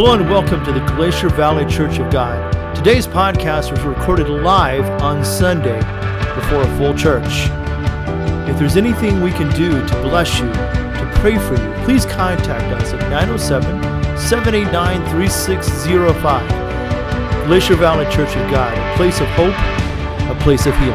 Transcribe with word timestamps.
Hello 0.00 0.14
and 0.14 0.24
welcome 0.30 0.64
to 0.64 0.72
the 0.72 0.80
Glacier 0.96 1.28
Valley 1.28 1.66
Church 1.66 1.98
of 1.98 2.10
God. 2.10 2.74
Today's 2.74 3.06
podcast 3.06 3.70
was 3.70 3.82
recorded 3.82 4.30
live 4.30 4.88
on 5.02 5.22
Sunday 5.22 5.78
before 6.34 6.62
a 6.62 6.76
full 6.78 6.94
church. 6.94 7.50
If 8.48 8.58
there's 8.58 8.78
anything 8.78 9.20
we 9.20 9.30
can 9.30 9.54
do 9.54 9.86
to 9.86 9.94
bless 10.00 10.40
you, 10.40 10.50
to 10.50 11.12
pray 11.16 11.36
for 11.36 11.54
you, 11.54 11.70
please 11.84 12.06
contact 12.06 12.64
us 12.80 12.94
at 12.94 13.10
907 13.10 13.62
789 14.16 15.06
3605. 15.10 16.48
Glacier 17.46 17.76
Valley 17.76 18.06
Church 18.06 18.34
of 18.36 18.50
God, 18.50 18.72
a 18.72 18.96
place 18.96 19.20
of 19.20 19.28
hope, 19.36 19.52
a 20.30 20.34
place 20.40 20.64
of 20.64 20.74
healing. 20.78 20.94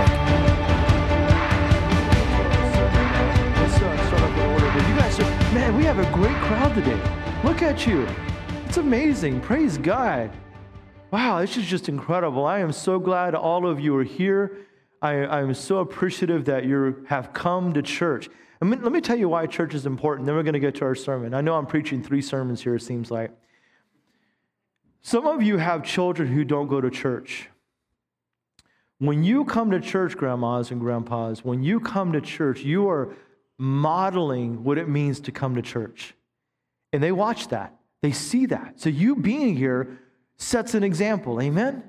Let's 3.61 3.75
start 3.75 3.99
order. 4.49 4.65
You 4.65 4.95
guys 4.97 5.19
man, 5.53 5.77
we 5.77 5.83
have 5.83 5.99
a 5.99 6.11
great 6.11 6.37
crowd 6.37 6.73
today. 6.73 6.99
Look 7.43 7.61
at 7.61 7.85
you. 7.85 8.07
It's 8.75 8.83
amazing. 8.83 9.39
Praise 9.39 9.77
God. 9.77 10.31
Wow, 11.09 11.39
this 11.39 11.55
is 11.55 11.65
just 11.65 11.87
incredible. 11.87 12.45
I 12.45 12.59
am 12.59 12.73
so 12.73 12.99
glad 12.99 13.33
all 13.33 13.65
of 13.65 13.79
you 13.79 13.95
are 13.95 14.03
here. 14.03 14.57
I, 15.01 15.13
am 15.13 15.53
so 15.53 15.77
appreciative 15.77 16.43
that 16.43 16.65
you 16.65 17.05
have 17.07 17.31
come 17.31 17.71
to 17.71 17.81
church. 17.81 18.27
I 18.61 18.65
mean, 18.65 18.83
let 18.83 18.91
me 18.91 18.99
tell 18.99 19.17
you 19.17 19.29
why 19.29 19.45
church 19.45 19.73
is 19.75 19.85
important. 19.85 20.25
Then 20.25 20.35
we're 20.35 20.43
going 20.43 20.55
to 20.55 20.59
get 20.59 20.75
to 20.75 20.83
our 20.83 20.93
sermon. 20.93 21.33
I 21.33 21.39
know 21.39 21.55
I'm 21.55 21.65
preaching 21.65 22.03
three 22.03 22.21
sermons 22.21 22.63
here, 22.63 22.75
it 22.75 22.81
seems 22.81 23.09
like. 23.09 23.31
Some 25.01 25.25
of 25.25 25.41
you 25.41 25.55
have 25.55 25.81
children 25.81 26.27
who 26.27 26.43
don't 26.43 26.67
go 26.67 26.81
to 26.81 26.89
church. 26.89 27.47
When 28.97 29.23
you 29.23 29.45
come 29.45 29.71
to 29.71 29.79
church, 29.79 30.17
grandmas 30.17 30.71
and 30.71 30.81
grandpas, 30.81 31.45
when 31.45 31.63
you 31.63 31.79
come 31.79 32.11
to 32.11 32.19
church, 32.19 32.59
you 32.59 32.89
are 32.89 33.15
modeling 33.57 34.65
what 34.65 34.77
it 34.77 34.89
means 34.89 35.21
to 35.21 35.31
come 35.31 35.55
to 35.55 35.61
church. 35.61 36.13
And 36.91 37.01
they 37.01 37.13
watch 37.13 37.47
that. 37.47 37.73
They 38.05 38.11
see 38.11 38.45
that. 38.45 38.79
So 38.79 38.91
you 38.91 39.15
being 39.15 39.55
here 39.55 39.97
sets 40.37 40.75
an 40.75 40.83
example. 40.83 41.41
Amen? 41.41 41.83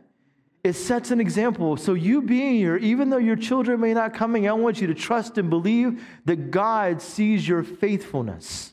It 0.64 0.72
sets 0.72 1.10
an 1.10 1.20
example. 1.20 1.76
So 1.76 1.92
you 1.92 2.22
being 2.22 2.54
here, 2.54 2.78
even 2.78 3.10
though 3.10 3.18
your 3.18 3.36
children 3.36 3.80
may 3.80 3.92
not 3.92 4.14
coming, 4.14 4.48
I 4.48 4.52
want 4.52 4.80
you 4.80 4.86
to 4.86 4.94
trust 4.94 5.36
and 5.36 5.50
believe 5.50 6.02
that 6.24 6.50
God 6.50 7.02
sees 7.02 7.46
your 7.46 7.62
faithfulness. 7.62 8.72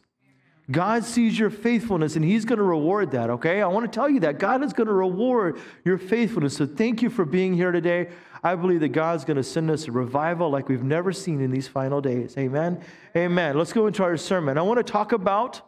God 0.71 1.03
sees 1.03 1.37
your 1.37 1.49
faithfulness 1.49 2.15
and 2.15 2.23
He's 2.23 2.45
going 2.45 2.59
to 2.59 2.63
reward 2.63 3.11
that, 3.11 3.29
okay? 3.29 3.61
I 3.61 3.67
want 3.67 3.91
to 3.91 3.93
tell 3.93 4.09
you 4.09 4.21
that. 4.21 4.39
God 4.39 4.63
is 4.63 4.71
going 4.71 4.87
to 4.87 4.93
reward 4.93 5.59
your 5.83 5.97
faithfulness. 5.97 6.55
So 6.55 6.65
thank 6.65 7.01
you 7.01 7.09
for 7.09 7.25
being 7.25 7.53
here 7.53 7.73
today. 7.73 8.07
I 8.41 8.55
believe 8.55 8.79
that 8.79 8.93
God's 8.93 9.25
going 9.25 9.35
to 9.35 9.43
send 9.43 9.69
us 9.69 9.89
a 9.89 9.91
revival 9.91 10.49
like 10.49 10.69
we've 10.69 10.81
never 10.81 11.11
seen 11.11 11.41
in 11.41 11.51
these 11.51 11.67
final 11.67 11.99
days. 11.99 12.37
Amen? 12.37 12.79
Amen. 13.17 13.57
Let's 13.57 13.73
go 13.73 13.87
into 13.87 14.01
our 14.01 14.15
sermon. 14.15 14.57
I 14.57 14.61
want 14.61 14.77
to 14.77 14.89
talk 14.89 15.11
about 15.11 15.61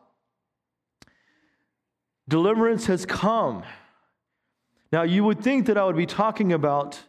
Deliverance 2.28 2.88
has 2.88 3.06
come. 3.06 3.64
Now, 4.92 5.04
you 5.04 5.23
would 5.23 5.42
think 5.42 5.68
that 5.68 5.78
I 5.78 5.86
would 5.86 5.98
be 5.98 6.06
talking 6.06 6.54
about 6.54 7.04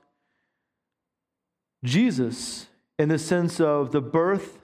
Jesus 1.84 2.66
in 2.98 3.08
the 3.08 3.18
sense 3.18 3.60
of 3.60 3.92
the 3.92 4.00
birth 4.00 4.58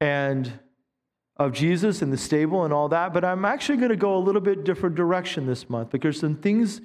and 0.00 0.58
of 1.36 1.52
Jesus 1.52 2.02
in 2.02 2.10
the 2.10 2.16
stable 2.16 2.64
and 2.64 2.72
all 2.72 2.88
that, 2.88 3.12
but 3.12 3.24
I'm 3.24 3.44
actually 3.44 3.78
going 3.78 3.90
to 3.90 3.96
go 3.96 4.16
a 4.16 4.18
little 4.18 4.40
bit 4.40 4.64
different 4.64 4.94
direction 4.94 5.46
this 5.46 5.68
month 5.68 5.90
because 5.90 6.18
some 6.18 6.36
things 6.36 6.80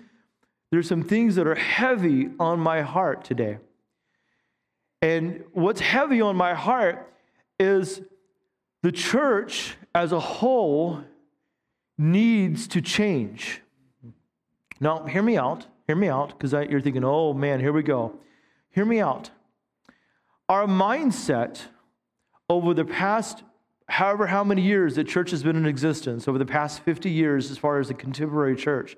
there's 0.72 0.88
some 0.88 1.04
things 1.04 1.36
that 1.36 1.48
are 1.48 1.56
heavy 1.56 2.30
on 2.40 2.60
my 2.60 2.82
heart 2.82 3.24
today. 3.24 3.58
And 5.02 5.44
what's 5.52 5.82
heavy 5.82 6.22
on 6.22 6.36
my 6.36 6.54
heart 6.54 7.12
is 7.60 8.02
the 8.84 8.92
church 8.92 9.76
as 9.96 10.12
a 10.12 10.20
whole 10.20 11.04
needs 12.00 12.68
to 12.70 12.82
change. 12.82 13.62
Now, 14.80 15.06
hear 15.06 15.22
me 15.22 15.38
out. 15.38 15.68
Hear 15.86 15.96
me 15.96 16.08
out, 16.08 16.30
because 16.30 16.54
you're 16.70 16.82
thinking, 16.82 17.04
oh 17.04 17.34
man, 17.34 17.60
here 17.60 17.74
we 17.74 17.84
go. 17.84 18.14
Hear 18.70 18.86
me 18.86 19.02
out. 19.02 19.32
Our 20.48 20.66
mindset 20.66 21.62
over 22.48 22.74
the 22.74 22.86
past, 22.86 23.44
however, 23.88 24.28
how 24.28 24.44
many 24.44 24.62
years 24.62 24.96
that 24.96 25.08
church 25.08 25.32
has 25.32 25.44
been 25.44 25.56
in 25.56 25.66
existence, 25.66 26.28
over 26.28 26.38
the 26.38 26.46
past 26.46 26.82
50 26.82 27.10
years, 27.10 27.52
as 27.52 27.58
far 27.58 27.80
as 27.80 27.88
the 27.88 27.94
contemporary 27.96 28.56
church, 28.56 28.96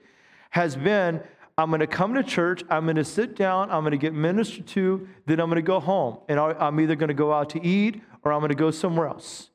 has 0.52 0.76
been 0.76 1.22
I'm 1.58 1.70
going 1.70 1.80
to 1.82 1.88
come 1.88 2.14
to 2.16 2.24
church, 2.24 2.64
I'm 2.70 2.86
going 2.86 2.96
to 2.96 3.04
sit 3.06 3.36
down, 3.36 3.72
I'm 3.72 3.82
going 3.82 3.92
to 3.92 3.98
get 3.98 4.14
ministered 4.14 4.68
to, 4.68 5.08
then 5.26 5.40
I'm 5.40 5.48
going 5.48 5.58
to 5.58 5.62
go 5.62 5.80
home. 5.80 6.18
And 6.28 6.40
I'm 6.40 6.80
either 6.80 6.96
going 6.96 7.10
to 7.10 7.14
go 7.14 7.34
out 7.34 7.50
to 7.52 7.66
eat 7.66 8.02
or 8.24 8.32
I'm 8.34 8.40
going 8.40 8.50
to 8.50 8.56
go 8.56 8.72
somewhere 8.72 9.08
else. 9.08 9.50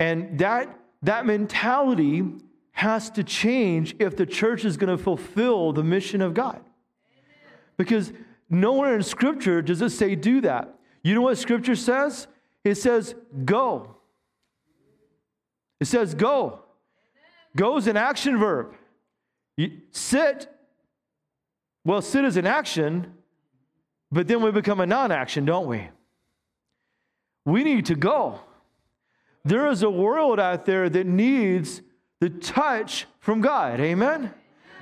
And 0.00 0.38
that 0.38 0.78
that 1.02 1.26
mentality 1.26 2.24
has 2.72 3.10
to 3.10 3.24
change 3.24 3.96
if 3.98 4.16
the 4.16 4.26
church 4.26 4.64
is 4.64 4.76
going 4.76 4.96
to 4.96 5.02
fulfill 5.02 5.72
the 5.72 5.82
mission 5.82 6.20
of 6.20 6.34
God. 6.34 6.60
Because 7.76 8.12
nowhere 8.50 8.94
in 8.94 9.02
Scripture 9.02 9.62
does 9.62 9.80
it 9.82 9.90
say 9.90 10.14
do 10.14 10.40
that. 10.42 10.78
You 11.02 11.14
know 11.14 11.22
what 11.22 11.38
Scripture 11.38 11.76
says? 11.76 12.26
It 12.64 12.74
says 12.76 13.14
go. 13.44 13.96
It 15.80 15.86
says 15.86 16.14
go. 16.14 16.60
Go 17.54 17.76
is 17.76 17.86
an 17.86 17.96
action 17.96 18.38
verb. 18.38 18.74
You 19.56 19.80
sit, 19.90 20.48
well, 21.84 22.02
sit 22.02 22.24
is 22.24 22.36
an 22.36 22.46
action, 22.46 23.14
but 24.12 24.28
then 24.28 24.42
we 24.42 24.50
become 24.50 24.80
a 24.80 24.86
non 24.86 25.10
action, 25.10 25.44
don't 25.44 25.66
we? 25.66 25.88
We 27.44 27.64
need 27.64 27.86
to 27.86 27.94
go. 27.94 28.40
There 29.46 29.68
is 29.68 29.84
a 29.84 29.90
world 29.90 30.40
out 30.40 30.66
there 30.66 30.88
that 30.90 31.06
needs 31.06 31.80
the 32.20 32.30
touch 32.30 33.06
from 33.20 33.40
God. 33.40 33.78
Amen? 33.78 34.34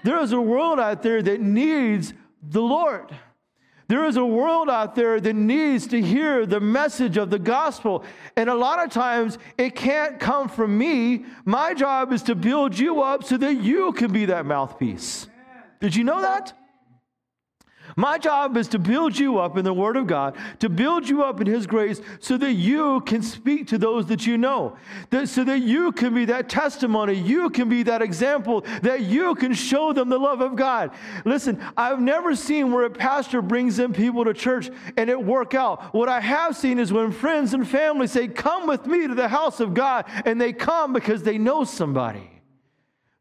There 0.04 0.18
is 0.20 0.32
a 0.32 0.40
world 0.40 0.80
out 0.80 1.02
there 1.02 1.20
that 1.22 1.42
needs 1.42 2.14
the 2.42 2.62
Lord. 2.62 3.14
There 3.88 4.06
is 4.06 4.16
a 4.16 4.24
world 4.24 4.70
out 4.70 4.94
there 4.94 5.20
that 5.20 5.34
needs 5.34 5.86
to 5.88 6.00
hear 6.00 6.46
the 6.46 6.60
message 6.60 7.18
of 7.18 7.28
the 7.28 7.38
gospel. 7.38 8.04
And 8.36 8.48
a 8.48 8.54
lot 8.54 8.82
of 8.82 8.90
times 8.90 9.36
it 9.58 9.76
can't 9.76 10.18
come 10.18 10.48
from 10.48 10.78
me. 10.78 11.26
My 11.44 11.74
job 11.74 12.10
is 12.10 12.22
to 12.22 12.34
build 12.34 12.78
you 12.78 13.02
up 13.02 13.22
so 13.24 13.36
that 13.36 13.56
you 13.56 13.92
can 13.92 14.12
be 14.12 14.24
that 14.24 14.46
mouthpiece. 14.46 15.28
Did 15.78 15.94
you 15.94 16.04
know 16.04 16.22
that? 16.22 16.54
My 17.96 18.18
job 18.18 18.56
is 18.56 18.68
to 18.68 18.78
build 18.78 19.16
you 19.18 19.38
up 19.38 19.56
in 19.56 19.64
the 19.64 19.72
Word 19.72 19.96
of 19.96 20.06
God, 20.06 20.36
to 20.58 20.68
build 20.68 21.08
you 21.08 21.22
up 21.22 21.40
in 21.40 21.46
His 21.46 21.66
grace 21.66 22.00
so 22.18 22.36
that 22.38 22.52
you 22.52 23.00
can 23.02 23.22
speak 23.22 23.68
to 23.68 23.78
those 23.78 24.06
that 24.06 24.26
you 24.26 24.36
know, 24.36 24.76
that, 25.10 25.28
so 25.28 25.44
that 25.44 25.60
you 25.60 25.92
can 25.92 26.14
be 26.14 26.24
that 26.24 26.48
testimony, 26.48 27.14
you 27.14 27.50
can 27.50 27.68
be 27.68 27.82
that 27.84 28.02
example, 28.02 28.62
that 28.82 29.02
you 29.02 29.34
can 29.36 29.54
show 29.54 29.92
them 29.92 30.08
the 30.08 30.18
love 30.18 30.40
of 30.40 30.56
God. 30.56 30.90
Listen, 31.24 31.60
I've 31.76 32.00
never 32.00 32.34
seen 32.34 32.72
where 32.72 32.84
a 32.84 32.90
pastor 32.90 33.40
brings 33.40 33.78
in 33.78 33.92
people 33.92 34.24
to 34.24 34.34
church 34.34 34.70
and 34.96 35.08
it 35.08 35.22
work 35.22 35.54
out. 35.54 35.94
What 35.94 36.08
I 36.08 36.20
have 36.20 36.56
seen 36.56 36.78
is 36.78 36.92
when 36.92 37.12
friends 37.12 37.54
and 37.54 37.66
family 37.66 38.06
say, 38.06 38.28
Come 38.28 38.66
with 38.66 38.86
me 38.86 39.06
to 39.06 39.14
the 39.14 39.28
house 39.28 39.60
of 39.60 39.74
God, 39.74 40.06
and 40.24 40.40
they 40.40 40.52
come 40.52 40.92
because 40.92 41.22
they 41.22 41.38
know 41.38 41.64
somebody. 41.64 42.33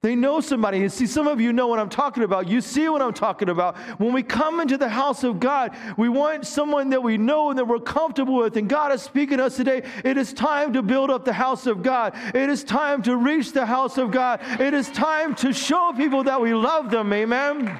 They 0.04 0.16
know 0.18 0.42
somebody. 0.42 0.82
And 0.82 0.92
see, 0.92 1.08
some 1.08 1.30
of 1.30 1.40
you 1.40 1.54
know 1.54 1.68
what 1.68 1.80
I'm 1.80 1.88
talking 1.88 2.24
about. 2.24 2.50
You 2.50 2.60
see 2.60 2.90
what 2.90 3.02
I'm 3.02 3.14
talking 3.14 3.48
about. 3.48 3.78
When 4.02 4.12
we 4.12 4.22
come 4.22 4.60
into 4.60 4.78
the 4.78 4.90
house 4.90 5.24
of 5.24 5.40
God, 5.40 5.74
we 5.96 6.10
want 6.10 6.46
someone 6.46 6.90
that 6.90 7.02
we 7.02 7.18
know 7.18 7.52
and 7.52 7.58
that 7.58 7.66
we're 7.66 7.80
comfortable 7.80 8.36
with. 8.36 8.58
And 8.58 8.68
God 8.68 8.92
is 8.92 9.02
speaking 9.02 9.38
to 9.38 9.46
us 9.46 9.56
today. 9.56 9.82
It 10.04 10.18
is 10.18 10.34
time 10.34 10.74
to 10.74 10.82
build 10.82 11.10
up 11.10 11.24
the 11.24 11.32
house 11.32 11.68
of 11.68 11.82
God. 11.84 12.14
It 12.36 12.50
is 12.50 12.66
time 12.66 13.02
to 13.04 13.16
reach 13.16 13.54
the 13.54 13.66
house 13.66 13.98
of 13.98 14.12
God. 14.12 14.42
It 14.60 14.74
is 14.74 14.90
time 14.90 15.36
to 15.36 15.54
show 15.54 15.94
people 15.96 16.26
that 16.26 16.42
we 16.42 16.54
love 16.54 16.92
them. 16.92 17.14
Amen. 17.14 17.80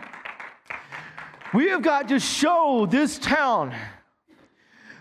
We 1.54 1.68
have 1.72 1.82
got 1.82 2.08
to 2.08 2.22
show 2.22 2.88
this 2.90 3.20
town 3.20 3.76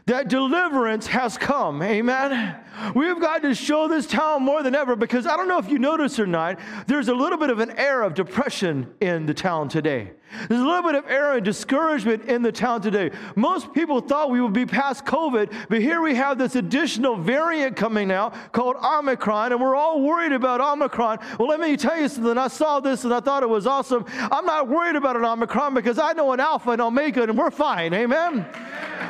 that 0.06 0.26
deliverance 0.26 1.06
has 1.06 1.38
come. 1.38 1.84
Amen. 1.84 2.61
We've 2.94 3.20
got 3.20 3.42
to 3.42 3.54
show 3.54 3.88
this 3.88 4.06
town 4.06 4.42
more 4.42 4.62
than 4.62 4.74
ever 4.74 4.96
because 4.96 5.26
I 5.26 5.36
don't 5.36 5.48
know 5.48 5.58
if 5.58 5.68
you 5.68 5.78
notice 5.78 6.18
or 6.18 6.26
not, 6.26 6.58
there's 6.86 7.08
a 7.08 7.14
little 7.14 7.38
bit 7.38 7.50
of 7.50 7.58
an 7.58 7.70
air 7.72 8.02
of 8.02 8.14
depression 8.14 8.92
in 9.00 9.26
the 9.26 9.34
town 9.34 9.68
today. 9.68 10.12
There's 10.48 10.60
a 10.60 10.64
little 10.64 10.82
bit 10.82 10.94
of 10.94 11.04
air 11.10 11.36
and 11.36 11.44
discouragement 11.44 12.24
in 12.24 12.42
the 12.42 12.52
town 12.52 12.80
today. 12.80 13.10
Most 13.36 13.72
people 13.74 14.00
thought 14.00 14.30
we 14.30 14.40
would 14.40 14.54
be 14.54 14.64
past 14.64 15.04
COVID, 15.04 15.52
but 15.68 15.82
here 15.82 16.00
we 16.00 16.14
have 16.14 16.38
this 16.38 16.56
additional 16.56 17.16
variant 17.16 17.76
coming 17.76 18.10
out 18.10 18.34
called 18.52 18.76
Omicron, 18.76 19.52
and 19.52 19.60
we're 19.60 19.76
all 19.76 20.00
worried 20.00 20.32
about 20.32 20.60
Omicron. 20.60 21.18
Well, 21.38 21.48
let 21.48 21.60
me 21.60 21.76
tell 21.76 22.00
you 22.00 22.08
something. 22.08 22.38
I 22.38 22.48
saw 22.48 22.80
this 22.80 23.04
and 23.04 23.12
I 23.12 23.20
thought 23.20 23.42
it 23.42 23.48
was 23.48 23.66
awesome. 23.66 24.06
I'm 24.08 24.46
not 24.46 24.68
worried 24.68 24.96
about 24.96 25.16
an 25.16 25.24
Omicron 25.24 25.74
because 25.74 25.98
I 25.98 26.14
know 26.14 26.32
an 26.32 26.40
Alpha 26.40 26.70
and 26.70 26.80
Omega, 26.80 27.24
and 27.24 27.36
we're 27.36 27.50
fine. 27.50 27.92
Amen. 27.92 28.46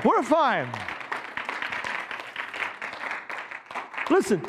We're 0.04 0.24
fine. 0.24 0.68
Listen, 4.12 4.44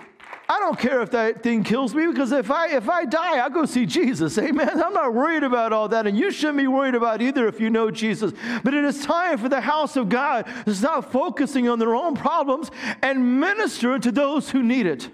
I 0.49 0.59
don't 0.59 0.77
care 0.77 1.01
if 1.01 1.11
that 1.11 1.41
thing 1.41 1.63
kills 1.63 1.95
me 1.95 2.05
because 2.07 2.33
if 2.33 2.51
I 2.51 2.75
if 2.75 2.89
I 2.89 3.05
die, 3.05 3.37
I'll 3.37 3.49
go 3.49 3.65
see 3.65 3.85
Jesus. 3.85 4.37
Amen. 4.37 4.69
I'm 4.69 4.93
not 4.93 5.13
worried 5.13 5.43
about 5.43 5.71
all 5.71 5.87
that, 5.87 6.05
and 6.05 6.17
you 6.17 6.31
shouldn't 6.31 6.57
be 6.57 6.67
worried 6.67 6.95
about 6.95 7.21
either 7.21 7.47
if 7.47 7.61
you 7.61 7.69
know 7.69 7.89
Jesus. 7.89 8.33
But 8.63 8.73
it 8.73 8.83
is 8.83 9.05
time 9.05 9.37
for 9.37 9.47
the 9.47 9.61
house 9.61 9.95
of 9.95 10.09
God 10.09 10.45
to 10.65 10.75
stop 10.75 11.11
focusing 11.11 11.69
on 11.69 11.79
their 11.79 11.95
own 11.95 12.15
problems 12.15 12.71
and 13.01 13.39
minister 13.39 13.97
to 13.97 14.11
those 14.11 14.49
who 14.49 14.61
need 14.61 14.85
it. 14.85 15.09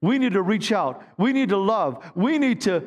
We 0.00 0.18
need 0.18 0.32
to 0.32 0.42
reach 0.42 0.72
out. 0.72 1.04
We 1.18 1.34
need 1.34 1.50
to 1.50 1.58
love. 1.58 2.02
We 2.14 2.38
need 2.38 2.62
to 2.62 2.82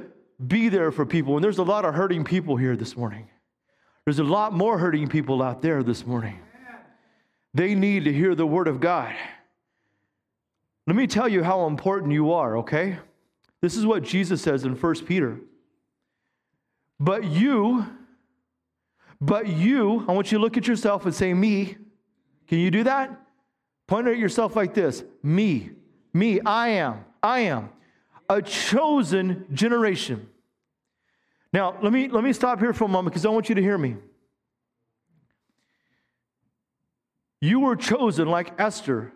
be 0.46 0.68
there 0.68 0.92
for 0.92 1.06
people. 1.06 1.36
And 1.36 1.44
there's 1.44 1.60
a 1.60 1.64
lot 1.64 1.86
of 1.86 1.94
hurting 1.94 2.24
people 2.24 2.58
here 2.58 2.76
this 2.76 2.98
morning. 2.98 3.30
There's 4.06 4.20
a 4.20 4.24
lot 4.24 4.52
more 4.52 4.80
hurting 4.80 5.10
people 5.10 5.44
out 5.44 5.62
there 5.62 5.84
this 5.84 6.08
morning. 6.08 6.40
They 7.54 7.76
need 7.76 8.06
to 8.06 8.12
hear 8.12 8.34
the 8.34 8.48
word 8.48 8.68
of 8.68 8.80
God. 8.80 9.14
Let 10.86 10.96
me 10.96 11.08
tell 11.08 11.30
you 11.30 11.44
how 11.44 11.68
important 11.68 12.12
you 12.12 12.34
are, 12.34 12.58
okay? 12.58 12.98
This 13.62 13.78
is 13.78 13.86
what 13.86 14.04
Jesus 14.04 14.42
says 14.42 14.66
in 14.66 14.76
1 14.76 14.96
Peter. 15.06 15.40
But 17.00 17.24
you, 17.24 17.86
but 19.22 19.48
you, 19.48 20.06
I 20.08 20.12
want 20.12 20.32
you 20.32 20.38
to 20.38 20.42
look 20.42 20.58
at 20.58 20.68
yourself 20.68 21.06
and 21.06 21.16
say, 21.16 21.34
Me. 21.34 21.78
Can 22.48 22.60
you 22.60 22.70
do 22.70 22.84
that? 22.84 23.10
Point 23.88 24.08
at 24.08 24.18
yourself 24.18 24.56
like 24.56 24.74
this 24.74 25.04
Me, 25.22 25.72
me, 26.14 26.42
I 26.42 26.70
am, 26.70 27.06
I 27.22 27.40
am 27.40 27.70
a 28.30 28.42
chosen 28.42 29.46
generation. 29.54 30.30
Now, 31.52 31.78
let 31.82 31.94
me, 31.94 32.10
let 32.10 32.24
me 32.24 32.34
stop 32.34 32.60
here 32.60 32.74
for 32.74 32.86
a 32.86 32.88
moment 32.88 33.14
because 33.14 33.26
I 33.26 33.30
want 33.30 33.48
you 33.48 33.56
to 33.56 33.62
hear 33.62 33.78
me. 33.78 33.96
You 37.42 37.60
were 37.60 37.76
chosen 37.76 38.28
like 38.28 38.60
Esther 38.60 39.14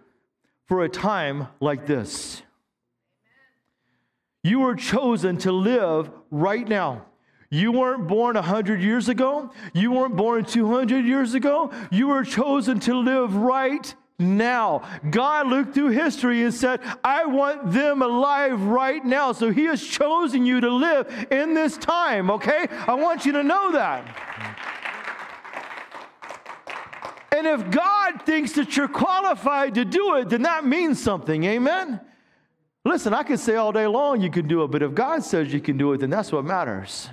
for 0.68 0.84
a 0.84 0.90
time 0.90 1.48
like 1.60 1.86
this. 1.86 2.42
You 4.44 4.60
were 4.60 4.76
chosen 4.76 5.38
to 5.40 5.52
live 5.52 6.10
right 6.32 6.68
now. 6.68 7.06
You 7.50 7.72
weren't 7.72 8.08
born 8.08 8.36
100 8.36 8.82
years 8.82 9.08
ago. 9.08 9.52
You 9.74 9.92
weren't 9.92 10.16
born 10.16 10.46
200 10.46 11.06
years 11.06 11.34
ago. 11.34 11.72
You 11.92 12.08
were 12.08 12.24
chosen 12.24 12.80
to 12.82 12.96
live 12.96 13.36
right 13.36 13.94
now. 14.20 14.84
God 15.10 15.48
looked 15.48 15.74
through 15.74 15.90
history 15.90 16.44
and 16.44 16.54
said, 16.54 16.82
I 17.04 17.26
want 17.26 17.72
them 17.72 18.02
alive 18.02 18.62
right 18.64 19.04
now. 19.06 19.32
So 19.32 19.52
He 19.52 19.66
has 19.66 19.82
chosen 19.82 20.46
you 20.46 20.60
to 20.60 20.70
live 20.70 21.28
in 21.32 21.54
this 21.54 21.78
time, 21.78 22.30
okay? 22.32 22.68
I 22.70 22.96
want 22.96 23.26
you 23.26 23.32
to 23.34 23.44
know 23.44 23.72
that. 23.72 24.27
And 27.38 27.46
if 27.46 27.70
God 27.70 28.24
thinks 28.24 28.54
that 28.54 28.76
you're 28.76 28.88
qualified 28.88 29.76
to 29.76 29.86
do 29.86 30.16
it, 30.16 30.30
then 30.30 30.42
that 30.42 30.66
means 30.66 31.00
something, 31.00 31.44
amen? 31.44 32.02
Listen, 32.84 33.14
I 33.14 33.22
could 33.22 33.40
say 33.40 33.58
all 33.58 33.72
day 33.72 33.86
long 33.86 34.22
you 34.22 34.32
can 34.32 34.48
do 34.48 34.64
it, 34.64 34.72
but 34.72 34.82
if 34.82 34.96
God 34.96 35.24
says 35.24 35.54
you 35.54 35.62
can 35.62 35.78
do 35.78 35.94
it, 35.94 36.00
then 36.00 36.10
that's 36.10 36.32
what 36.32 36.46
matters. 36.46 37.10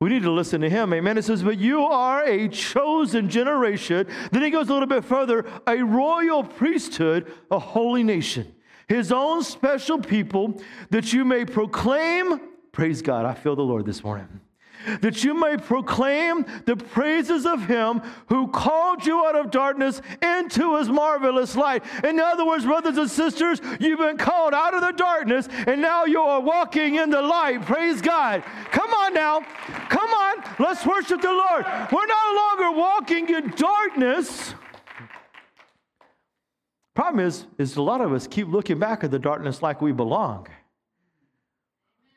We 0.00 0.08
need 0.08 0.22
to 0.22 0.30
listen 0.30 0.62
to 0.62 0.70
him. 0.70 0.94
Amen. 0.94 1.18
It 1.18 1.26
says, 1.26 1.42
But 1.42 1.58
you 1.58 1.82
are 1.82 2.24
a 2.24 2.48
chosen 2.48 3.28
generation. 3.28 4.06
Then 4.32 4.42
he 4.42 4.48
goes 4.48 4.70
a 4.70 4.72
little 4.72 4.88
bit 4.88 5.04
further 5.04 5.44
a 5.66 5.82
royal 5.82 6.42
priesthood, 6.42 7.30
a 7.50 7.58
holy 7.58 8.02
nation, 8.02 8.54
his 8.88 9.12
own 9.12 9.42
special 9.42 9.98
people, 9.98 10.58
that 10.88 11.12
you 11.12 11.26
may 11.26 11.44
proclaim. 11.44 12.40
Praise 12.72 13.02
God. 13.02 13.26
I 13.26 13.34
feel 13.34 13.56
the 13.56 13.62
Lord 13.62 13.84
this 13.84 14.02
morning 14.02 14.40
that 15.00 15.24
you 15.24 15.34
may 15.34 15.56
proclaim 15.56 16.44
the 16.66 16.76
praises 16.76 17.46
of 17.46 17.66
him 17.66 18.00
who 18.28 18.48
called 18.48 19.04
you 19.04 19.24
out 19.26 19.36
of 19.36 19.50
darkness 19.50 20.00
into 20.22 20.76
his 20.76 20.88
marvelous 20.88 21.56
light. 21.56 21.82
In 22.04 22.20
other 22.20 22.46
words, 22.46 22.64
brothers 22.64 22.98
and 22.98 23.10
sisters, 23.10 23.60
you've 23.80 23.98
been 23.98 24.16
called 24.16 24.54
out 24.54 24.74
of 24.74 24.80
the 24.80 24.92
darkness 24.92 25.48
and 25.66 25.80
now 25.80 26.04
you 26.04 26.20
are 26.20 26.40
walking 26.40 26.96
in 26.96 27.10
the 27.10 27.22
light. 27.22 27.62
Praise 27.62 28.00
God. 28.00 28.42
Come 28.70 28.92
on 28.92 29.14
now. 29.14 29.40
Come 29.88 30.10
on. 30.10 30.44
Let's 30.58 30.84
worship 30.86 31.20
the 31.20 31.28
Lord. 31.28 31.66
We're 31.92 32.06
no 32.06 32.34
longer 32.36 32.78
walking 32.78 33.28
in 33.28 33.50
darkness. 33.50 34.54
Problem 36.94 37.24
is, 37.24 37.46
is 37.58 37.76
a 37.76 37.82
lot 37.82 38.00
of 38.00 38.12
us 38.12 38.26
keep 38.26 38.48
looking 38.48 38.78
back 38.78 39.04
at 39.04 39.10
the 39.10 39.20
darkness 39.20 39.62
like 39.62 39.80
we 39.80 39.92
belong. 39.92 40.48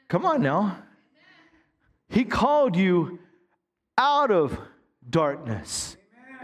Come 0.08 0.26
on 0.26 0.42
now. 0.42 0.78
He 2.12 2.26
called 2.26 2.76
you 2.76 3.20
out 3.98 4.32
of 4.32 4.58
darkness. 5.10 5.96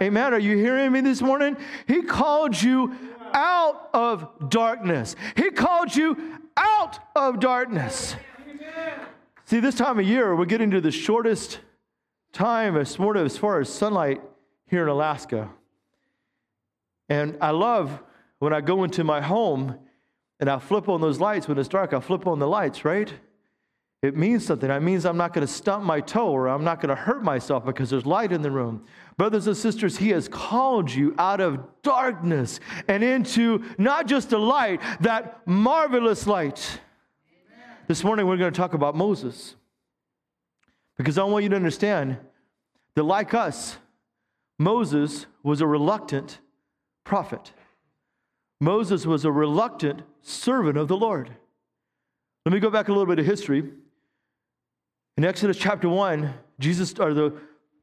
Amen. 0.02 0.34
Are 0.34 0.40
you 0.40 0.56
hearing 0.56 0.94
me 0.94 1.02
this 1.02 1.22
morning? 1.22 1.58
He 1.88 2.04
called 2.04 2.60
you 2.60 2.96
out 3.34 3.90
of 3.94 4.50
darkness. 4.50 5.18
He 5.36 5.52
called 5.52 5.94
you 5.94 6.40
out 6.56 7.00
of 7.16 7.42
darkness. 7.42 8.16
See, 9.44 9.60
this 9.60 9.76
time 9.76 10.00
of 10.00 10.06
year, 10.06 10.36
we're 10.36 10.46
getting 10.46 10.72
to 10.72 10.80
the 10.80 10.92
shortest 10.92 11.60
time 12.32 12.78
as 12.78 12.96
far 12.96 13.18
as, 13.18 13.38
far 13.38 13.60
as 13.60 13.74
sunlight 13.74 14.22
here 14.68 14.84
in 14.84 14.90
Alaska. 14.90 15.50
And 17.10 17.38
I 17.42 17.52
love 17.52 18.02
when 18.40 18.54
I 18.54 18.62
go 18.62 18.86
into 18.86 19.04
my 19.04 19.20
home 19.20 19.78
and 20.40 20.50
I 20.50 20.60
flip 20.60 20.88
on 20.88 21.02
those 21.02 21.20
lights 21.20 21.50
when 21.50 21.58
it's 21.58 21.68
dark, 21.68 21.92
I 21.94 22.00
flip 22.00 22.26
on 22.26 22.40
the 22.40 22.48
lights, 22.48 22.86
right? 22.86 23.12
It 24.04 24.16
means 24.16 24.46
something. 24.46 24.70
It 24.70 24.82
means 24.82 25.06
I'm 25.06 25.18
not 25.18 25.34
going 25.34 25.46
to 25.46 25.52
stump 25.52 25.84
my 25.84 26.02
toe 26.02 26.30
or 26.30 26.48
I'm 26.48 26.64
not 26.64 26.80
going 26.80 26.90
to 26.90 26.96
hurt 26.96 27.24
myself 27.24 27.66
because 27.66 27.90
there's 27.90 28.06
light 28.06 28.32
in 28.32 28.44
the 28.44 28.52
room. 28.52 28.86
Brothers 29.18 29.48
and 29.48 29.58
sisters, 29.58 29.98
He 29.98 30.10
has 30.10 30.28
called 30.28 30.92
you 30.92 31.16
out 31.18 31.42
of 31.42 31.60
darkness 31.82 32.60
and 32.88 33.04
into 33.04 33.64
not 33.80 34.06
just 34.06 34.34
a 34.34 34.38
light, 34.38 34.82
that 35.02 35.42
marvelous 35.48 36.28
light. 36.28 36.80
Amen. 37.32 37.78
This 37.88 38.04
morning 38.04 38.28
we're 38.28 38.38
going 38.38 38.54
to 38.54 38.58
talk 38.58 38.76
about 38.76 38.96
Moses 38.96 39.56
because 40.96 41.18
I 41.18 41.24
want 41.24 41.44
you 41.44 41.50
to 41.50 41.56
understand 41.56 42.18
that, 42.94 43.04
like 43.04 43.34
us, 43.34 43.78
Moses 44.60 45.26
was 45.42 45.62
a 45.62 45.68
reluctant 45.68 46.40
prophet. 47.04 47.52
Moses 48.60 49.06
was 49.08 49.26
a 49.26 49.32
reluctant 49.32 50.02
servant 50.22 50.78
of 50.78 50.88
the 50.88 50.98
Lord. 50.98 51.32
Let 52.46 52.54
me 52.54 52.60
go 52.60 52.70
back 52.70 52.88
a 52.88 52.92
little 52.92 53.06
bit 53.06 53.20
of 53.20 53.26
history. 53.26 53.72
In 55.18 55.26
Exodus 55.26 55.58
chapter 55.58 55.90
1, 55.90 56.32
Jesus, 56.60 56.94
or 57.00 57.12
the, 57.12 57.34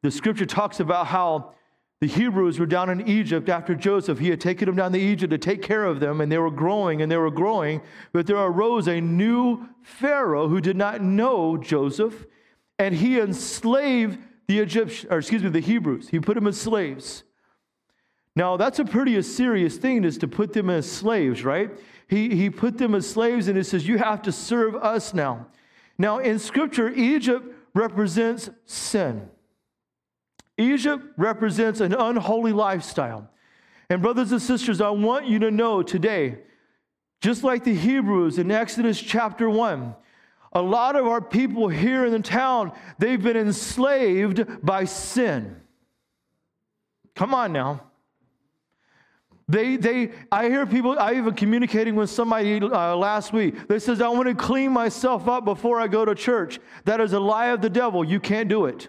the 0.03 0.11
scripture 0.13 0.47
talks 0.47 0.79
about 0.79 1.09
how 1.09 1.55
the 2.01 2.07
Hebrews 2.07 2.61
were 2.61 2.67
down 2.67 2.91
in 2.91 3.09
Egypt 3.09 3.49
after 3.49 3.75
Joseph. 3.75 4.21
He 4.21 4.31
had 4.31 4.41
taken 4.41 4.67
them 4.67 4.77
down 4.77 4.93
to 4.93 5.01
Egypt 5.01 5.33
to 5.33 5.39
take 5.39 5.61
care 5.61 5.85
of 5.85 5.99
them, 5.99 6.21
and 6.21 6.31
they 6.31 6.39
were 6.39 6.51
growing 6.51 7.03
and 7.03 7.11
they 7.11 7.17
were 7.17 7.33
growing. 7.33 7.83
But 8.13 8.29
there 8.29 8.37
arose 8.37 8.87
a 8.87 9.01
new 9.01 9.67
Pharaoh 9.83 10.47
who 10.47 10.61
did 10.61 10.77
not 10.77 11.03
know 11.03 11.57
Joseph, 11.57 12.25
and 12.79 12.95
he 12.95 13.19
enslaved 13.19 14.21
the 14.47 14.61
Egyptians, 14.61 15.11
or 15.11 15.19
excuse 15.19 15.43
me, 15.43 15.49
the 15.49 15.59
Hebrews. 15.59 16.11
He 16.11 16.21
put 16.21 16.35
them 16.35 16.47
as 16.47 16.61
slaves. 16.61 17.25
Now, 18.37 18.56
that's 18.56 18.79
a 18.79 18.85
pretty 18.85 19.20
serious 19.23 19.77
thing 19.77 20.05
is 20.05 20.19
to 20.19 20.29
put 20.29 20.53
them 20.53 20.70
as 20.70 20.89
slaves, 20.89 21.44
right? 21.44 21.70
He, 22.06 22.37
he 22.37 22.49
put 22.49 22.79
them 22.79 22.94
as 22.94 23.08
slaves, 23.08 23.49
and 23.49 23.56
he 23.56 23.65
says, 23.65 23.89
You 23.89 23.99
have 23.99 24.23
to 24.23 24.31
serve 24.31 24.77
us 24.77 25.15
now. 25.15 25.49
Now, 25.98 26.19
in 26.19 26.39
Scripture, 26.39 26.89
Egypt 26.91 27.46
represents 27.74 28.51
sin. 28.67 29.29
Egypt 30.56 31.05
represents 31.17 31.81
an 31.81 31.94
unholy 31.94 32.53
lifestyle. 32.53 33.29
And, 33.91 34.03
brothers 34.03 34.32
and 34.32 34.41
sisters, 34.41 34.81
I 34.81 34.91
want 34.91 35.27
you 35.27 35.41
to 35.41 35.51
know 35.51 35.82
today, 35.82 36.39
just 37.20 37.44
like 37.44 37.65
the 37.65 37.74
Hebrews 37.74 38.39
in 38.39 38.51
Exodus 38.51 39.01
chapter 39.01 39.48
1, 39.48 39.94
a 40.53 40.63
lot 40.63 40.94
of 40.94 41.06
our 41.06 41.20
people 41.20 41.69
here 41.69 42.05
in 42.05 42.13
the 42.13 42.20
town, 42.20 42.72
they've 42.98 43.22
been 43.22 43.36
enslaved 43.36 44.65
by 44.65 44.84
sin. 44.84 45.60
Come 47.15 47.34
on 47.34 47.53
now. 47.53 47.82
They, 49.46 49.77
they, 49.77 50.13
I 50.32 50.48
hear 50.48 50.65
people, 50.65 50.98
I 50.98 51.15
even 51.15 51.34
communicating 51.34 51.96
with 51.96 52.08
somebody 52.08 52.60
uh, 52.60 52.96
last 52.96 53.32
week. 53.32 53.69
They 53.69 53.79
says, 53.79 54.01
I 54.01 54.08
want 54.08 54.29
to 54.29 54.34
clean 54.34 54.72
myself 54.72 55.29
up 55.29 55.44
before 55.44 55.81
I 55.81 55.86
go 55.86 56.05
to 56.05 56.15
church. 56.15 56.58
That 56.86 57.01
is 57.01 57.13
a 57.13 57.20
lie 57.20 57.48
of 57.48 57.60
the 57.60 57.69
devil. 57.69 58.05
You 58.05 58.20
can't 58.20 58.48
do 58.48 58.65
it. 58.65 58.89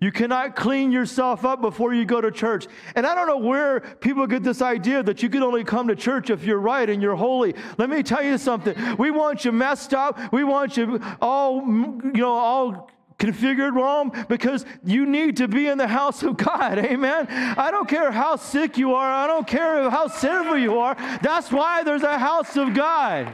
You 0.00 0.10
cannot 0.10 0.56
clean 0.56 0.92
yourself 0.92 1.44
up 1.44 1.60
before 1.60 1.92
you 1.92 2.06
go 2.06 2.22
to 2.22 2.30
church. 2.30 2.66
And 2.94 3.06
I 3.06 3.14
don't 3.14 3.26
know 3.26 3.36
where 3.36 3.80
people 3.80 4.26
get 4.26 4.42
this 4.42 4.62
idea 4.62 5.02
that 5.02 5.22
you 5.22 5.28
can 5.28 5.42
only 5.42 5.62
come 5.62 5.88
to 5.88 5.96
church 5.96 6.30
if 6.30 6.42
you're 6.42 6.58
right 6.58 6.88
and 6.88 7.02
you're 7.02 7.16
holy. 7.16 7.54
Let 7.76 7.90
me 7.90 8.02
tell 8.02 8.22
you 8.22 8.38
something. 8.38 8.74
We 8.96 9.10
want 9.10 9.44
you 9.44 9.52
messed 9.52 9.92
up. 9.92 10.32
We 10.32 10.42
want 10.42 10.78
you 10.78 11.02
all, 11.20 11.56
you 11.66 12.12
know, 12.14 12.32
all 12.32 12.90
configured 13.20 13.74
wrong 13.74 14.26
because 14.28 14.64
you 14.82 15.06
need 15.06 15.36
to 15.36 15.46
be 15.46 15.68
in 15.68 15.78
the 15.78 15.86
house 15.86 16.22
of 16.24 16.36
God. 16.36 16.78
Amen. 16.78 17.26
I 17.28 17.70
don't 17.70 17.88
care 17.88 18.10
how 18.10 18.36
sick 18.36 18.76
you 18.76 18.94
are, 18.94 19.12
I 19.12 19.26
don't 19.28 19.46
care 19.46 19.88
how 19.88 20.08
sinful 20.08 20.58
you 20.58 20.78
are. 20.78 20.96
That's 21.22 21.52
why 21.52 21.84
there's 21.84 22.02
a 22.02 22.18
house 22.18 22.56
of 22.56 22.74
God. 22.74 23.32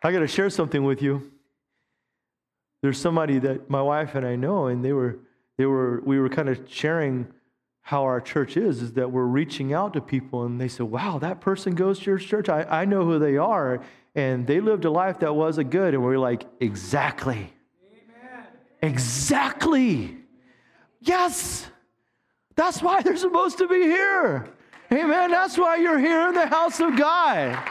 I 0.00 0.12
got 0.12 0.20
to 0.20 0.28
share 0.28 0.48
something 0.48 0.84
with 0.84 1.02
you. 1.02 1.32
There's 2.82 3.00
somebody 3.00 3.40
that 3.40 3.68
my 3.68 3.82
wife 3.82 4.14
and 4.14 4.24
I 4.24 4.36
know, 4.36 4.66
and 4.68 4.84
they 4.84 4.92
were, 4.92 5.18
they 5.56 5.66
were, 5.66 6.00
we 6.04 6.20
were 6.20 6.28
kind 6.28 6.48
of 6.48 6.60
sharing 6.68 7.26
how 7.80 8.04
our 8.04 8.20
church 8.20 8.56
is, 8.56 8.82
is 8.82 8.92
that 8.92 9.10
we're 9.10 9.24
reaching 9.24 9.72
out 9.72 9.94
to 9.94 10.00
people, 10.00 10.44
and 10.44 10.60
they 10.60 10.68
said, 10.68 10.86
"Wow, 10.86 11.18
that 11.18 11.40
person 11.40 11.74
goes 11.74 11.98
to 12.00 12.04
your 12.04 12.18
church. 12.18 12.48
I, 12.48 12.62
I 12.64 12.84
know 12.84 13.04
who 13.04 13.18
they 13.18 13.38
are, 13.38 13.80
and 14.18 14.48
they 14.48 14.58
lived 14.58 14.84
a 14.84 14.90
life 14.90 15.20
that 15.20 15.32
wasn't 15.32 15.70
good. 15.70 15.94
And 15.94 16.04
we 16.04 16.14
are 16.16 16.18
like, 16.18 16.44
exactly. 16.58 17.52
Amen. 17.86 18.46
Exactly. 18.82 20.16
Yes. 21.00 21.68
That's 22.56 22.82
why 22.82 23.00
they're 23.00 23.16
supposed 23.16 23.58
to 23.58 23.68
be 23.68 23.80
here. 23.80 24.48
Amen. 24.90 25.30
That's 25.30 25.56
why 25.56 25.76
you're 25.76 26.00
here 26.00 26.26
in 26.26 26.34
the 26.34 26.48
house 26.48 26.80
of 26.80 26.96
God. 26.96 27.62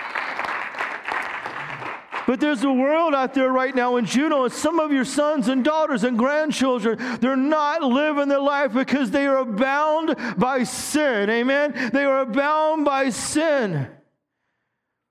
But 2.25 2.39
there's 2.39 2.63
a 2.63 2.71
world 2.71 3.13
out 3.13 3.33
there 3.33 3.51
right 3.51 3.75
now 3.75 3.97
in 3.97 4.05
Juneau, 4.05 4.45
and 4.45 4.53
some 4.53 4.79
of 4.79 4.89
your 4.89 5.05
sons 5.05 5.49
and 5.49 5.65
daughters 5.65 6.05
and 6.05 6.17
grandchildren, 6.17 7.19
they're 7.19 7.35
not 7.35 7.81
living 7.83 8.29
their 8.29 8.39
life 8.39 8.71
because 8.71 9.11
they 9.11 9.27
are 9.27 9.43
bound 9.43 10.15
by 10.37 10.63
sin. 10.63 11.29
Amen? 11.29 11.89
They 11.91 12.05
are 12.05 12.25
bound 12.25 12.85
by 12.85 13.09
sin. 13.09 13.89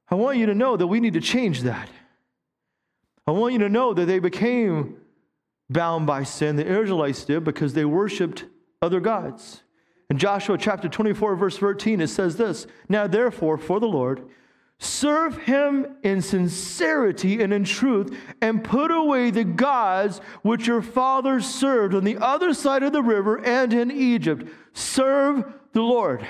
I 0.09 0.15
want 0.15 0.39
you 0.39 0.47
to 0.47 0.55
know 0.55 0.77
that 0.77 0.87
we 0.87 1.01
need 1.01 1.15
to 1.15 1.21
change 1.21 1.63
that. 1.63 1.89
I 3.27 3.33
want 3.33 3.55
you 3.55 3.59
to 3.61 3.69
know 3.69 3.93
that 3.93 4.07
they 4.07 4.21
became 4.21 4.99
bound 5.69 6.07
by 6.07 6.23
sin. 6.23 6.57
The 6.57 6.67
Israelites 6.67 7.25
did 7.25 7.45
because 7.45 7.75
they 7.75 7.85
worshiped 7.85 8.45
other 8.81 9.01
gods. 9.01 9.63
In 10.09 10.19
Joshua 10.19 10.57
chapter 10.57 10.89
24, 10.89 11.35
verse 11.35 11.59
13, 11.59 12.01
it 12.01 12.09
says 12.09 12.37
this 12.37 12.67
Now, 12.89 13.09
therefore, 13.09 13.59
for 13.59 13.81
the 13.81 13.89
Lord, 13.89 14.29
serve 14.79 15.39
him 15.39 15.97
in 16.05 16.23
sincerity 16.23 17.43
and 17.43 17.53
in 17.53 17.65
truth, 17.65 18.17
and 18.41 18.63
put 18.63 18.93
away 18.93 19.31
the 19.33 19.43
gods 19.43 20.21
which 20.43 20.69
your 20.69 20.83
fathers 20.83 21.47
served 21.47 21.95
on 21.95 22.05
the 22.05 22.19
other 22.19 22.55
side 22.55 22.85
of 22.85 22.93
the 22.93 23.03
river 23.03 23.45
and 23.45 23.73
in 23.73 23.91
Egypt. 23.91 24.47
Serve 24.73 25.53
the 25.73 25.83
Lord. 25.83 26.25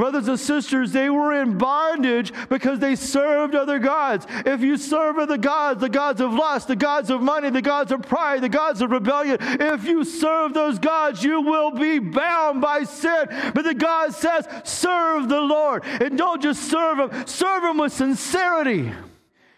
Brothers 0.00 0.28
and 0.28 0.40
sisters, 0.40 0.92
they 0.92 1.10
were 1.10 1.42
in 1.42 1.58
bondage 1.58 2.32
because 2.48 2.78
they 2.78 2.96
served 2.96 3.54
other 3.54 3.78
gods. 3.78 4.26
If 4.46 4.62
you 4.62 4.78
serve 4.78 5.18
other 5.18 5.36
gods, 5.36 5.82
the 5.82 5.90
gods 5.90 6.22
of 6.22 6.32
lust, 6.32 6.68
the 6.68 6.74
gods 6.74 7.10
of 7.10 7.20
money, 7.20 7.50
the 7.50 7.60
gods 7.60 7.92
of 7.92 8.00
pride, 8.00 8.40
the 8.40 8.48
gods 8.48 8.80
of 8.80 8.92
rebellion, 8.92 9.36
if 9.38 9.84
you 9.84 10.04
serve 10.04 10.54
those 10.54 10.78
gods, 10.78 11.22
you 11.22 11.42
will 11.42 11.72
be 11.72 11.98
bound 11.98 12.62
by 12.62 12.84
sin. 12.84 13.26
But 13.54 13.64
the 13.64 13.74
God 13.74 14.14
says, 14.14 14.48
serve 14.64 15.28
the 15.28 15.42
Lord. 15.42 15.84
And 15.84 16.16
don't 16.16 16.40
just 16.40 16.70
serve 16.70 16.98
Him, 16.98 17.26
serve 17.26 17.62
Him 17.62 17.76
with 17.76 17.92
sincerity. 17.92 18.90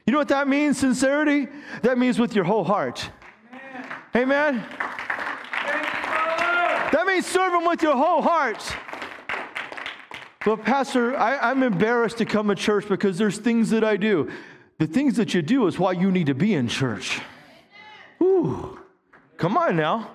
You 0.07 0.13
know 0.13 0.19
what 0.19 0.27
that 0.31 0.49
means, 0.49 0.77
sincerity? 0.77 1.47
That 1.83 1.99
means 1.99 2.19
with 2.19 2.35
your 2.35 2.47
whole 2.47 2.65
heart. 2.65 3.09
Amen? 4.17 4.57
Amen? 4.57 4.67
That 6.91 7.05
means 7.07 7.27
serve 7.27 7.53
Him 7.53 7.65
with 7.65 7.81
your 7.81 7.95
whole 7.95 8.23
heart. 8.23 8.77
Well, 10.45 10.57
Pastor, 10.57 11.17
I, 11.17 11.51
am 11.51 11.63
embarrassed 11.63 12.19
to 12.19 12.25
come 12.25 12.49
to 12.49 12.55
church 12.55 12.89
because 12.89 13.17
there's 13.17 13.39
things 13.39 13.71
that 13.71 13.85
I 13.85 13.97
do. 13.97 14.31
The 14.79 14.89
things 14.89 15.17
that 15.17 15.35
you 15.35 15.43
do 15.43 15.67
is 15.69 15.79
why 15.79 15.93
you 15.93 16.11
need 16.11 16.27
to 16.27 16.35
be 16.35 16.55
in 16.55 16.67
church. 16.67 17.21
Ooh, 18.21 18.81
come 19.37 19.57
on 19.57 19.77
now. 19.77 20.11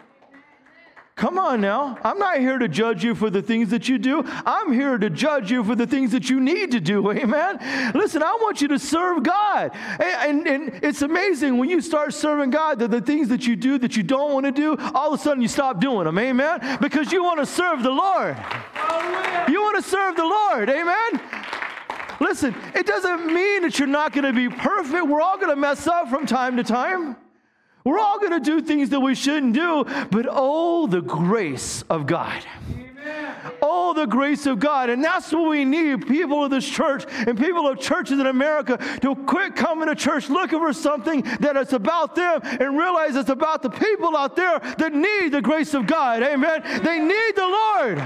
Come 1.17 1.39
on 1.39 1.61
now. 1.61 1.97
I'm 2.03 2.19
not 2.19 2.37
here 2.37 2.59
to 2.59 2.67
judge 2.67 3.03
you 3.03 3.15
for 3.15 3.31
the 3.31 3.41
things 3.41 3.69
that 3.71 3.89
you 3.89 3.97
do. 3.97 4.23
I'm 4.45 4.71
here 4.71 4.99
to 4.99 5.09
judge 5.09 5.49
you 5.49 5.63
for 5.63 5.75
the 5.75 5.87
things 5.87 6.11
that 6.11 6.29
you 6.29 6.39
need 6.39 6.69
to 6.71 6.79
do. 6.79 7.11
Amen. 7.11 7.57
Listen, 7.95 8.21
I 8.21 8.37
want 8.39 8.61
you 8.61 8.67
to 8.67 8.77
serve 8.77 9.23
God. 9.23 9.71
And, 9.73 10.47
and, 10.47 10.47
and, 10.47 10.83
it's 10.83 11.01
amazing 11.01 11.57
when 11.57 11.69
you 11.69 11.81
start 11.81 12.13
serving 12.13 12.51
God 12.51 12.77
that 12.79 12.91
the 12.91 13.01
things 13.01 13.29
that 13.29 13.47
you 13.47 13.55
do 13.55 13.79
that 13.79 13.97
you 13.97 14.03
don't 14.03 14.31
want 14.31 14.45
to 14.45 14.51
do, 14.51 14.77
all 14.93 15.11
of 15.11 15.19
a 15.19 15.23
sudden 15.23 15.41
you 15.41 15.47
stop 15.47 15.79
doing 15.79 16.05
them. 16.05 16.19
Amen. 16.19 16.77
Because 16.81 17.11
you 17.11 17.23
want 17.23 17.39
to 17.39 17.47
serve 17.47 17.81
the 17.81 17.89
Lord. 17.89 18.37
You 19.49 19.61
want 19.61 19.83
to 19.83 19.89
serve 19.89 20.15
the 20.15 20.23
Lord. 20.23 20.69
Amen. 20.69 21.21
Listen, 22.19 22.55
it 22.73 22.85
doesn't 22.85 23.27
mean 23.27 23.61
that 23.61 23.77
you're 23.79 23.87
not 23.87 24.11
going 24.11 24.25
to 24.25 24.33
be 24.33 24.49
perfect. 24.49 25.05
We're 25.07 25.21
all 25.21 25.37
going 25.37 25.49
to 25.49 25.55
mess 25.55 25.87
up 25.87 26.09
from 26.09 26.25
time 26.25 26.57
to 26.57 26.63
time. 26.63 27.15
We're 27.83 27.99
all 27.99 28.19
going 28.19 28.31
to 28.31 28.39
do 28.39 28.59
things 28.59 28.89
that 28.89 28.99
we 28.99 29.15
shouldn't 29.15 29.53
do, 29.53 29.85
but 30.11 30.27
oh, 30.29 30.87
the 30.87 31.01
grace 31.01 31.83
of 31.89 32.05
God. 32.05 32.43
Oh, 33.61 33.93
the 33.93 34.05
grace 34.05 34.45
of 34.45 34.59
God. 34.59 34.89
And 34.89 35.03
that's 35.03 35.31
what 35.31 35.49
we 35.49 35.63
need 35.63 36.05
people 36.07 36.43
of 36.43 36.51
this 36.51 36.67
church 36.67 37.05
and 37.09 37.37
people 37.37 37.67
of 37.67 37.79
churches 37.79 38.19
in 38.19 38.27
America 38.27 38.77
to 39.01 39.15
quit 39.15 39.55
coming 39.55 39.87
to 39.87 39.95
church 39.95 40.29
looking 40.29 40.59
for 40.59 40.73
something 40.73 41.21
that 41.39 41.55
is 41.55 41.73
about 41.73 42.15
them 42.15 42.41
and 42.43 42.77
realize 42.77 43.15
it's 43.15 43.29
about 43.29 43.61
the 43.61 43.69
people 43.69 44.17
out 44.17 44.35
there 44.35 44.59
that 44.59 44.93
need 44.93 45.29
the 45.29 45.41
grace 45.41 45.73
of 45.73 45.87
God. 45.87 46.21
Amen. 46.23 46.61
They 46.83 46.99
need 46.99 47.35
the 47.35 47.47
Lord. 47.47 48.03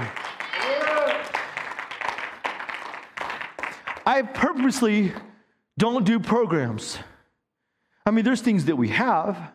I 4.04 4.22
purposely 4.22 5.12
don't 5.78 6.04
do 6.04 6.18
programs. 6.18 6.98
I 8.04 8.10
mean, 8.10 8.24
there's 8.24 8.40
things 8.40 8.64
that 8.66 8.76
we 8.76 8.88
have. 8.88 9.52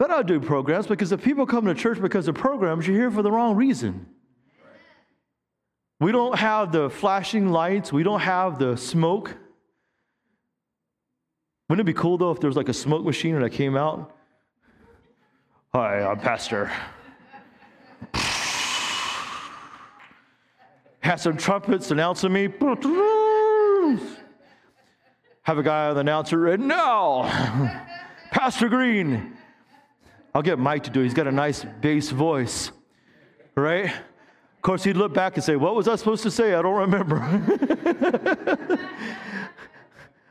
But 0.00 0.10
I 0.10 0.22
do 0.22 0.40
programs 0.40 0.86
because 0.86 1.12
if 1.12 1.22
people 1.22 1.44
come 1.44 1.66
to 1.66 1.74
church 1.74 2.00
because 2.00 2.26
of 2.26 2.34
programs, 2.34 2.86
you're 2.86 2.96
here 2.96 3.10
for 3.10 3.20
the 3.20 3.30
wrong 3.30 3.54
reason. 3.54 4.06
We 6.00 6.10
don't 6.10 6.38
have 6.38 6.72
the 6.72 6.88
flashing 6.88 7.52
lights, 7.52 7.92
we 7.92 8.02
don't 8.02 8.20
have 8.20 8.58
the 8.58 8.76
smoke. 8.76 9.36
Wouldn't 11.68 11.86
it 11.86 11.92
be 11.92 11.98
cool 11.98 12.16
though 12.16 12.30
if 12.30 12.40
there 12.40 12.48
was 12.48 12.56
like 12.56 12.70
a 12.70 12.72
smoke 12.72 13.04
machine 13.04 13.36
and 13.36 13.44
I 13.44 13.50
came 13.50 13.76
out? 13.76 14.16
Hi, 15.74 16.02
I'm 16.02 16.18
Pastor. 16.18 16.72
Have 21.10 21.20
some 21.20 21.36
trumpets 21.36 21.90
announcing 21.90 22.32
me. 22.32 22.44
Have 25.42 25.58
a 25.58 25.62
guy 25.64 25.88
on 25.88 25.94
the 25.94 26.02
announcer, 26.02 26.46
and 26.46 26.68
now, 26.68 27.24
Pastor 28.30 28.68
Green, 28.68 29.36
I'll 30.32 30.42
get 30.42 30.60
Mike 30.60 30.84
to 30.84 30.90
do 30.90 31.00
it. 31.00 31.02
He's 31.02 31.14
got 31.14 31.26
a 31.26 31.32
nice 31.32 31.66
bass 31.80 32.10
voice, 32.10 32.70
right? 33.56 33.86
Of 33.86 34.62
course, 34.62 34.84
he'd 34.84 34.96
look 34.96 35.12
back 35.12 35.34
and 35.34 35.42
say, 35.42 35.56
What 35.56 35.74
was 35.74 35.88
I 35.88 35.96
supposed 35.96 36.22
to 36.22 36.30
say? 36.30 36.54
I 36.54 36.62
don't 36.62 36.76
remember. 36.76 37.18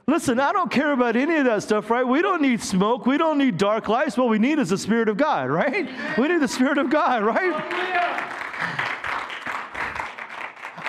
Listen, 0.08 0.40
I 0.40 0.54
don't 0.54 0.72
care 0.72 0.94
about 0.94 1.18
any 1.18 1.36
of 1.36 1.44
that 1.44 1.62
stuff, 1.62 1.90
right? 1.90 2.08
We 2.08 2.22
don't 2.22 2.42
need 2.42 2.64
smoke. 2.64 3.06
We 3.06 3.18
don't 3.18 3.38
need 3.38 3.58
dark 3.58 3.90
lights. 3.90 4.16
What 4.16 4.30
we 4.30 4.40
need 4.40 4.60
is 4.60 4.70
the 4.70 4.78
Spirit 4.78 5.10
of 5.10 5.18
God, 5.18 5.50
right? 5.50 5.90
We 6.18 6.30
need 6.30 6.40
the 6.40 6.48
Spirit 6.48 6.78
of 6.78 6.90
God, 6.90 7.22
right? 7.24 8.46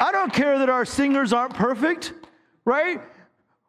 I 0.00 0.11
don't 0.12 0.33
care 0.33 0.59
that 0.59 0.71
our 0.71 0.85
singers 0.85 1.33
aren't 1.33 1.54
perfect, 1.54 2.14
right? 2.64 3.00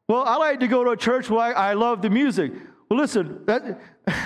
Well, 0.08 0.24
I 0.24 0.38
like 0.38 0.62
to 0.62 0.68
go 0.68 0.84
to 0.84 0.92
a 0.92 0.98
church 0.98 1.30
where 1.30 1.56
I, 1.56 1.72
I 1.72 1.74
love 1.74 2.02
the 2.02 2.10
music. 2.10 2.54
Well, 2.90 3.00
listen, 3.00 3.46
that. 3.46 3.80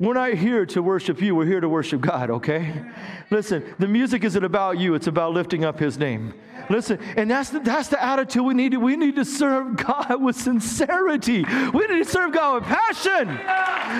We're 0.00 0.14
not 0.14 0.34
here 0.34 0.64
to 0.66 0.80
worship 0.80 1.20
you, 1.20 1.34
we're 1.34 1.46
here 1.46 1.60
to 1.60 1.68
worship 1.68 2.00
God, 2.00 2.30
okay? 2.30 2.84
Listen, 3.32 3.74
the 3.80 3.88
music 3.88 4.22
isn't 4.22 4.44
about 4.44 4.78
you, 4.78 4.94
it's 4.94 5.08
about 5.08 5.32
lifting 5.32 5.64
up 5.64 5.80
His 5.80 5.98
name. 5.98 6.34
Listen, 6.70 7.00
and 7.16 7.28
that's 7.28 7.50
the, 7.50 7.58
that's 7.58 7.88
the 7.88 8.00
attitude 8.00 8.44
we 8.44 8.54
need. 8.54 8.76
We 8.76 8.94
need 8.94 9.16
to 9.16 9.24
serve 9.24 9.74
God 9.76 10.22
with 10.22 10.36
sincerity. 10.36 11.44
We 11.74 11.86
need 11.88 12.04
to 12.04 12.04
serve 12.04 12.32
God 12.32 12.62
with 12.62 12.64
passion. 12.64 13.28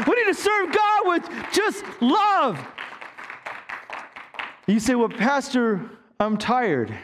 We 0.07 0.15
need 0.15 0.27
to 0.27 0.35
serve 0.35 0.73
God 0.73 1.07
with 1.07 1.29
just 1.53 1.85
love. 2.01 2.65
You 4.69 4.79
say, 4.79 4.95
Well, 4.95 5.09
Pastor, 5.09 5.91
I'm 6.21 6.37
tired. 6.37 6.97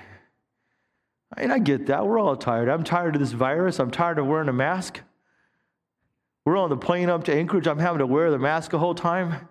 And 1.36 1.52
I 1.52 1.58
get 1.58 1.86
that. 1.86 2.06
We're 2.06 2.18
all 2.18 2.36
tired. 2.36 2.68
I'm 2.68 2.84
tired 2.84 3.16
of 3.16 3.20
this 3.20 3.32
virus. 3.32 3.78
I'm 3.78 3.90
tired 3.90 4.18
of 4.18 4.26
wearing 4.26 4.48
a 4.48 4.52
mask. 4.52 5.00
We're 6.44 6.56
on 6.56 6.70
the 6.70 6.76
plane 6.76 7.08
up 7.08 7.24
to 7.24 7.34
Anchorage. 7.34 7.66
I'm 7.66 7.78
having 7.78 7.98
to 7.98 8.06
wear 8.06 8.30
the 8.30 8.38
mask 8.38 8.72
the 8.72 8.78
whole 8.78 8.94
time. 8.94 9.48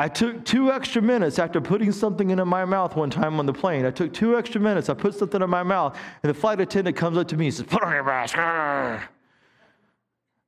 I 0.00 0.06
took 0.06 0.44
two 0.44 0.70
extra 0.70 1.02
minutes 1.02 1.40
after 1.40 1.60
putting 1.60 1.90
something 1.90 2.30
into 2.30 2.44
my 2.44 2.64
mouth 2.64 2.94
one 2.94 3.10
time 3.10 3.40
on 3.40 3.46
the 3.46 3.52
plane. 3.52 3.84
I 3.84 3.90
took 3.90 4.14
two 4.14 4.38
extra 4.38 4.60
minutes. 4.60 4.88
I 4.88 4.94
put 4.94 5.14
something 5.14 5.42
in 5.42 5.50
my 5.50 5.64
mouth, 5.64 5.98
and 6.22 6.30
the 6.30 6.34
flight 6.34 6.60
attendant 6.60 6.96
comes 6.96 7.18
up 7.18 7.26
to 7.28 7.36
me 7.36 7.46
and 7.46 7.54
says, 7.54 7.66
Put 7.66 7.82
on 7.82 7.92
your 7.92 8.04
mask. 8.04 8.36
And 8.38 9.00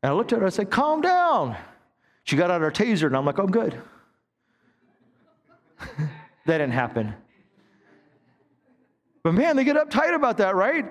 I 0.04 0.12
looked 0.12 0.32
at 0.32 0.38
her. 0.38 0.47
I 0.47 0.50
said, 0.50 0.70
Calm 0.70 1.00
down. 1.00 1.56
She 2.23 2.37
got 2.37 2.52
out 2.52 2.61
her 2.61 2.70
taser, 2.70 3.09
and 3.09 3.16
I'm 3.16 3.25
like, 3.25 3.38
I'm 3.38 3.50
good. 3.50 3.80
that 5.80 5.99
didn't 6.47 6.70
happen. 6.70 7.14
But 9.23 9.35
man, 9.35 9.57
they 9.57 9.65
get 9.65 9.77
uptight 9.77 10.15
about 10.15 10.39
that, 10.39 10.55
right? 10.55 10.87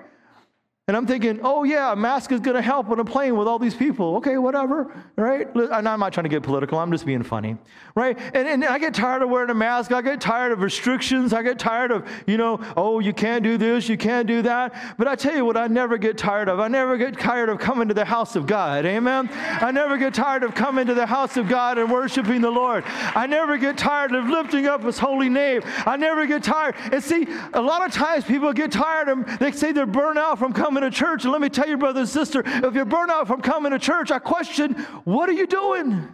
And 0.90 0.96
I'm 0.96 1.06
thinking, 1.06 1.38
oh, 1.44 1.62
yeah, 1.62 1.92
a 1.92 1.94
mask 1.94 2.32
is 2.32 2.40
going 2.40 2.56
to 2.56 2.62
help 2.62 2.90
on 2.90 2.98
a 2.98 3.04
plane 3.04 3.36
with 3.36 3.46
all 3.46 3.60
these 3.60 3.76
people. 3.76 4.16
Okay, 4.16 4.38
whatever, 4.38 4.92
right? 5.14 5.46
And 5.54 5.88
I'm 5.88 6.00
not 6.00 6.12
trying 6.12 6.24
to 6.24 6.28
get 6.28 6.42
political. 6.42 6.80
I'm 6.80 6.90
just 6.90 7.06
being 7.06 7.22
funny, 7.22 7.56
right? 7.94 8.18
And, 8.34 8.48
and 8.48 8.64
I 8.64 8.76
get 8.80 8.92
tired 8.92 9.22
of 9.22 9.30
wearing 9.30 9.50
a 9.50 9.54
mask. 9.54 9.92
I 9.92 10.02
get 10.02 10.20
tired 10.20 10.50
of 10.50 10.62
restrictions. 10.62 11.32
I 11.32 11.44
get 11.44 11.60
tired 11.60 11.92
of, 11.92 12.10
you 12.26 12.36
know, 12.36 12.58
oh, 12.76 12.98
you 12.98 13.12
can't 13.12 13.44
do 13.44 13.56
this, 13.56 13.88
you 13.88 13.96
can't 13.96 14.26
do 14.26 14.42
that. 14.42 14.96
But 14.98 15.06
I 15.06 15.14
tell 15.14 15.32
you 15.32 15.44
what, 15.44 15.56
I 15.56 15.68
never 15.68 15.96
get 15.96 16.18
tired 16.18 16.48
of. 16.48 16.58
I 16.58 16.66
never 16.66 16.96
get 16.96 17.16
tired 17.16 17.50
of 17.50 17.60
coming 17.60 17.86
to 17.86 17.94
the 17.94 18.04
house 18.04 18.34
of 18.34 18.48
God. 18.48 18.84
Amen? 18.84 19.30
I 19.32 19.70
never 19.70 19.96
get 19.96 20.12
tired 20.12 20.42
of 20.42 20.56
coming 20.56 20.88
to 20.88 20.94
the 20.94 21.06
house 21.06 21.36
of 21.36 21.46
God 21.46 21.78
and 21.78 21.88
worshiping 21.88 22.40
the 22.40 22.50
Lord. 22.50 22.82
I 22.88 23.28
never 23.28 23.58
get 23.58 23.78
tired 23.78 24.12
of 24.12 24.26
lifting 24.26 24.66
up 24.66 24.82
His 24.82 24.98
holy 24.98 25.28
name. 25.28 25.62
I 25.86 25.96
never 25.96 26.26
get 26.26 26.42
tired. 26.42 26.74
And 26.90 27.00
see, 27.00 27.28
a 27.52 27.62
lot 27.62 27.86
of 27.86 27.92
times 27.92 28.24
people 28.24 28.52
get 28.52 28.72
tired 28.72 29.08
of, 29.08 29.38
they 29.38 29.52
say 29.52 29.70
they're 29.70 29.86
burnt 29.86 30.18
out 30.18 30.40
from 30.40 30.52
coming 30.52 30.79
coming 30.80 30.90
to 30.90 30.96
church. 30.96 31.24
And 31.24 31.32
let 31.32 31.40
me 31.40 31.48
tell 31.48 31.68
you, 31.68 31.76
brother 31.76 32.00
and 32.00 32.08
sister, 32.08 32.42
if 32.44 32.74
you're 32.74 32.84
burnt 32.84 33.10
out 33.10 33.26
from 33.26 33.40
coming 33.40 33.72
to 33.72 33.78
church, 33.78 34.10
I 34.10 34.18
question, 34.18 34.74
what 35.04 35.28
are 35.28 35.32
you 35.32 35.46
doing? 35.46 36.08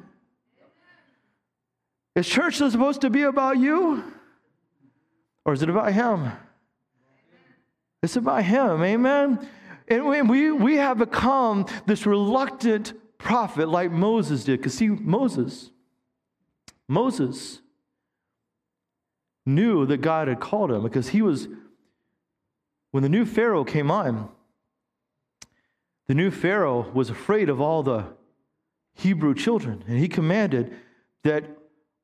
Is 2.15 2.27
church 2.27 2.57
supposed 2.57 3.03
to 3.03 3.11
be 3.11 3.23
about 3.23 3.59
you? 3.59 4.05
Or 5.45 5.53
is 5.53 5.63
it 5.63 5.71
about 5.71 5.93
him? 5.93 6.33
It's 8.03 8.17
about 8.17 8.45
him. 8.45 8.83
Amen. 8.83 9.49
And 9.89 10.29
we, 10.29 10.51
we 10.51 10.77
have 10.77 10.99
become 10.99 11.67
this 11.87 12.07
reluctant 12.07 12.95
prophet 13.19 13.69
like 13.69 13.93
Moses 13.93 14.45
did. 14.45 14.59
Because, 14.59 14.75
see, 14.75 14.89
Moses, 14.89 15.71
Moses 16.89 17.61
knew 19.45 19.87
that 19.87 19.99
God 19.99 20.29
had 20.29 20.41
called 20.41 20.73
him 20.73 20.83
because 20.83 21.09
he 21.11 21.23
was, 21.23 21.47
when 22.91 23.03
the 23.03 23.09
new 23.09 23.25
Pharaoh 23.25 23.65
came 23.65 23.91
on, 23.91 24.31
the 26.09 26.15
new 26.15 26.31
Pharaoh 26.31 26.91
was 26.93 27.11
afraid 27.11 27.49
of 27.49 27.61
all 27.61 27.83
the 27.83 28.07
Hebrew 28.95 29.35
children, 29.35 29.85
and 29.87 29.99
he 29.99 30.09
commanded 30.09 30.75
that 31.25 31.45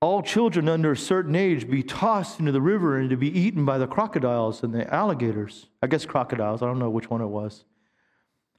all 0.01 0.21
children 0.21 0.69
under 0.69 0.93
a 0.93 0.97
certain 0.97 1.37
age 1.37 1.71
be 1.71 1.83
tossed 1.83 2.41
into 2.41 2.51
the 2.51 2.61
river 2.61 2.99
and 2.99 3.09
to 3.11 3.17
be 3.17 3.29
eaten 3.39 3.65
by 3.65 3.79
the 3.79 3.87
crocodiles 3.87 4.65
and 4.65 4.75
the 4.75 4.93
alligators. 4.93 5.67
I 5.81 5.87
guess 5.87 6.05
crocodiles, 6.05 6.61
I 6.61 6.67
don't 6.67 6.81
know 6.81 6.91
which 6.91 7.09
one 7.09 7.21
it 7.21 7.27
was. 7.27 7.65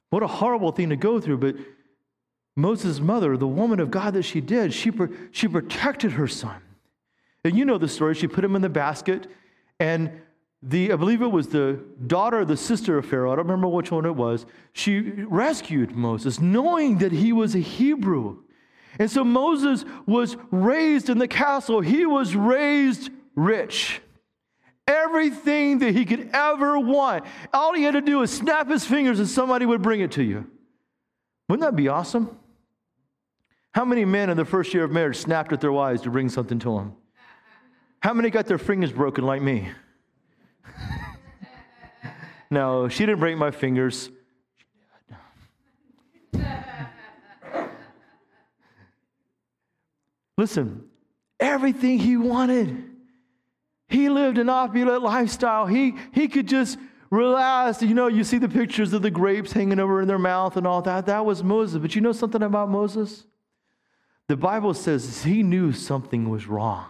What 0.08 0.22
a 0.22 0.26
horrible 0.26 0.72
thing 0.72 0.88
to 0.88 0.96
go 0.96 1.20
through, 1.20 1.38
but 1.38 1.56
Moses' 2.56 3.00
mother, 3.00 3.36
the 3.36 3.46
woman 3.46 3.80
of 3.80 3.90
God 3.90 4.14
that 4.14 4.22
she 4.22 4.40
did, 4.40 4.72
she, 4.72 4.90
she 5.32 5.48
protected 5.48 6.12
her 6.12 6.28
son. 6.28 6.62
And 7.44 7.58
you 7.58 7.64
know 7.64 7.78
the 7.78 7.88
story. 7.88 8.14
She 8.14 8.26
put 8.26 8.44
him 8.44 8.56
in 8.56 8.62
the 8.62 8.68
basket, 8.70 9.26
and 9.78 10.22
the, 10.66 10.92
I 10.92 10.96
believe 10.96 11.20
it 11.20 11.30
was 11.30 11.48
the 11.48 11.78
daughter 12.06 12.44
the 12.44 12.56
sister 12.56 12.96
of 12.96 13.06
Pharaoh, 13.06 13.32
I 13.32 13.36
don't 13.36 13.46
remember 13.46 13.68
which 13.68 13.90
one 13.90 14.06
it 14.06 14.16
was, 14.16 14.46
she 14.72 15.00
rescued 15.00 15.92
Moses, 15.92 16.40
knowing 16.40 16.98
that 16.98 17.12
he 17.12 17.32
was 17.32 17.54
a 17.54 17.58
Hebrew. 17.58 18.38
And 18.98 19.10
so 19.10 19.24
Moses 19.24 19.84
was 20.06 20.36
raised 20.50 21.10
in 21.10 21.18
the 21.18 21.28
castle, 21.28 21.80
he 21.80 22.06
was 22.06 22.34
raised 22.34 23.10
rich. 23.34 24.00
Everything 24.86 25.78
that 25.78 25.94
he 25.94 26.04
could 26.04 26.30
ever 26.32 26.78
want. 26.78 27.24
All 27.52 27.74
he 27.74 27.82
had 27.82 27.94
to 27.94 28.02
do 28.02 28.18
was 28.18 28.30
snap 28.30 28.68
his 28.68 28.84
fingers 28.84 29.18
and 29.18 29.28
somebody 29.28 29.64
would 29.64 29.80
bring 29.80 30.00
it 30.00 30.12
to 30.12 30.22
you. 30.22 30.46
Wouldn't 31.48 31.66
that 31.66 31.76
be 31.76 31.88
awesome? 31.88 32.36
How 33.72 33.84
many 33.84 34.04
men 34.04 34.30
in 34.30 34.36
the 34.36 34.44
first 34.44 34.72
year 34.72 34.84
of 34.84 34.90
marriage 34.90 35.16
snapped 35.16 35.52
at 35.52 35.60
their 35.60 35.72
wives 35.72 36.02
to 36.02 36.10
bring 36.10 36.28
something 36.28 36.58
to 36.60 36.76
them? 36.76 36.94
How 38.00 38.12
many 38.12 38.28
got 38.28 38.46
their 38.46 38.58
fingers 38.58 38.92
broken 38.92 39.24
like 39.24 39.40
me? 39.42 39.70
No, 42.50 42.88
she 42.88 43.06
didn't 43.06 43.20
break 43.20 43.36
my 43.36 43.50
fingers. 43.50 44.10
Listen, 50.36 50.84
everything 51.38 51.98
he 51.98 52.16
wanted. 52.16 52.84
He 53.88 54.08
lived 54.08 54.38
an 54.38 54.48
opulent 54.48 55.02
lifestyle. 55.02 55.66
He, 55.66 55.94
he 56.12 56.26
could 56.26 56.48
just 56.48 56.78
relax. 57.10 57.82
You 57.82 57.94
know, 57.94 58.08
you 58.08 58.24
see 58.24 58.38
the 58.38 58.48
pictures 58.48 58.92
of 58.92 59.02
the 59.02 59.10
grapes 59.10 59.52
hanging 59.52 59.78
over 59.78 60.00
in 60.00 60.08
their 60.08 60.18
mouth 60.18 60.56
and 60.56 60.66
all 60.66 60.82
that. 60.82 61.06
That 61.06 61.24
was 61.24 61.44
Moses. 61.44 61.78
But 61.80 61.94
you 61.94 62.00
know 62.00 62.12
something 62.12 62.42
about 62.42 62.68
Moses? 62.68 63.24
The 64.26 64.36
Bible 64.36 64.74
says 64.74 65.22
he 65.22 65.42
knew 65.42 65.72
something 65.72 66.28
was 66.28 66.46
wrong. 66.46 66.86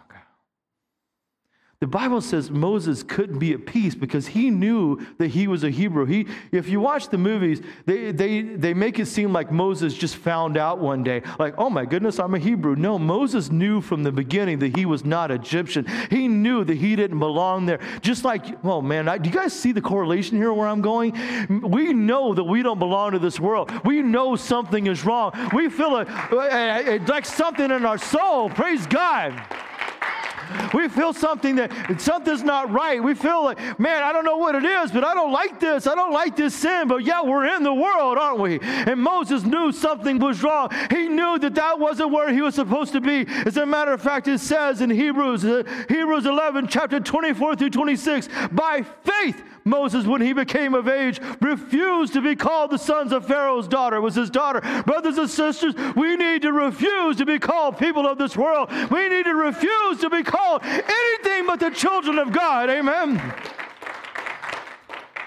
The 1.85 1.89
Bible 1.89 2.23
says 2.23 2.51
Moses 2.51 3.03
couldn't 3.03 3.39
be 3.39 3.53
at 3.53 3.67
peace 3.67 3.95
because 3.95 4.27
he 4.27 4.49
knew 4.49 5.07
that 5.19 5.29
he 5.29 5.47
was 5.47 5.65
a 5.65 5.71
Hebrew. 5.71 6.07
He, 6.07 6.27
if 6.51 6.67
you 6.67 6.81
watch 6.81 7.11
the 7.11 7.19
movies, 7.19 7.61
they, 7.85 8.11
they, 8.11 8.41
they 8.41 8.73
make 8.73 8.99
it 8.99 9.05
seem 9.05 9.35
like 9.35 9.53
Moses 9.53 9.93
just 9.93 10.17
found 10.17 10.57
out 10.57 10.79
one 10.79 11.03
day, 11.03 11.21
like, 11.39 11.53
oh 11.59 11.69
my 11.69 11.85
goodness, 11.85 12.19
I'm 12.19 12.35
a 12.35 12.39
Hebrew. 12.39 12.75
No, 12.75 12.99
Moses 12.99 13.51
knew 13.51 13.83
from 13.83 14.03
the 14.03 14.11
beginning 14.11 14.61
that 14.61 14.75
he 14.75 14.87
was 14.87 15.05
not 15.05 15.31
Egyptian. 15.31 15.85
He 16.09 16.27
knew 16.27 16.65
that 16.65 16.79
he 16.79 16.97
didn't 16.97 17.19
belong 17.19 17.67
there. 17.67 17.81
Just 18.01 18.25
like, 18.25 18.65
oh 18.65 18.81
man, 18.81 19.07
I, 19.07 19.19
do 19.19 19.29
you 19.29 19.37
guys 19.37 19.53
see 19.53 19.73
the 19.73 19.83
correlation 19.83 20.39
here 20.39 20.55
where 20.55 20.67
I'm 20.67 20.81
going? 20.81 21.13
We 21.61 21.93
know 21.93 22.33
that 22.33 22.45
we 22.45 22.63
don't 22.63 22.79
belong 22.79 23.13
to 23.13 23.19
this 23.19 23.39
world. 23.39 23.71
We 23.85 24.01
know 24.01 24.37
something 24.37 24.87
is 24.87 25.05
wrong. 25.05 25.33
We 25.53 25.69
feel 25.69 25.99
it, 25.99 27.09
like 27.11 27.27
something 27.27 27.71
in 27.71 27.85
our 27.85 27.99
soul. 27.99 28.49
Praise 28.49 28.87
God. 28.87 29.39
We 30.73 30.89
feel 30.89 31.13
something 31.13 31.57
that 31.57 32.01
something's 32.01 32.43
not 32.43 32.71
right. 32.71 33.03
We 33.03 33.15
feel 33.15 33.45
like, 33.45 33.79
man, 33.79 34.03
I 34.03 34.13
don't 34.13 34.25
know 34.25 34.37
what 34.37 34.55
it 34.55 34.65
is, 34.65 34.91
but 34.91 35.05
I 35.05 35.15
don't 35.15 35.33
like 35.33 35.61
this. 35.61 35.87
I 35.87 35.95
don't 35.95 36.13
like 36.13 36.37
this 36.37 36.55
sin. 36.55 36.89
But 36.89 37.05
yeah, 37.05 37.23
we're 37.23 37.47
in 37.57 37.63
the 37.63 37.75
world, 37.75 38.19
aren't 38.19 38.41
we? 38.41 38.59
And 38.61 39.01
Moses 39.01 39.45
knew 39.45 39.73
something 39.73 40.19
was 40.19 40.43
wrong. 40.43 40.71
He 40.91 41.09
knew 41.09 41.39
that 41.39 41.55
that 41.55 41.79
wasn't 41.79 42.11
where 42.11 42.33
he 42.33 42.41
was 42.41 42.55
supposed 42.55 42.93
to 42.93 43.01
be. 43.01 43.27
As 43.47 43.57
a 43.57 43.67
matter 43.67 43.93
of 43.93 44.03
fact, 44.03 44.29
it 44.29 44.39
says 44.39 44.81
in 44.81 44.91
Hebrews, 44.91 45.45
uh, 45.45 45.63
Hebrews 45.89 46.27
11, 46.27 46.69
chapter 46.69 47.01
24 47.01 47.57
through 47.57 47.71
26, 47.71 48.29
by 48.53 48.83
faith, 49.05 49.43
Moses, 49.65 50.07
when 50.07 50.21
he 50.21 50.33
became 50.33 50.75
of 50.75 50.89
age, 50.89 51.21
refused 51.41 52.13
to 52.13 52.21
be 52.21 52.37
called 52.37 52.71
the 52.71 52.79
sons 52.79 53.13
of 53.13 53.27
Pharaoh's 53.27 53.67
daughter. 53.67 54.01
Was 54.01 54.15
his 54.15 54.31
daughter. 54.31 54.61
Brothers 54.85 55.17
and 55.17 55.31
sisters, 55.31 55.75
we 55.97 56.17
need 56.17 56.43
to 56.43 56.53
refuse 56.53 57.17
to 57.17 57.27
be 57.27 57.39
called 57.39 57.79
people 57.79 58.07
of 58.07 58.19
this 58.19 58.37
world. 58.37 58.71
We 58.91 59.09
need 59.09 59.25
to 59.25 59.35
refuse 59.35 60.01
to 60.01 60.11
be 60.11 60.23
called 60.23 60.63
anything 60.65 61.47
but 61.47 61.61
the 61.61 61.71
children 61.71 62.19
of 62.19 62.33
God. 62.33 62.69
Amen. 62.69 63.21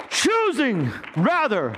Choosing 0.09 0.91
rather 1.15 1.75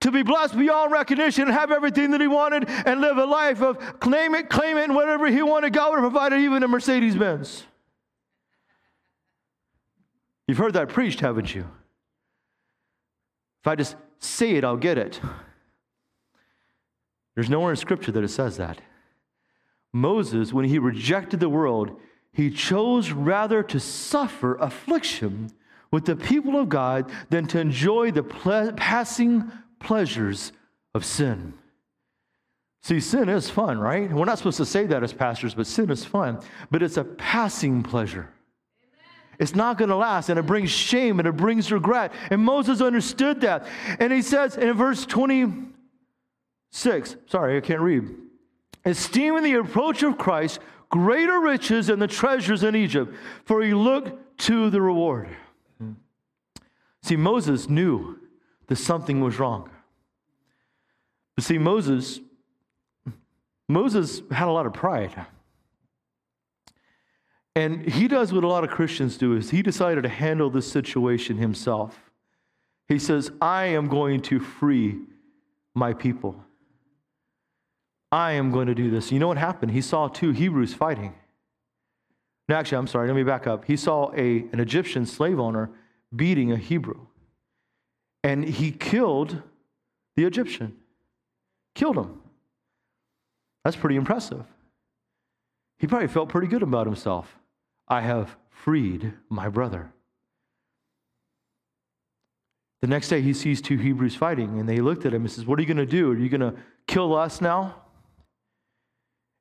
to 0.00 0.10
be 0.10 0.22
blessed 0.22 0.56
beyond 0.56 0.92
recognition 0.92 1.44
and 1.44 1.52
have 1.52 1.70
everything 1.70 2.10
that 2.12 2.22
he 2.22 2.26
wanted 2.26 2.68
and 2.68 3.02
live 3.02 3.18
a 3.18 3.24
life 3.24 3.60
of 3.60 4.00
claim 4.00 4.34
it, 4.34 4.48
claim 4.48 4.78
it, 4.78 4.84
and 4.84 4.94
whatever 4.94 5.26
he 5.26 5.42
wanted, 5.42 5.74
God 5.74 5.90
would 5.90 6.00
have 6.00 6.10
provided 6.10 6.40
even 6.40 6.62
a 6.62 6.68
Mercedes 6.68 7.16
Benz. 7.16 7.66
You've 10.50 10.58
heard 10.58 10.72
that 10.72 10.88
preached, 10.88 11.20
haven't 11.20 11.54
you? 11.54 11.64
If 13.62 13.68
I 13.68 13.76
just 13.76 13.94
say 14.18 14.56
it, 14.56 14.64
I'll 14.64 14.76
get 14.76 14.98
it. 14.98 15.20
There's 17.36 17.48
nowhere 17.48 17.70
in 17.70 17.76
Scripture 17.76 18.10
that 18.10 18.24
it 18.24 18.30
says 18.30 18.56
that. 18.56 18.80
Moses, 19.92 20.52
when 20.52 20.64
he 20.64 20.80
rejected 20.80 21.38
the 21.38 21.48
world, 21.48 22.00
he 22.32 22.50
chose 22.50 23.12
rather 23.12 23.62
to 23.62 23.78
suffer 23.78 24.56
affliction 24.56 25.52
with 25.92 26.06
the 26.06 26.16
people 26.16 26.58
of 26.58 26.68
God 26.68 27.12
than 27.28 27.46
to 27.46 27.60
enjoy 27.60 28.10
the 28.10 28.24
ple- 28.24 28.72
passing 28.72 29.52
pleasures 29.78 30.50
of 30.96 31.04
sin. 31.04 31.54
See, 32.82 32.98
sin 32.98 33.28
is 33.28 33.48
fun, 33.48 33.78
right? 33.78 34.12
We're 34.12 34.24
not 34.24 34.38
supposed 34.38 34.56
to 34.56 34.66
say 34.66 34.86
that 34.86 35.04
as 35.04 35.12
pastors, 35.12 35.54
but 35.54 35.68
sin 35.68 35.90
is 35.90 36.04
fun. 36.04 36.40
But 36.72 36.82
it's 36.82 36.96
a 36.96 37.04
passing 37.04 37.84
pleasure. 37.84 38.30
It's 39.40 39.54
not 39.54 39.78
going 39.78 39.88
to 39.88 39.96
last, 39.96 40.28
and 40.28 40.38
it 40.38 40.44
brings 40.44 40.70
shame 40.70 41.18
and 41.18 41.26
it 41.26 41.36
brings 41.36 41.72
regret. 41.72 42.12
And 42.28 42.44
Moses 42.44 42.82
understood 42.82 43.40
that. 43.40 43.66
And 43.98 44.12
he 44.12 44.20
says 44.20 44.58
in 44.58 44.70
verse 44.74 45.06
26, 45.06 47.16
sorry, 47.26 47.56
I 47.56 47.60
can't 47.60 47.80
read. 47.80 48.14
Esteeming 48.84 49.42
the 49.42 49.54
approach 49.54 50.02
of 50.02 50.18
Christ 50.18 50.60
greater 50.90 51.40
riches 51.40 51.86
than 51.86 52.00
the 52.00 52.06
treasures 52.06 52.62
in 52.62 52.76
Egypt, 52.76 53.14
for 53.46 53.62
he 53.62 53.72
looked 53.72 54.38
to 54.40 54.68
the 54.68 54.82
reward. 54.82 55.34
See, 57.02 57.16
Moses 57.16 57.66
knew 57.66 58.18
that 58.66 58.76
something 58.76 59.22
was 59.22 59.38
wrong. 59.38 59.70
But 61.34 61.44
see, 61.44 61.56
Moses, 61.56 62.20
Moses 63.68 64.20
had 64.30 64.48
a 64.48 64.52
lot 64.52 64.66
of 64.66 64.74
pride. 64.74 65.14
And 67.56 67.86
he 67.90 68.06
does 68.06 68.32
what 68.32 68.44
a 68.44 68.48
lot 68.48 68.64
of 68.64 68.70
Christians 68.70 69.16
do 69.16 69.36
is 69.36 69.50
he 69.50 69.62
decided 69.62 70.02
to 70.02 70.08
handle 70.08 70.50
this 70.50 70.70
situation 70.70 71.36
himself. 71.36 72.10
He 72.88 72.98
says, 72.98 73.30
I 73.40 73.66
am 73.66 73.88
going 73.88 74.20
to 74.22 74.40
free 74.40 74.98
my 75.74 75.92
people. 75.92 76.42
I 78.12 78.32
am 78.32 78.50
going 78.50 78.66
to 78.66 78.74
do 78.74 78.90
this. 78.90 79.12
You 79.12 79.18
know 79.18 79.28
what 79.28 79.38
happened? 79.38 79.72
He 79.72 79.80
saw 79.80 80.08
two 80.08 80.32
Hebrews 80.32 80.74
fighting. 80.74 81.14
No, 82.48 82.56
actually, 82.56 82.78
I'm 82.78 82.88
sorry, 82.88 83.06
let 83.06 83.14
me 83.14 83.22
back 83.22 83.46
up. 83.46 83.64
He 83.64 83.76
saw 83.76 84.12
a, 84.12 84.44
an 84.52 84.58
Egyptian 84.58 85.06
slave 85.06 85.38
owner 85.38 85.70
beating 86.14 86.50
a 86.50 86.56
Hebrew. 86.56 87.06
And 88.24 88.44
he 88.44 88.72
killed 88.72 89.42
the 90.16 90.24
Egyptian. 90.24 90.76
Killed 91.74 91.96
him. 91.96 92.20
That's 93.64 93.76
pretty 93.76 93.96
impressive. 93.96 94.44
He 95.78 95.86
probably 95.86 96.08
felt 96.08 96.28
pretty 96.28 96.48
good 96.48 96.62
about 96.62 96.86
himself. 96.86 97.38
I 97.90 98.00
have 98.02 98.36
freed 98.48 99.12
my 99.28 99.48
brother. 99.48 99.92
The 102.80 102.86
next 102.86 103.08
day, 103.08 103.20
he 103.20 103.34
sees 103.34 103.60
two 103.60 103.76
Hebrews 103.76 104.14
fighting, 104.14 104.58
and 104.58 104.68
they 104.68 104.78
looked 104.78 105.04
at 105.04 105.12
him 105.12 105.22
and 105.22 105.30
says, 105.30 105.44
What 105.44 105.58
are 105.58 105.62
you 105.62 105.68
going 105.68 105.76
to 105.76 105.84
do? 105.84 106.12
Are 106.12 106.16
you 106.16 106.30
going 106.30 106.40
to 106.40 106.54
kill 106.86 107.14
us 107.14 107.40
now? 107.40 107.74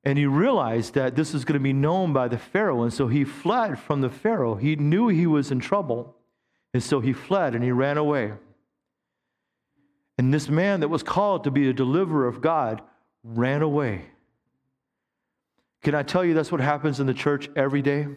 And 0.03 0.17
he 0.17 0.25
realized 0.25 0.95
that 0.95 1.15
this 1.15 1.33
is 1.33 1.45
going 1.45 1.59
to 1.59 1.63
be 1.63 1.71
known 1.71 2.11
by 2.11 2.27
the 2.27 2.37
Pharaoh, 2.37 2.83
and 2.83 2.93
so 2.93 3.07
he 3.07 3.23
fled 3.23 3.79
from 3.79 4.01
the 4.01 4.09
Pharaoh. 4.09 4.55
He 4.55 4.75
knew 4.75 5.07
he 5.07 5.27
was 5.27 5.51
in 5.51 5.59
trouble, 5.59 6.15
and 6.73 6.81
so 6.81 6.99
he 6.99 7.13
fled 7.13 7.53
and 7.53 7.63
he 7.63 7.71
ran 7.71 7.97
away. 7.97 8.33
And 10.17 10.33
this 10.33 10.49
man 10.49 10.79
that 10.81 10.89
was 10.89 11.03
called 11.03 11.45
to 11.45 11.51
be 11.51 11.69
a 11.69 11.73
deliverer 11.73 12.27
of 12.27 12.41
God 12.41 12.81
ran 13.23 13.61
away. 13.61 14.05
Can 15.81 15.95
I 15.95 16.03
tell 16.03 16.25
you 16.25 16.33
that's 16.33 16.51
what 16.51 16.61
happens 16.61 16.99
in 16.99 17.07
the 17.07 17.13
church 17.13 17.49
every 17.55 17.81
day? 17.81 18.07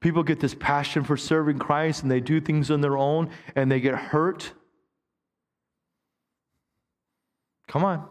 People 0.00 0.22
get 0.22 0.38
this 0.38 0.54
passion 0.54 1.02
for 1.02 1.16
serving 1.16 1.58
Christ 1.58 2.02
and 2.02 2.10
they 2.10 2.20
do 2.20 2.40
things 2.40 2.70
on 2.70 2.80
their 2.80 2.96
own 2.96 3.30
and 3.56 3.70
they 3.70 3.80
get 3.80 3.94
hurt. 3.94 4.52
Come 7.66 7.84
on. 7.84 8.06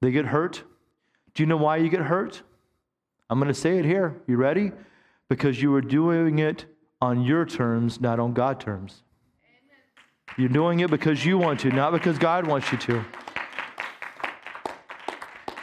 They 0.00 0.10
get 0.10 0.26
hurt. 0.26 0.62
Do 1.34 1.42
you 1.42 1.46
know 1.46 1.58
why 1.58 1.76
you 1.76 1.90
get 1.90 2.00
hurt? 2.00 2.42
I'm 3.28 3.38
going 3.38 3.48
to 3.48 3.54
say 3.54 3.78
it 3.78 3.84
here. 3.84 4.20
You 4.26 4.36
ready? 4.36 4.72
Because 5.28 5.60
you 5.60 5.70
were 5.70 5.82
doing 5.82 6.38
it 6.38 6.64
on 7.00 7.22
your 7.22 7.44
terms, 7.44 8.00
not 8.00 8.18
on 8.18 8.32
God 8.32 8.58
terms. 8.60 9.02
Amen. 9.44 10.38
You're 10.38 10.48
doing 10.48 10.80
it 10.80 10.90
because 10.90 11.24
you 11.24 11.38
want 11.38 11.60
to, 11.60 11.70
not 11.70 11.92
because 11.92 12.18
God 12.18 12.46
wants 12.46 12.72
you 12.72 12.78
to. 12.78 13.04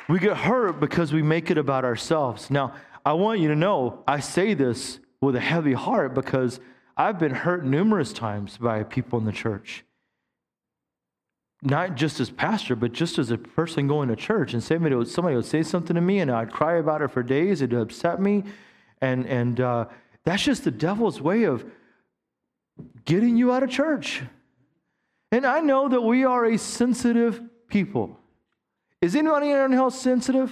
We 0.07 0.19
get 0.19 0.37
hurt 0.37 0.79
because 0.79 1.11
we 1.11 1.21
make 1.21 1.51
it 1.51 1.57
about 1.57 1.83
ourselves. 1.83 2.49
Now, 2.49 2.73
I 3.07 3.13
want 3.13 3.39
you 3.39 3.47
to 3.47 3.55
know 3.55 4.03
I 4.05 4.19
say 4.19 4.53
this 4.53 4.99
with 5.21 5.37
a 5.37 5.39
heavy 5.39 5.71
heart 5.71 6.13
because 6.13 6.59
I've 6.97 7.17
been 7.17 7.33
hurt 7.33 7.63
numerous 7.63 8.11
times 8.11 8.57
by 8.57 8.83
people 8.83 9.17
in 9.17 9.23
the 9.23 9.31
church. 9.31 9.85
Not 11.61 11.95
just 11.95 12.19
as 12.19 12.29
pastor, 12.29 12.75
but 12.75 12.91
just 12.91 13.17
as 13.17 13.31
a 13.31 13.37
person 13.37 13.87
going 13.87 14.09
to 14.09 14.17
church. 14.17 14.51
And 14.51 14.61
somebody 14.61 14.93
would, 14.93 15.07
somebody 15.07 15.37
would 15.37 15.45
say 15.45 15.63
something 15.63 15.95
to 15.95 16.01
me, 16.01 16.19
and 16.19 16.29
I'd 16.29 16.51
cry 16.51 16.79
about 16.79 17.01
it 17.01 17.11
for 17.11 17.23
days. 17.23 17.61
It'd 17.61 17.79
upset 17.79 18.19
me. 18.19 18.43
And, 18.99 19.25
and 19.25 19.61
uh, 19.61 19.85
that's 20.25 20.43
just 20.43 20.65
the 20.65 20.71
devil's 20.71 21.21
way 21.21 21.43
of 21.43 21.63
getting 23.05 23.37
you 23.37 23.53
out 23.53 23.63
of 23.63 23.69
church. 23.69 24.21
And 25.31 25.45
I 25.45 25.61
know 25.61 25.87
that 25.87 26.01
we 26.01 26.25
are 26.25 26.43
a 26.43 26.57
sensitive 26.57 27.41
people. 27.69 28.19
Is 29.01 29.15
anybody 29.15 29.51
in 29.51 29.71
house 29.71 29.97
sensitive? 29.97 30.51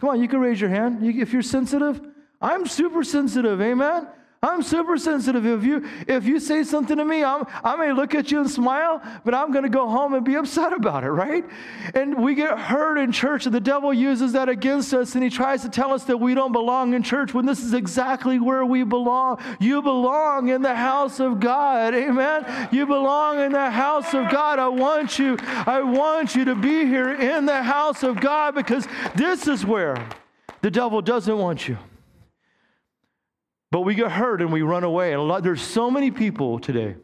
Come 0.00 0.10
on, 0.10 0.20
you 0.20 0.28
can 0.28 0.40
raise 0.40 0.60
your 0.60 0.70
hand 0.70 1.04
if 1.04 1.32
you're 1.32 1.42
sensitive. 1.42 2.00
I'm 2.40 2.66
super 2.66 3.02
sensitive, 3.02 3.60
amen? 3.60 4.06
I'm 4.40 4.62
super 4.62 4.96
sensitive. 4.96 5.44
If 5.44 5.64
you 5.64 5.84
if 6.06 6.24
you 6.24 6.38
say 6.38 6.62
something 6.62 6.96
to 6.96 7.04
me, 7.04 7.24
I'm, 7.24 7.44
I 7.64 7.74
may 7.74 7.92
look 7.92 8.14
at 8.14 8.30
you 8.30 8.38
and 8.38 8.48
smile, 8.48 9.02
but 9.24 9.34
I'm 9.34 9.50
going 9.50 9.64
to 9.64 9.68
go 9.68 9.88
home 9.88 10.14
and 10.14 10.24
be 10.24 10.36
upset 10.36 10.72
about 10.72 11.02
it, 11.02 11.10
right? 11.10 11.44
And 11.92 12.22
we 12.22 12.36
get 12.36 12.56
hurt 12.56 12.98
in 12.98 13.10
church, 13.10 13.46
and 13.46 13.54
the 13.54 13.60
devil 13.60 13.92
uses 13.92 14.32
that 14.34 14.48
against 14.48 14.94
us, 14.94 15.16
and 15.16 15.24
he 15.24 15.30
tries 15.30 15.62
to 15.62 15.68
tell 15.68 15.92
us 15.92 16.04
that 16.04 16.18
we 16.18 16.34
don't 16.34 16.52
belong 16.52 16.94
in 16.94 17.02
church 17.02 17.34
when 17.34 17.46
this 17.46 17.64
is 17.64 17.74
exactly 17.74 18.38
where 18.38 18.64
we 18.64 18.84
belong. 18.84 19.42
You 19.58 19.82
belong 19.82 20.50
in 20.50 20.62
the 20.62 20.76
house 20.76 21.18
of 21.18 21.40
God, 21.40 21.92
amen. 21.92 22.68
You 22.70 22.86
belong 22.86 23.40
in 23.40 23.50
the 23.50 23.70
house 23.70 24.14
of 24.14 24.30
God. 24.30 24.60
I 24.60 24.68
want 24.68 25.18
you. 25.18 25.36
I 25.40 25.80
want 25.82 26.36
you 26.36 26.44
to 26.44 26.54
be 26.54 26.86
here 26.86 27.12
in 27.12 27.44
the 27.44 27.60
house 27.60 28.04
of 28.04 28.20
God 28.20 28.54
because 28.54 28.86
this 29.16 29.48
is 29.48 29.66
where 29.66 30.08
the 30.60 30.70
devil 30.70 31.02
doesn't 31.02 31.36
want 31.36 31.66
you. 31.66 31.76
But 33.70 33.82
we 33.82 33.94
get 33.94 34.10
hurt 34.10 34.40
and 34.40 34.52
we 34.52 34.62
run 34.62 34.84
away. 34.84 35.12
And 35.12 35.20
a 35.20 35.24
lot, 35.24 35.42
there's 35.42 35.62
so 35.62 35.90
many 35.90 36.10
people 36.10 36.58
today. 36.58 36.96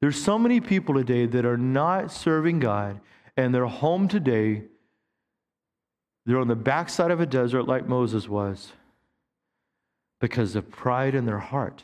There's 0.00 0.22
so 0.22 0.38
many 0.38 0.60
people 0.60 0.94
today 0.94 1.26
that 1.26 1.44
are 1.44 1.56
not 1.56 2.12
serving 2.12 2.60
God 2.60 3.00
and 3.36 3.54
they're 3.54 3.66
home 3.66 4.08
today. 4.08 4.64
They're 6.26 6.38
on 6.38 6.48
the 6.48 6.56
backside 6.56 7.10
of 7.10 7.20
a 7.20 7.26
desert 7.26 7.64
like 7.64 7.88
Moses 7.88 8.28
was 8.28 8.72
because 10.20 10.54
of 10.54 10.70
pride 10.70 11.14
in 11.14 11.26
their 11.26 11.38
heart. 11.38 11.82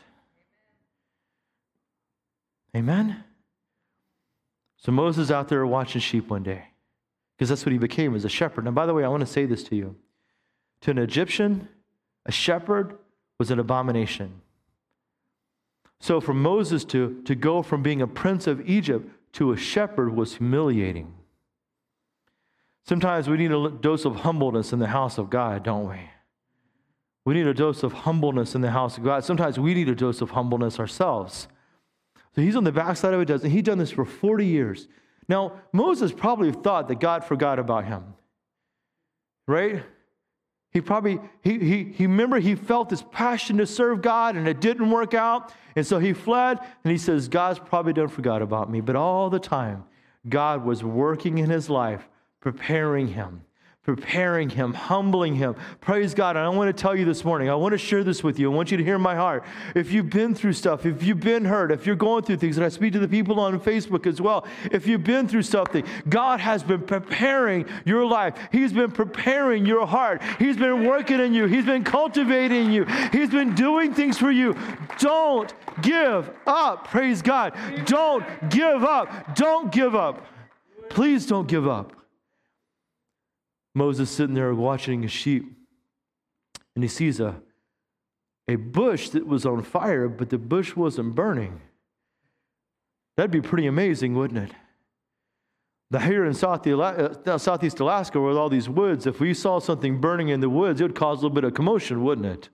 Amen? 2.75 3.23
So 4.77 4.91
Moses 4.91 5.31
out 5.31 5.49
there 5.49 5.65
watching 5.65 5.99
sheep 5.99 6.29
one 6.29 6.43
day 6.43 6.63
because 7.35 7.49
that's 7.49 7.65
what 7.65 7.73
he 7.73 7.77
became 7.77 8.15
as 8.15 8.23
a 8.23 8.29
shepherd. 8.29 8.65
Now, 8.65 8.71
by 8.71 8.85
the 8.85 8.93
way, 8.93 9.03
I 9.03 9.09
want 9.09 9.21
to 9.21 9.27
say 9.27 9.45
this 9.45 9.63
to 9.63 9.75
you. 9.75 9.95
To 10.81 10.91
an 10.91 10.97
Egyptian, 10.97 11.67
a 12.25 12.31
shepherd 12.31 12.97
was 13.39 13.49
an 13.49 13.57
abomination. 13.57 14.41
So 16.01 16.21
for 16.21 16.33
Moses 16.33 16.85
to, 16.85 17.21
to 17.23 17.35
go 17.35 17.63
from 17.63 17.81
being 17.81 18.01
a 18.01 18.07
prince 18.07 18.45
of 18.45 18.69
Egypt 18.69 19.09
to 19.33 19.51
a 19.51 19.57
shepherd 19.57 20.15
was 20.15 20.35
humiliating. 20.35 21.13
Sometimes 22.85 23.29
we 23.29 23.37
need 23.37 23.51
a 23.51 23.69
dose 23.69 24.05
of 24.05 24.17
humbleness 24.17 24.73
in 24.73 24.79
the 24.79 24.87
house 24.87 25.17
of 25.17 25.29
God, 25.29 25.63
don't 25.63 25.89
we? 25.89 25.99
We 27.25 27.33
need 27.33 27.47
a 27.47 27.53
dose 27.53 27.83
of 27.83 27.93
humbleness 27.93 28.55
in 28.55 28.61
the 28.61 28.71
house 28.71 28.97
of 28.97 29.03
God. 29.03 29.23
Sometimes 29.23 29.59
we 29.59 29.73
need 29.73 29.89
a 29.89 29.95
dose 29.95 30.21
of 30.21 30.31
humbleness 30.31 30.79
ourselves. 30.79 31.47
So 32.35 32.41
he's 32.41 32.55
on 32.55 32.63
the 32.63 32.71
backside 32.71 33.13
of 33.13 33.21
a 33.21 33.25
desert. 33.25 33.49
He'd 33.49 33.65
done 33.65 33.77
this 33.77 33.91
for 33.91 34.05
40 34.05 34.45
years. 34.45 34.87
Now, 35.27 35.53
Moses 35.71 36.11
probably 36.11 36.51
thought 36.51 36.87
that 36.87 36.99
God 36.99 37.23
forgot 37.23 37.59
about 37.59 37.85
him, 37.85 38.15
right? 39.47 39.83
He 40.71 40.81
probably, 40.81 41.19
he, 41.41 41.57
he, 41.59 41.83
he 41.85 42.05
remember 42.05 42.39
he 42.39 42.55
felt 42.55 42.89
this 42.89 43.03
passion 43.11 43.57
to 43.57 43.65
serve 43.65 44.01
God 44.01 44.35
and 44.35 44.47
it 44.47 44.61
didn't 44.61 44.91
work 44.91 45.13
out. 45.13 45.51
And 45.75 45.85
so 45.85 45.97
he 45.97 46.13
fled 46.13 46.59
and 46.83 46.91
he 46.91 46.97
says, 46.97 47.27
God's 47.27 47.59
probably 47.59 47.93
done 47.93 48.07
forgot 48.07 48.41
about 48.41 48.69
me. 48.69 48.81
But 48.81 48.95
all 48.95 49.29
the 49.29 49.39
time, 49.39 49.85
God 50.27 50.63
was 50.63 50.83
working 50.83 51.39
in 51.39 51.49
his 51.49 51.69
life, 51.69 52.07
preparing 52.39 53.07
him 53.07 53.41
preparing 53.83 54.49
him, 54.49 54.73
humbling 54.73 55.33
him. 55.33 55.55
Praise 55.81 56.13
God. 56.13 56.35
And 56.35 56.45
I 56.45 56.49
want 56.49 56.75
to 56.75 56.79
tell 56.79 56.95
you 56.95 57.05
this 57.05 57.23
morning, 57.23 57.49
I 57.49 57.55
want 57.55 57.71
to 57.71 57.77
share 57.77 58.03
this 58.03 58.23
with 58.23 58.37
you. 58.37 58.51
I 58.51 58.55
want 58.55 58.69
you 58.71 58.77
to 58.77 58.83
hear 58.83 58.99
my 58.99 59.15
heart. 59.15 59.43
If 59.73 59.91
you've 59.91 60.09
been 60.09 60.35
through 60.35 60.53
stuff, 60.53 60.85
if 60.85 61.01
you've 61.01 61.21
been 61.21 61.45
hurt, 61.45 61.71
if 61.71 61.87
you're 61.87 61.95
going 61.95 62.23
through 62.23 62.37
things, 62.37 62.57
and 62.57 62.65
I 62.65 62.69
speak 62.69 62.93
to 62.93 62.99
the 62.99 63.07
people 63.07 63.39
on 63.39 63.59
Facebook 63.59 64.05
as 64.05 64.21
well, 64.21 64.45
if 64.71 64.85
you've 64.85 65.03
been 65.03 65.27
through 65.27 65.43
something, 65.43 65.83
God 66.07 66.39
has 66.39 66.61
been 66.61 66.81
preparing 66.81 67.65
your 67.85 68.05
life. 68.05 68.35
He's 68.51 68.73
been 68.73 68.91
preparing 68.91 69.65
your 69.65 69.87
heart. 69.87 70.21
He's 70.37 70.57
been 70.57 70.85
working 70.85 71.19
in 71.19 71.33
you. 71.33 71.45
He's 71.45 71.65
been 71.65 71.83
cultivating 71.83 72.71
you. 72.71 72.85
He's 73.11 73.29
been 73.29 73.55
doing 73.55 73.93
things 73.93 74.17
for 74.17 74.29
you. 74.29 74.55
Don't 74.99 75.51
give 75.81 76.29
up. 76.45 76.89
Praise 76.89 77.21
God. 77.21 77.57
Don't 77.85 78.23
give 78.49 78.83
up. 78.83 79.35
Don't 79.35 79.71
give 79.71 79.95
up. 79.95 80.25
Please 80.89 81.25
don't 81.25 81.47
give 81.47 81.67
up. 81.67 81.98
Moses 83.79 84.09
sitting 84.11 84.35
there 84.35 84.53
watching 84.53 85.01
his 85.01 85.11
sheep, 85.11 85.45
and 86.75 86.83
he 86.83 86.89
sees 86.89 87.19
a, 87.19 87.41
a 88.47 88.57
bush 88.57 89.09
that 89.09 89.25
was 89.25 89.45
on 89.45 89.63
fire, 89.63 90.07
but 90.09 90.29
the 90.29 90.37
bush 90.37 90.75
wasn't 90.75 91.15
burning. 91.15 91.61
That'd 93.15 93.31
be 93.31 93.41
pretty 93.41 93.67
amazing, 93.67 94.15
wouldn't 94.15 94.49
it? 94.49 94.55
Now, 95.91 95.99
here 95.99 96.25
in 96.25 96.35
uh, 96.43 97.37
Southeast 97.37 97.79
Alaska, 97.79 98.19
with 98.21 98.37
all 98.37 98.49
these 98.49 98.69
woods, 98.69 99.07
if 99.07 99.19
we 99.19 99.33
saw 99.33 99.59
something 99.59 99.99
burning 99.99 100.29
in 100.29 100.41
the 100.41 100.49
woods, 100.49 100.81
it 100.81 100.83
would 100.83 100.95
cause 100.95 101.19
a 101.19 101.21
little 101.21 101.33
bit 101.33 101.43
of 101.45 101.53
commotion, 101.53 102.03
wouldn't 102.03 102.27
it? 102.27 102.49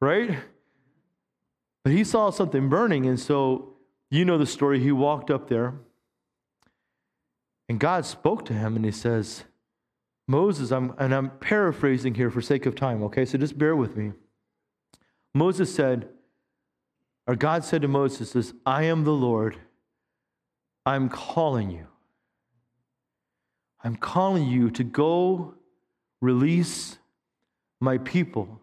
Right? 0.00 0.38
But 1.84 1.92
he 1.92 2.04
saw 2.04 2.30
something 2.30 2.68
burning, 2.68 3.06
and 3.06 3.18
so 3.18 3.74
you 4.10 4.24
know 4.24 4.38
the 4.38 4.46
story. 4.46 4.78
He 4.80 4.92
walked 4.92 5.30
up 5.30 5.48
there, 5.48 5.74
and 7.68 7.78
God 7.78 8.06
spoke 8.06 8.44
to 8.46 8.52
him, 8.52 8.76
and 8.76 8.84
he 8.84 8.92
says, 8.92 9.44
Moses, 10.28 10.70
I'm, 10.70 10.94
and 10.98 11.14
I'm 11.14 11.30
paraphrasing 11.30 12.14
here 12.14 12.30
for 12.30 12.40
sake 12.40 12.66
of 12.66 12.74
time, 12.74 13.02
okay? 13.04 13.24
So 13.24 13.38
just 13.38 13.58
bear 13.58 13.74
with 13.74 13.96
me. 13.96 14.12
Moses 15.34 15.74
said, 15.74 16.08
or 17.26 17.36
God 17.36 17.64
said 17.64 17.82
to 17.82 17.88
Moses, 17.88 18.30
says, 18.30 18.54
I 18.64 18.84
am 18.84 19.04
the 19.04 19.12
Lord. 19.12 19.56
I'm 20.84 21.08
calling 21.08 21.70
you. 21.70 21.86
I'm 23.84 23.96
calling 23.96 24.46
you 24.46 24.70
to 24.70 24.84
go 24.84 25.54
release 26.20 26.98
my 27.80 27.98
people. 27.98 28.60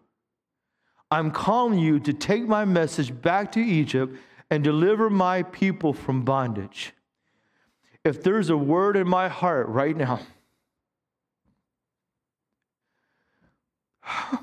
I'm 1.10 1.30
calling 1.30 1.78
you 1.78 2.00
to 2.00 2.12
take 2.12 2.46
my 2.46 2.64
message 2.64 3.20
back 3.20 3.52
to 3.52 3.60
Egypt 3.60 4.16
and 4.50 4.64
deliver 4.64 5.10
my 5.10 5.42
people 5.42 5.92
from 5.92 6.24
bondage. 6.24 6.92
If 8.04 8.22
there's 8.22 8.48
a 8.48 8.56
word 8.56 8.96
in 8.96 9.08
my 9.08 9.28
heart 9.28 9.68
right 9.68 9.96
now, 9.96 10.20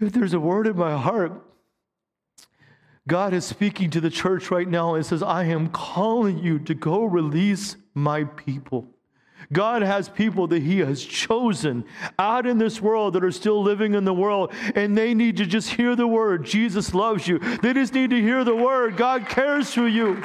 if 0.00 0.12
there's 0.12 0.34
a 0.34 0.40
word 0.40 0.66
in 0.66 0.76
my 0.76 0.96
heart, 0.96 1.32
God 3.08 3.32
is 3.32 3.44
speaking 3.44 3.90
to 3.90 4.00
the 4.00 4.10
church 4.10 4.50
right 4.50 4.68
now 4.68 4.94
and 4.94 5.04
says, 5.04 5.22
I 5.22 5.44
am 5.44 5.68
calling 5.70 6.38
you 6.38 6.58
to 6.60 6.74
go 6.74 7.04
release 7.04 7.76
my 7.94 8.24
people. 8.24 8.88
God 9.52 9.82
has 9.82 10.08
people 10.08 10.46
that 10.48 10.62
He 10.62 10.78
has 10.78 11.02
chosen 11.02 11.84
out 12.18 12.46
in 12.46 12.58
this 12.58 12.80
world 12.80 13.14
that 13.14 13.24
are 13.24 13.32
still 13.32 13.62
living 13.62 13.94
in 13.94 14.04
the 14.04 14.14
world, 14.14 14.52
and 14.74 14.96
they 14.96 15.14
need 15.14 15.38
to 15.38 15.46
just 15.46 15.70
hear 15.70 15.96
the 15.96 16.06
word 16.06 16.44
Jesus 16.44 16.94
loves 16.94 17.26
you. 17.26 17.38
They 17.38 17.72
just 17.72 17.94
need 17.94 18.10
to 18.10 18.20
hear 18.20 18.44
the 18.44 18.54
word 18.54 18.96
God 18.96 19.28
cares 19.28 19.72
for 19.72 19.88
you. 19.88 20.22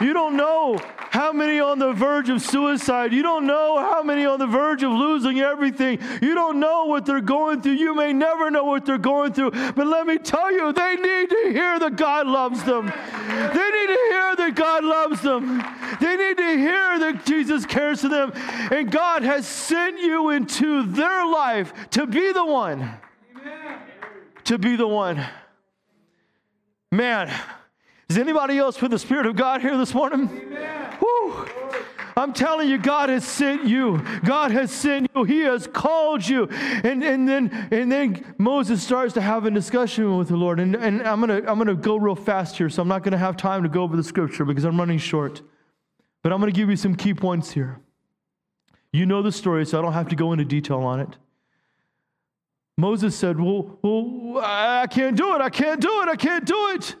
You 0.00 0.12
don't 0.12 0.36
know 0.36 0.80
how 1.14 1.32
many 1.32 1.60
on 1.60 1.78
the 1.78 1.92
verge 1.92 2.28
of 2.28 2.42
suicide. 2.42 3.12
You 3.12 3.22
don't 3.22 3.46
know 3.46 3.78
how 3.78 4.02
many 4.02 4.26
on 4.26 4.40
the 4.40 4.48
verge 4.48 4.82
of 4.82 4.90
losing 4.90 5.38
everything. 5.38 6.00
You 6.20 6.34
don't 6.34 6.58
know 6.58 6.86
what 6.86 7.06
they're 7.06 7.20
going 7.20 7.62
through. 7.62 7.74
You 7.74 7.94
may 7.94 8.12
never 8.12 8.50
know 8.50 8.64
what 8.64 8.84
they're 8.84 8.98
going 8.98 9.32
through. 9.32 9.52
But 9.52 9.86
let 9.86 10.08
me 10.08 10.18
tell 10.18 10.50
you, 10.50 10.72
they 10.72 10.96
need 10.96 11.30
to 11.30 11.50
hear 11.52 11.78
that 11.78 11.94
God 11.94 12.26
loves 12.26 12.64
them. 12.64 12.86
They 12.86 13.70
need 13.70 13.86
to 13.86 14.00
hear 14.10 14.36
that 14.38 14.52
God 14.56 14.82
loves 14.82 15.20
them. 15.20 15.62
They 16.00 16.16
need 16.16 16.36
to 16.36 16.58
hear 16.58 16.98
that 16.98 17.24
Jesus 17.24 17.64
cares 17.64 18.00
for 18.00 18.08
them. 18.08 18.32
And 18.72 18.90
God 18.90 19.22
has 19.22 19.46
sent 19.46 20.00
you 20.00 20.30
into 20.30 20.82
their 20.82 21.24
life 21.26 21.90
to 21.90 22.08
be 22.08 22.32
the 22.32 22.44
one. 22.44 22.80
Amen. 23.40 23.78
To 24.46 24.58
be 24.58 24.74
the 24.74 24.88
one. 24.88 25.24
Man, 26.90 27.32
is 28.14 28.18
anybody 28.18 28.58
else 28.58 28.80
with 28.80 28.92
the 28.92 28.98
Spirit 28.98 29.26
of 29.26 29.34
God 29.34 29.60
here 29.60 29.76
this 29.76 29.92
morning? 29.92 30.30
Amen. 30.30 30.96
Woo. 31.00 31.48
I'm 32.16 32.32
telling 32.32 32.68
you, 32.68 32.78
God 32.78 33.08
has 33.08 33.24
sent 33.24 33.64
you. 33.64 34.00
God 34.24 34.52
has 34.52 34.70
sent 34.70 35.10
you. 35.12 35.24
He 35.24 35.40
has 35.40 35.66
called 35.66 36.24
you. 36.24 36.46
And, 36.48 37.02
and, 37.02 37.28
then, 37.28 37.68
and 37.72 37.90
then 37.90 38.34
Moses 38.38 38.84
starts 38.84 39.14
to 39.14 39.20
have 39.20 39.46
a 39.46 39.50
discussion 39.50 40.16
with 40.16 40.28
the 40.28 40.36
Lord. 40.36 40.60
And, 40.60 40.76
and 40.76 41.02
I'm 41.02 41.20
going 41.20 41.42
to 41.42 41.50
I'm 41.50 41.64
to 41.66 41.74
go 41.74 41.96
real 41.96 42.14
fast 42.14 42.56
here, 42.56 42.70
so 42.70 42.82
I'm 42.82 42.88
not 42.88 43.02
going 43.02 43.12
to 43.12 43.18
have 43.18 43.36
time 43.36 43.64
to 43.64 43.68
go 43.68 43.82
over 43.82 43.96
the 43.96 44.04
scripture 44.04 44.44
because 44.44 44.62
I'm 44.62 44.78
running 44.78 44.98
short. 44.98 45.42
But 46.22 46.32
I'm 46.32 46.40
going 46.40 46.52
to 46.52 46.56
give 46.56 46.70
you 46.70 46.76
some 46.76 46.94
key 46.94 47.14
points 47.14 47.50
here. 47.50 47.80
You 48.92 49.06
know 49.06 49.22
the 49.22 49.32
story, 49.32 49.66
so 49.66 49.80
I 49.80 49.82
don't 49.82 49.92
have 49.92 50.08
to 50.10 50.16
go 50.16 50.32
into 50.32 50.44
detail 50.44 50.78
on 50.78 51.00
it. 51.00 51.16
Moses 52.76 53.16
said, 53.16 53.40
Well, 53.40 53.76
well 53.82 54.40
I 54.40 54.86
can't 54.86 55.16
do 55.16 55.34
it. 55.34 55.40
I 55.40 55.50
can't 55.50 55.80
do 55.80 56.02
it. 56.02 56.08
I 56.08 56.14
can't 56.14 56.46
do 56.46 56.68
it. 56.76 56.94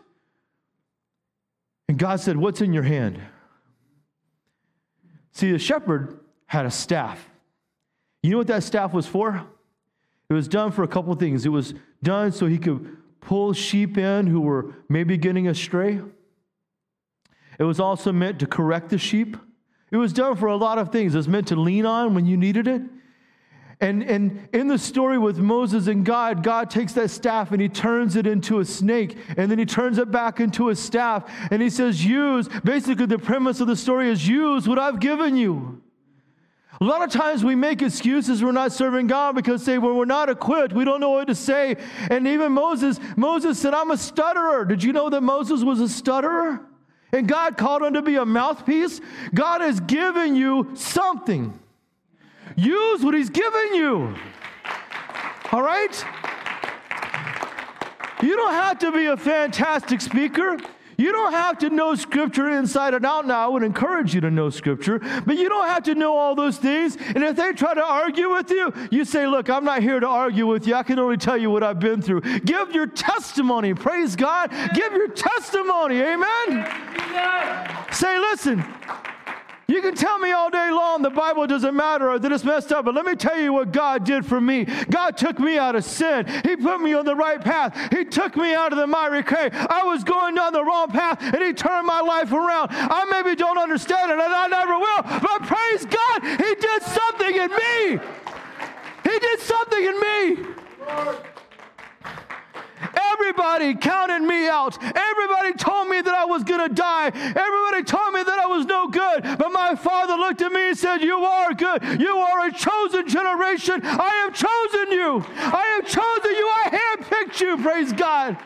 And 1.88 1.98
God 1.98 2.20
said, 2.20 2.36
What's 2.36 2.60
in 2.60 2.72
your 2.72 2.82
hand? 2.82 3.20
See, 5.32 5.50
the 5.52 5.58
shepherd 5.58 6.20
had 6.46 6.66
a 6.66 6.70
staff. 6.70 7.28
You 8.22 8.30
know 8.30 8.38
what 8.38 8.46
that 8.46 8.62
staff 8.62 8.92
was 8.92 9.06
for? 9.06 9.44
It 10.28 10.32
was 10.32 10.48
done 10.48 10.72
for 10.72 10.82
a 10.82 10.88
couple 10.88 11.12
of 11.12 11.18
things. 11.18 11.44
It 11.44 11.50
was 11.50 11.74
done 12.02 12.32
so 12.32 12.46
he 12.46 12.58
could 12.58 12.96
pull 13.20 13.52
sheep 13.52 13.98
in 13.98 14.26
who 14.26 14.40
were 14.40 14.74
maybe 14.88 15.16
getting 15.16 15.48
astray. 15.48 16.00
It 17.58 17.64
was 17.64 17.80
also 17.80 18.12
meant 18.12 18.38
to 18.40 18.46
correct 18.46 18.90
the 18.90 18.98
sheep. 18.98 19.36
It 19.90 19.96
was 19.96 20.12
done 20.12 20.36
for 20.36 20.46
a 20.46 20.56
lot 20.56 20.78
of 20.78 20.90
things. 20.90 21.14
It 21.14 21.18
was 21.18 21.28
meant 21.28 21.48
to 21.48 21.56
lean 21.56 21.86
on 21.86 22.14
when 22.14 22.26
you 22.26 22.36
needed 22.36 22.66
it. 22.66 22.82
And, 23.80 24.02
and 24.02 24.48
in 24.52 24.68
the 24.68 24.78
story 24.78 25.18
with 25.18 25.38
Moses 25.38 25.88
and 25.88 26.04
God, 26.04 26.42
God 26.42 26.70
takes 26.70 26.92
that 26.92 27.10
staff 27.10 27.52
and 27.52 27.60
he 27.60 27.68
turns 27.68 28.16
it 28.16 28.26
into 28.26 28.60
a 28.60 28.64
snake, 28.64 29.16
and 29.36 29.50
then 29.50 29.58
he 29.58 29.66
turns 29.66 29.98
it 29.98 30.10
back 30.10 30.40
into 30.40 30.68
a 30.68 30.76
staff, 30.76 31.30
and 31.50 31.60
he 31.60 31.70
says, 31.70 32.04
Use, 32.04 32.48
basically, 32.62 33.06
the 33.06 33.18
premise 33.18 33.60
of 33.60 33.66
the 33.66 33.76
story 33.76 34.10
is 34.10 34.26
use 34.26 34.68
what 34.68 34.78
I've 34.78 35.00
given 35.00 35.36
you. 35.36 35.82
A 36.80 36.84
lot 36.84 37.02
of 37.02 37.10
times 37.10 37.44
we 37.44 37.54
make 37.54 37.82
excuses 37.82 38.42
we're 38.42 38.52
not 38.52 38.72
serving 38.72 39.06
God 39.06 39.36
because 39.36 39.64
say 39.64 39.78
well, 39.78 39.94
we're 39.94 40.04
not 40.04 40.28
equipped, 40.28 40.72
we 40.72 40.84
don't 40.84 41.00
know 41.00 41.10
what 41.10 41.28
to 41.28 41.34
say. 41.34 41.76
And 42.10 42.26
even 42.26 42.52
Moses, 42.52 42.98
Moses 43.16 43.58
said, 43.58 43.74
I'm 43.74 43.90
a 43.90 43.96
stutterer. 43.96 44.64
Did 44.64 44.82
you 44.82 44.92
know 44.92 45.08
that 45.08 45.22
Moses 45.22 45.62
was 45.62 45.80
a 45.80 45.88
stutterer? 45.88 46.60
And 47.12 47.28
God 47.28 47.56
called 47.56 47.82
him 47.82 47.94
to 47.94 48.02
be 48.02 48.16
a 48.16 48.24
mouthpiece. 48.24 49.00
God 49.32 49.60
has 49.60 49.78
given 49.80 50.34
you 50.34 50.72
something. 50.74 51.58
Use 52.56 53.04
what 53.04 53.14
He's 53.14 53.30
given 53.30 53.74
you. 53.74 54.14
All 55.52 55.62
right? 55.62 56.04
You 58.22 58.36
don't 58.36 58.52
have 58.52 58.78
to 58.78 58.92
be 58.92 59.06
a 59.06 59.16
fantastic 59.16 60.00
speaker. 60.00 60.58
You 60.96 61.12
don't 61.12 61.32
have 61.32 61.58
to 61.58 61.70
know 61.70 61.94
Scripture 61.94 62.50
inside 62.50 62.94
and 62.94 63.04
out. 63.04 63.26
Now, 63.26 63.44
I 63.44 63.48
would 63.48 63.62
encourage 63.62 64.14
you 64.14 64.20
to 64.20 64.30
know 64.30 64.50
Scripture, 64.50 65.00
but 65.26 65.36
you 65.36 65.48
don't 65.48 65.66
have 65.66 65.82
to 65.84 65.94
know 65.94 66.16
all 66.16 66.34
those 66.34 66.58
things. 66.58 66.96
And 66.96 67.22
if 67.24 67.36
they 67.36 67.52
try 67.52 67.74
to 67.74 67.84
argue 67.84 68.30
with 68.30 68.50
you, 68.50 68.72
you 68.90 69.04
say, 69.04 69.26
Look, 69.26 69.50
I'm 69.50 69.64
not 69.64 69.82
here 69.82 70.00
to 70.00 70.06
argue 70.06 70.46
with 70.46 70.66
you. 70.66 70.74
I 70.74 70.82
can 70.82 70.98
only 70.98 71.16
tell 71.16 71.36
you 71.36 71.50
what 71.50 71.62
I've 71.62 71.80
been 71.80 72.00
through. 72.00 72.20
Give 72.40 72.72
your 72.72 72.86
testimony. 72.86 73.74
Praise 73.74 74.16
God. 74.16 74.50
Give 74.74 74.92
your 74.92 75.08
testimony. 75.08 76.00
Amen. 76.00 76.68
Say, 77.90 78.18
Listen, 78.18 78.64
you 79.66 79.80
can 79.80 79.94
tell 79.94 80.18
me 80.18 80.32
all 80.32 80.50
day 80.50 80.70
long 80.70 81.02
the 81.02 81.10
Bible 81.10 81.46
doesn't 81.46 81.74
matter 81.74 82.10
or 82.10 82.18
that 82.18 82.32
it's 82.32 82.44
messed 82.44 82.72
up, 82.72 82.84
but 82.84 82.94
let 82.94 83.04
me 83.04 83.14
tell 83.14 83.38
you 83.38 83.52
what 83.52 83.72
God 83.72 84.04
did 84.04 84.24
for 84.26 84.40
me. 84.40 84.64
God 84.64 85.16
took 85.16 85.38
me 85.38 85.58
out 85.58 85.74
of 85.74 85.84
sin. 85.84 86.26
He 86.44 86.56
put 86.56 86.80
me 86.80 86.94
on 86.94 87.04
the 87.04 87.16
right 87.16 87.40
path. 87.40 87.76
He 87.90 88.04
took 88.04 88.36
me 88.36 88.54
out 88.54 88.72
of 88.72 88.78
the 88.78 88.86
miry 88.86 89.22
clay. 89.22 89.50
I 89.52 89.82
was 89.84 90.04
going 90.04 90.34
down 90.34 90.52
the 90.52 90.64
wrong 90.64 90.88
path, 90.88 91.20
and 91.22 91.42
He 91.42 91.52
turned 91.52 91.86
my 91.86 92.00
life 92.00 92.32
around. 92.32 92.68
I 92.70 93.04
maybe 93.10 93.34
don't 93.34 93.58
understand 93.58 94.10
it, 94.10 94.18
and 94.18 94.22
I 94.22 94.46
never 94.48 94.78
will, 94.78 95.02
but 95.20 95.42
praise 95.46 95.86
God, 95.86 96.22
He 96.22 96.54
did 96.54 96.82
something 96.82 97.36
in 97.36 97.50
me. 97.50 98.00
He 99.04 99.18
did 99.18 99.40
something 99.40 99.84
in 99.84 100.00
me. 100.00 101.33
Everybody 103.14 103.74
counted 103.74 104.20
me 104.20 104.48
out. 104.48 104.76
Everybody 104.82 105.52
told 105.54 105.88
me 105.88 106.00
that 106.00 106.14
I 106.14 106.24
was 106.24 106.42
going 106.42 106.68
to 106.68 106.74
die. 106.74 107.06
Everybody 107.14 107.84
told 107.84 108.12
me 108.12 108.22
that 108.24 108.38
I 108.38 108.46
was 108.46 108.66
no 108.66 108.88
good. 108.88 109.22
But 109.22 109.50
my 109.52 109.76
father 109.76 110.14
looked 110.14 110.42
at 110.42 110.50
me 110.50 110.68
and 110.68 110.78
said, 110.78 110.98
You 110.98 111.18
are 111.18 111.54
good. 111.54 112.00
You 112.00 112.16
are 112.16 112.46
a 112.46 112.52
chosen 112.52 113.08
generation. 113.08 113.80
I 113.84 114.10
have 114.24 114.34
chosen 114.34 114.92
you. 114.92 115.24
I 115.36 115.66
have 115.76 115.86
chosen 115.86 116.30
you. 116.32 116.48
I 116.48 116.96
handpicked 116.96 117.40
you. 117.40 117.56
Praise 117.58 117.92
God. 117.92 118.36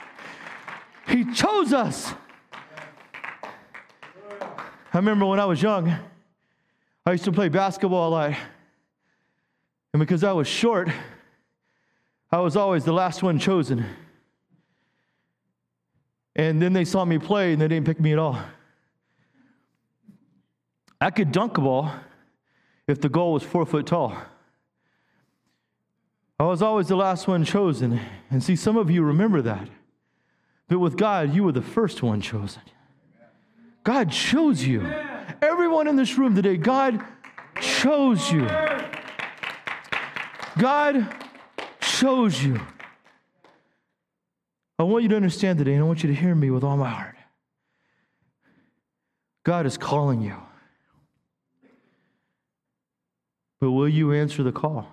He 1.09 1.24
chose 1.33 1.72
us. 1.72 2.12
I 4.92 4.98
remember 4.98 5.26
when 5.26 5.40
I 5.40 5.46
was 5.46 5.62
young, 5.62 5.94
I 7.07 7.12
used 7.12 7.24
to 7.24 7.33
play 7.33 7.48
basketball 7.48 8.09
a 8.09 8.11
lot. 8.11 8.35
And 9.94 10.00
because 10.00 10.22
I 10.24 10.33
was 10.33 10.46
short, 10.46 10.88
I 12.31 12.40
was 12.40 12.57
always 12.57 12.85
the 12.85 12.92
last 12.92 13.22
one 13.22 13.38
chosen. 13.38 13.87
And 16.38 16.62
then 16.62 16.72
they 16.72 16.85
saw 16.85 17.05
me 17.05 17.18
play 17.18 17.53
and 17.53 17.61
they 17.61 17.66
didn't 17.66 17.85
pick 17.85 17.98
me 17.98 18.12
at 18.12 18.18
all. 18.18 18.38
I 21.01 21.11
could 21.11 21.33
dunk 21.33 21.59
a 21.59 21.61
ball 21.61 21.92
if 22.87 23.01
the 23.01 23.09
goal 23.09 23.35
was 23.35 23.42
four 23.42 23.66
foot 23.66 23.87
tall. 23.87 24.16
I 26.40 26.44
was 26.44 26.62
always 26.62 26.87
the 26.87 26.96
last 26.96 27.27
one 27.27 27.44
chosen. 27.44 28.01
And 28.31 28.42
see, 28.42 28.55
some 28.55 28.77
of 28.77 28.88
you 28.88 29.03
remember 29.03 29.42
that. 29.42 29.68
But 30.68 30.79
with 30.79 30.96
God, 30.96 31.35
you 31.35 31.42
were 31.42 31.53
the 31.53 31.61
first 31.62 32.03
one 32.03 32.20
chosen. 32.20 32.62
God 33.83 34.12
chose 34.12 34.62
you. 34.62 34.87
Everyone 35.42 35.88
in 35.88 35.96
this 35.96 36.16
room 36.16 36.37
today, 36.37 36.57
God 36.57 37.03
chose 37.61 38.31
you. 38.31 38.46
God 40.57 41.14
chose 41.81 42.42
you. 42.42 42.61
I 44.78 44.84
want 44.84 45.02
you 45.02 45.08
to 45.08 45.16
understand 45.16 45.58
today, 45.58 45.74
and 45.74 45.82
I 45.82 45.86
want 45.86 46.02
you 46.02 46.08
to 46.08 46.14
hear 46.14 46.34
me 46.34 46.50
with 46.50 46.62
all 46.62 46.76
my 46.76 46.88
heart. 46.88 47.16
God 49.44 49.66
is 49.66 49.76
calling 49.76 50.20
you. 50.20 50.36
But 53.60 53.72
will 53.72 53.88
you 53.88 54.12
answer 54.12 54.42
the 54.42 54.52
call? 54.52 54.86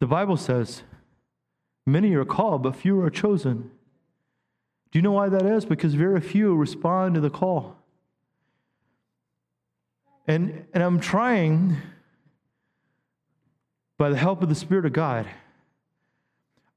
The 0.00 0.06
Bible 0.06 0.36
says, 0.36 0.82
Many 1.84 2.14
are 2.14 2.24
called, 2.24 2.62
but 2.62 2.76
few 2.76 3.00
are 3.00 3.10
chosen. 3.10 3.70
Do 4.92 4.98
you 4.98 5.02
know 5.02 5.12
why 5.12 5.30
that 5.30 5.44
is? 5.44 5.64
Because 5.64 5.94
very 5.94 6.20
few 6.20 6.54
respond 6.54 7.14
to 7.14 7.20
the 7.20 7.30
call. 7.30 7.76
And, 10.26 10.66
and 10.74 10.82
I'm 10.82 11.00
trying, 11.00 11.78
by 13.96 14.10
the 14.10 14.16
help 14.16 14.42
of 14.42 14.50
the 14.50 14.54
Spirit 14.54 14.84
of 14.84 14.92
God, 14.92 15.26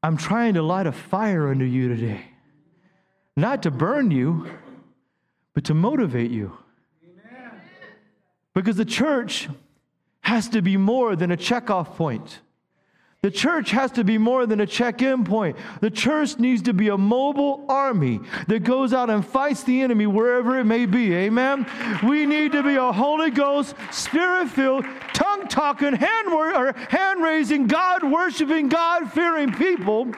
I'm 0.03 0.17
trying 0.17 0.55
to 0.55 0.61
light 0.61 0.87
a 0.87 0.91
fire 0.91 1.49
under 1.49 1.65
you 1.65 1.89
today. 1.89 2.25
Not 3.35 3.63
to 3.63 3.71
burn 3.71 4.11
you, 4.11 4.47
but 5.53 5.65
to 5.65 5.73
motivate 5.73 6.31
you. 6.31 6.57
Amen. 7.03 7.51
Because 8.53 8.77
the 8.77 8.85
church 8.85 9.47
has 10.21 10.49
to 10.49 10.61
be 10.61 10.77
more 10.77 11.15
than 11.15 11.31
a 11.31 11.37
checkoff 11.37 11.95
point. 11.95 12.39
The 13.21 13.29
church 13.29 13.69
has 13.69 13.91
to 13.91 14.03
be 14.03 14.17
more 14.17 14.47
than 14.47 14.59
a 14.61 14.65
check 14.65 15.03
in 15.03 15.23
point. 15.23 15.55
The 15.79 15.91
church 15.91 16.39
needs 16.39 16.63
to 16.63 16.73
be 16.73 16.87
a 16.87 16.97
mobile 16.97 17.65
army 17.69 18.19
that 18.47 18.63
goes 18.63 18.93
out 18.93 19.11
and 19.11 19.23
fights 19.23 19.61
the 19.63 19.81
enemy 19.81 20.07
wherever 20.07 20.57
it 20.57 20.63
may 20.63 20.87
be. 20.87 21.13
Amen. 21.13 21.67
We 22.03 22.25
need 22.25 22.51
to 22.53 22.63
be 22.63 22.77
a 22.77 22.91
Holy 22.91 23.29
Ghost, 23.29 23.75
spirit 23.91 24.49
filled, 24.49 24.85
talking, 25.49 25.93
hand, 25.93 26.27
or 26.27 26.73
hand 26.73 27.21
raising, 27.21 27.67
God 27.67 28.03
worshiping, 28.03 28.69
God 28.69 29.11
fearing 29.11 29.53
people 29.53 30.13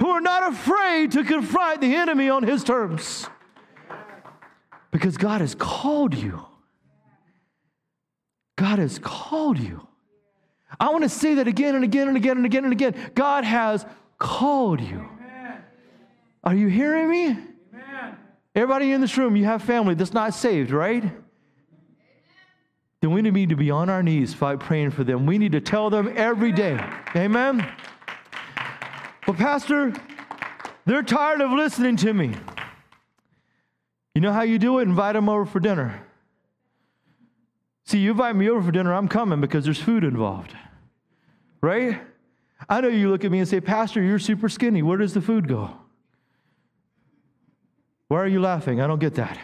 who 0.00 0.08
are 0.08 0.20
not 0.20 0.52
afraid 0.52 1.12
to 1.12 1.24
confront 1.24 1.80
the 1.80 1.94
enemy 1.94 2.28
on 2.28 2.42
his 2.42 2.64
terms. 2.64 3.28
Because 4.90 5.16
God 5.16 5.40
has 5.40 5.54
called 5.54 6.14
you. 6.14 6.44
God 8.56 8.78
has 8.78 8.98
called 8.98 9.58
you. 9.58 9.86
I 10.80 10.90
want 10.90 11.02
to 11.04 11.08
say 11.08 11.34
that 11.34 11.46
again 11.46 11.74
and 11.74 11.84
again 11.84 12.08
and 12.08 12.16
again 12.16 12.36
and 12.36 12.46
again 12.46 12.64
and 12.64 12.72
again. 12.72 12.94
God 13.14 13.44
has 13.44 13.86
called 14.18 14.80
you. 14.80 15.08
Amen. 15.18 15.64
Are 16.42 16.54
you 16.54 16.68
hearing 16.68 17.10
me? 17.10 17.26
Amen. 17.26 18.16
Everybody 18.54 18.92
in 18.92 19.00
this 19.00 19.16
room, 19.16 19.36
you 19.36 19.44
have 19.44 19.62
family 19.62 19.94
that's 19.94 20.14
not 20.14 20.34
saved, 20.34 20.70
right? 20.70 21.04
Then 23.00 23.12
we 23.12 23.22
need 23.22 23.50
to 23.50 23.56
be 23.56 23.70
on 23.70 23.88
our 23.88 24.02
knees 24.02 24.34
fight 24.34 24.60
praying 24.60 24.90
for 24.90 25.04
them. 25.04 25.26
We 25.26 25.38
need 25.38 25.52
to 25.52 25.60
tell 25.60 25.90
them 25.90 26.12
every 26.16 26.52
day. 26.52 26.78
Amen. 27.14 27.70
But 29.26 29.36
Pastor, 29.36 29.92
they're 30.84 31.02
tired 31.02 31.40
of 31.40 31.50
listening 31.50 31.96
to 31.96 32.12
me. 32.12 32.34
You 34.14 34.20
know 34.20 34.32
how 34.32 34.42
you 34.42 34.58
do 34.58 34.78
it? 34.78 34.82
Invite 34.82 35.14
them 35.14 35.28
over 35.28 35.44
for 35.44 35.60
dinner. 35.60 36.02
See, 37.84 37.98
you 37.98 38.12
invite 38.12 38.34
me 38.34 38.48
over 38.48 38.62
for 38.62 38.72
dinner, 38.72 38.92
I'm 38.94 39.08
coming 39.08 39.40
because 39.40 39.64
there's 39.64 39.80
food 39.80 40.02
involved. 40.02 40.54
Right? 41.60 42.00
I 42.68 42.80
know 42.80 42.88
you 42.88 43.10
look 43.10 43.24
at 43.24 43.30
me 43.30 43.38
and 43.38 43.48
say, 43.48 43.60
Pastor, 43.60 44.02
you're 44.02 44.18
super 44.18 44.48
skinny. 44.48 44.82
Where 44.82 44.98
does 44.98 45.14
the 45.14 45.20
food 45.20 45.46
go? 45.46 45.76
Why 48.08 48.18
are 48.18 48.26
you 48.26 48.40
laughing? 48.40 48.80
I 48.80 48.86
don't 48.86 48.98
get 48.98 49.14
that. 49.14 49.38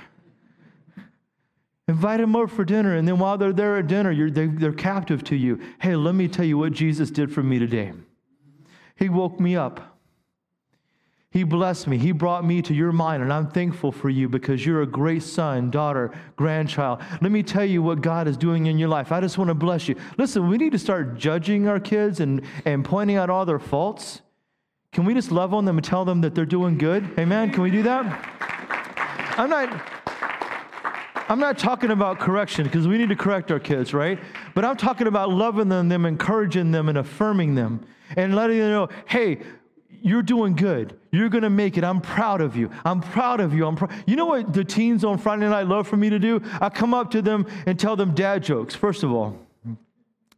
Invite 1.92 2.20
them 2.20 2.35
over 2.35 2.46
for 2.46 2.64
dinner, 2.64 2.96
and 2.96 3.07
then 3.07 3.18
while 3.18 3.37
they're 3.37 3.52
there 3.52 3.76
at 3.76 3.87
dinner, 3.87 4.31
they, 4.31 4.46
they're 4.46 4.72
captive 4.72 5.22
to 5.24 5.37
you. 5.37 5.61
Hey, 5.78 5.94
let 5.94 6.14
me 6.14 6.26
tell 6.26 6.46
you 6.46 6.57
what 6.57 6.72
Jesus 6.72 7.11
did 7.11 7.31
for 7.31 7.42
me 7.42 7.59
today. 7.59 7.92
He 8.96 9.11
woke 9.11 9.38
me 9.38 9.57
up. 9.57 9.98
He 11.31 11.44
blessed 11.44 11.88
me. 11.88 11.98
He 11.98 12.12
brought 12.12 12.46
me 12.46 12.62
to 12.62 12.72
your 12.72 12.92
mind, 12.92 13.22
and 13.22 13.31
I'm 13.31 13.50
thankful 13.50 13.92
for 13.92 14.09
you 14.09 14.26
because 14.26 14.64
you're 14.64 14.81
a 14.81 14.87
great 14.87 15.22
son, 15.22 15.70
daughter, 15.70 16.12
grandchild. 16.35 17.02
Let 17.20 17.31
me 17.31 17.42
tell 17.42 17.66
you 17.66 17.83
what 17.83 18.00
God 18.00 18.26
is 18.26 18.38
doing 18.38 18.66
in 18.66 18.78
your 18.78 18.88
life. 18.88 19.12
I 19.12 19.20
just 19.20 19.37
want 19.37 19.48
to 19.48 19.55
bless 19.55 19.87
you. 19.87 19.94
Listen, 20.16 20.48
we 20.48 20.57
need 20.57 20.72
to 20.72 20.78
start 20.78 21.18
judging 21.18 21.68
our 21.68 21.78
kids 21.78 22.20
and, 22.20 22.40
and 22.64 22.87
pointing 22.87 23.16
out 23.16 23.28
all 23.28 23.44
their 23.44 23.59
faults. 23.59 24.22
Can 24.92 25.05
we 25.05 25.12
just 25.12 25.31
love 25.31 25.52
on 25.52 25.66
them 25.66 25.76
and 25.76 25.85
tell 25.85 26.07
them 26.07 26.22
that 26.22 26.35
they're 26.35 26.46
doing 26.46 26.78
good? 26.78 27.18
Amen? 27.18 27.50
Can 27.50 27.62
we 27.62 27.70
do 27.70 27.83
that? 27.83 29.35
I'm 29.37 29.50
not. 29.50 29.91
I'm 31.33 31.40
not 31.40 31.57
talking 31.57 31.90
about 31.90 32.18
correction 32.18 32.64
because 32.64 32.87
we 32.87 32.99
need 32.99 33.09
to 33.09 33.16
correct 33.16 33.51
our 33.51 33.59
kids, 33.59 33.95
right? 33.95 34.18
But 34.55 34.66
I'm 34.66 34.77
talking 34.77 35.07
about 35.07 35.31
loving 35.31 35.71
them, 35.71 35.88
them, 35.88 36.05
encouraging 36.05 36.73
them, 36.73 36.90
and 36.90 36.99
affirming 36.99 37.55
them, 37.55 37.87
and 38.18 38.37
letting 38.37 38.59
them 38.59 38.71
know, 38.71 38.88
hey, 39.07 39.40
you're 40.03 40.23
doing 40.23 40.55
good. 40.55 41.01
You're 41.11 41.31
going 41.31 41.45
to 41.45 41.49
make 41.49 41.79
it. 41.79 41.85
I'm 41.85 42.03
proud 42.03 42.42
of 42.42 42.55
you. 42.55 42.71
I'm 42.85 43.01
proud 43.01 43.40
of 43.40 43.55
you. 43.55 43.66
I'm 43.66 43.77
pr- 43.77 43.90
you 44.07 44.14
know 44.14 44.27
what 44.27 44.53
the 44.53 44.62
teens 44.62 45.07
on 45.07 45.16
Friday 45.16 45.49
night 45.49 45.68
love 45.68 45.88
for 45.88 45.97
me 45.97 46.11
to 46.11 46.18
do? 46.18 46.42
I 46.61 46.68
come 46.68 46.92
up 46.92 47.11
to 47.12 47.23
them 47.23 47.47
and 47.64 47.81
tell 47.81 47.97
them 47.97 48.14
dad 48.14 48.42
jokes, 48.42 48.75
first 48.75 49.03
of 49.03 49.11
all. 49.11 49.38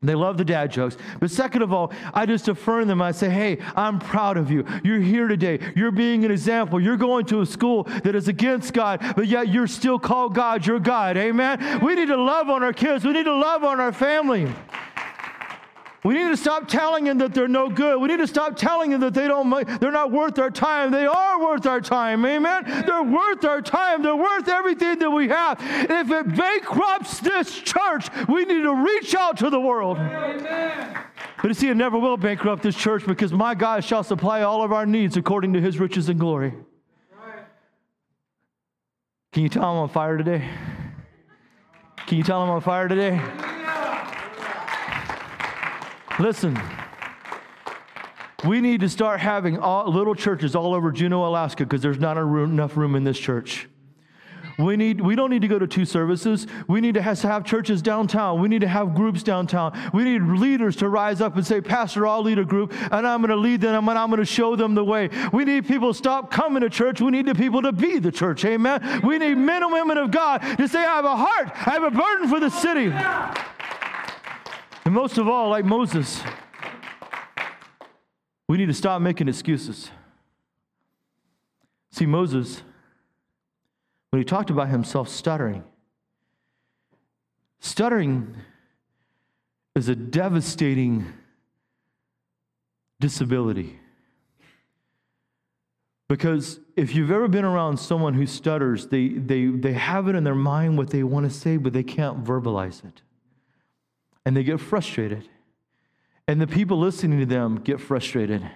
They 0.06 0.14
love 0.14 0.36
the 0.36 0.44
dad 0.44 0.70
jokes. 0.70 0.96
But 1.20 1.30
second 1.30 1.62
of 1.62 1.72
all, 1.72 1.92
I 2.12 2.26
just 2.26 2.48
affirm 2.48 2.88
them. 2.88 3.00
I 3.00 3.12
say, 3.12 3.30
hey, 3.30 3.58
I'm 3.74 3.98
proud 3.98 4.36
of 4.36 4.50
you. 4.50 4.64
You're 4.82 5.00
here 5.00 5.28
today. 5.28 5.58
You're 5.74 5.90
being 5.90 6.24
an 6.24 6.30
example. 6.30 6.80
You're 6.80 6.96
going 6.96 7.26
to 7.26 7.40
a 7.40 7.46
school 7.46 7.84
that 7.84 8.14
is 8.14 8.28
against 8.28 8.72
God, 8.72 9.00
but 9.16 9.26
yet 9.26 9.48
you're 9.48 9.66
still 9.66 9.98
called 9.98 10.34
God, 10.34 10.66
your 10.66 10.78
God. 10.78 11.16
Amen? 11.16 11.80
We 11.80 11.94
need 11.94 12.08
to 12.08 12.16
love 12.16 12.50
on 12.50 12.62
our 12.62 12.72
kids. 12.72 13.04
We 13.04 13.12
need 13.12 13.24
to 13.24 13.34
love 13.34 13.64
on 13.64 13.80
our 13.80 13.92
family. 13.92 14.52
We 16.04 16.12
need 16.12 16.28
to 16.28 16.36
stop 16.36 16.68
telling 16.68 17.04
them 17.04 17.16
that 17.18 17.32
they're 17.32 17.48
no 17.48 17.70
good. 17.70 17.98
We 17.98 18.08
need 18.08 18.18
to 18.18 18.26
stop 18.26 18.56
telling 18.56 18.90
them 18.90 19.00
that 19.00 19.14
they 19.14 19.26
don't, 19.26 19.48
they're 19.80 19.90
not 19.90 20.12
worth 20.12 20.38
our 20.38 20.50
time. 20.50 20.90
They 20.90 21.06
are 21.06 21.42
worth 21.42 21.64
our 21.64 21.80
time. 21.80 22.26
Amen. 22.26 22.64
They're 22.86 23.02
worth 23.02 23.42
our 23.46 23.62
time. 23.62 24.02
They're 24.02 24.14
worth 24.14 24.46
everything 24.46 24.98
that 24.98 25.08
we 25.08 25.28
have. 25.28 25.58
And 25.62 25.90
if 25.90 26.10
it 26.10 26.36
bankrupts 26.36 27.20
this 27.20 27.58
church, 27.58 28.08
we 28.28 28.44
need 28.44 28.62
to 28.62 28.74
reach 28.74 29.14
out 29.14 29.38
to 29.38 29.48
the 29.48 29.58
world. 29.58 29.96
Amen. 29.96 30.98
But 31.40 31.48
you 31.48 31.54
see, 31.54 31.68
it 31.68 31.76
never 31.76 31.98
will 31.98 32.18
bankrupt 32.18 32.62
this 32.62 32.76
church 32.76 33.06
because 33.06 33.32
my 33.32 33.54
God 33.54 33.82
shall 33.82 34.02
supply 34.02 34.42
all 34.42 34.62
of 34.62 34.72
our 34.72 34.84
needs 34.84 35.16
according 35.16 35.54
to 35.54 35.60
his 35.60 35.80
riches 35.80 36.10
and 36.10 36.20
glory. 36.20 36.52
Can 39.32 39.42
you 39.42 39.48
tell 39.48 39.64
I'm 39.64 39.76
on 39.78 39.88
fire 39.88 40.18
today? 40.18 40.46
Can 42.06 42.18
you 42.18 42.24
tell 42.24 42.42
I'm 42.42 42.50
on 42.50 42.60
fire 42.60 42.88
today? 42.88 43.20
Listen, 46.20 46.56
we 48.46 48.60
need 48.60 48.80
to 48.80 48.88
start 48.88 49.18
having 49.18 49.58
all, 49.58 49.90
little 49.90 50.14
churches 50.14 50.54
all 50.54 50.72
over 50.72 50.92
Juneau, 50.92 51.26
Alaska, 51.26 51.64
because 51.64 51.82
there's 51.82 51.98
not 51.98 52.16
room, 52.16 52.52
enough 52.52 52.76
room 52.76 52.94
in 52.94 53.02
this 53.02 53.18
church. 53.18 53.68
We, 54.56 54.76
need, 54.76 55.00
we 55.00 55.16
don't 55.16 55.30
need 55.30 55.42
to 55.42 55.48
go 55.48 55.58
to 55.58 55.66
two 55.66 55.84
services. 55.84 56.46
We 56.68 56.80
need 56.80 56.94
to 56.94 57.02
have, 57.02 57.20
to 57.22 57.26
have 57.26 57.44
churches 57.44 57.82
downtown. 57.82 58.40
We 58.40 58.46
need 58.46 58.60
to 58.60 58.68
have 58.68 58.94
groups 58.94 59.24
downtown. 59.24 59.76
We 59.92 60.04
need 60.04 60.22
leaders 60.22 60.76
to 60.76 60.88
rise 60.88 61.20
up 61.20 61.34
and 61.34 61.44
say, 61.44 61.60
Pastor, 61.60 62.06
I'll 62.06 62.22
lead 62.22 62.38
a 62.38 62.44
group, 62.44 62.72
and 62.92 63.04
I'm 63.04 63.20
going 63.20 63.30
to 63.30 63.36
lead 63.36 63.60
them, 63.60 63.88
and 63.88 63.98
I'm 63.98 64.08
going 64.10 64.20
to 64.20 64.24
show 64.24 64.54
them 64.54 64.76
the 64.76 64.84
way. 64.84 65.10
We 65.32 65.44
need 65.44 65.66
people 65.66 65.92
to 65.92 65.98
stop 65.98 66.30
coming 66.30 66.60
to 66.60 66.70
church. 66.70 67.00
We 67.00 67.10
need 67.10 67.26
the 67.26 67.34
people 67.34 67.62
to 67.62 67.72
be 67.72 67.98
the 67.98 68.12
church. 68.12 68.44
Amen. 68.44 69.00
We 69.02 69.18
need 69.18 69.34
men 69.34 69.64
and 69.64 69.72
women 69.72 69.98
of 69.98 70.12
God 70.12 70.38
to 70.58 70.68
say, 70.68 70.78
I 70.78 70.96
have 70.96 71.04
a 71.04 71.16
heart, 71.16 71.48
I 71.66 71.70
have 71.70 71.82
a 71.82 71.90
burden 71.90 72.28
for 72.28 72.38
the 72.38 72.50
city. 72.50 72.92
And 74.94 75.00
most 75.02 75.18
of 75.18 75.26
all, 75.26 75.48
like 75.48 75.64
Moses, 75.64 76.22
we 78.48 78.56
need 78.58 78.66
to 78.66 78.72
stop 78.72 79.02
making 79.02 79.26
excuses. 79.26 79.90
See, 81.90 82.06
Moses, 82.06 82.62
when 84.10 84.20
he 84.20 84.24
talked 84.24 84.50
about 84.50 84.68
himself 84.68 85.08
stuttering, 85.08 85.64
stuttering 87.58 88.36
is 89.74 89.88
a 89.88 89.96
devastating 89.96 91.12
disability. 93.00 93.80
Because 96.08 96.60
if 96.76 96.94
you've 96.94 97.10
ever 97.10 97.26
been 97.26 97.44
around 97.44 97.78
someone 97.78 98.14
who 98.14 98.26
stutters, 98.26 98.86
they, 98.86 99.08
they, 99.08 99.46
they 99.46 99.72
have 99.72 100.06
it 100.06 100.14
in 100.14 100.22
their 100.22 100.36
mind 100.36 100.78
what 100.78 100.90
they 100.90 101.02
want 101.02 101.28
to 101.28 101.36
say, 101.36 101.56
but 101.56 101.72
they 101.72 101.82
can't 101.82 102.22
verbalize 102.22 102.84
it 102.84 103.02
and 104.24 104.36
they 104.36 104.42
get 104.42 104.60
frustrated. 104.60 105.28
And 106.26 106.40
the 106.40 106.46
people 106.46 106.78
listening 106.78 107.20
to 107.20 107.26
them 107.26 107.56
get 107.56 107.80
frustrated. 107.80 108.48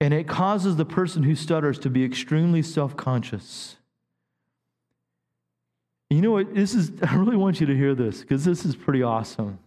And 0.00 0.12
it 0.14 0.28
causes 0.28 0.76
the 0.76 0.84
person 0.84 1.22
who 1.22 1.34
stutters 1.34 1.78
to 1.80 1.90
be 1.90 2.04
extremely 2.04 2.62
self 2.62 2.96
conscious. 2.96 3.76
You 6.10 6.22
know 6.22 6.30
what? 6.30 6.54
This 6.54 6.74
is, 6.74 6.92
I 7.02 7.14
really 7.16 7.36
want 7.36 7.60
you 7.60 7.66
to 7.66 7.76
hear 7.76 7.94
this 7.94 8.20
because 8.20 8.44
this 8.44 8.64
is 8.64 8.76
pretty 8.76 9.02
awesome. 9.02 9.58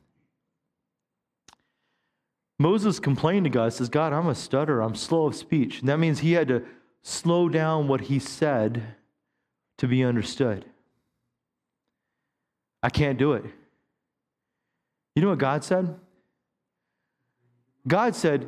Moses 2.62 3.00
complained 3.00 3.46
to 3.46 3.50
God, 3.50 3.72
says, 3.72 3.88
God, 3.88 4.12
I'm 4.12 4.28
a 4.28 4.36
stutter, 4.36 4.82
I'm 4.82 4.96
slow 4.96 5.28
of 5.28 5.36
speech. 5.36 5.80
And 5.80 5.88
that 5.88 5.98
means 5.98 6.20
he 6.20 6.34
had 6.34 6.50
to 6.50 6.64
slow 7.02 7.48
down 7.48 7.88
what 7.88 8.02
he 8.02 8.20
said 8.20 8.96
to 9.78 9.88
be 9.88 10.04
understood. 10.04 10.66
I 12.84 12.90
can't 12.90 13.18
do 13.18 13.34
it. 13.34 13.46
You 15.20 15.26
know 15.26 15.32
what 15.32 15.40
God 15.40 15.66
said? 15.66 16.00
God 17.86 18.16
said, 18.16 18.48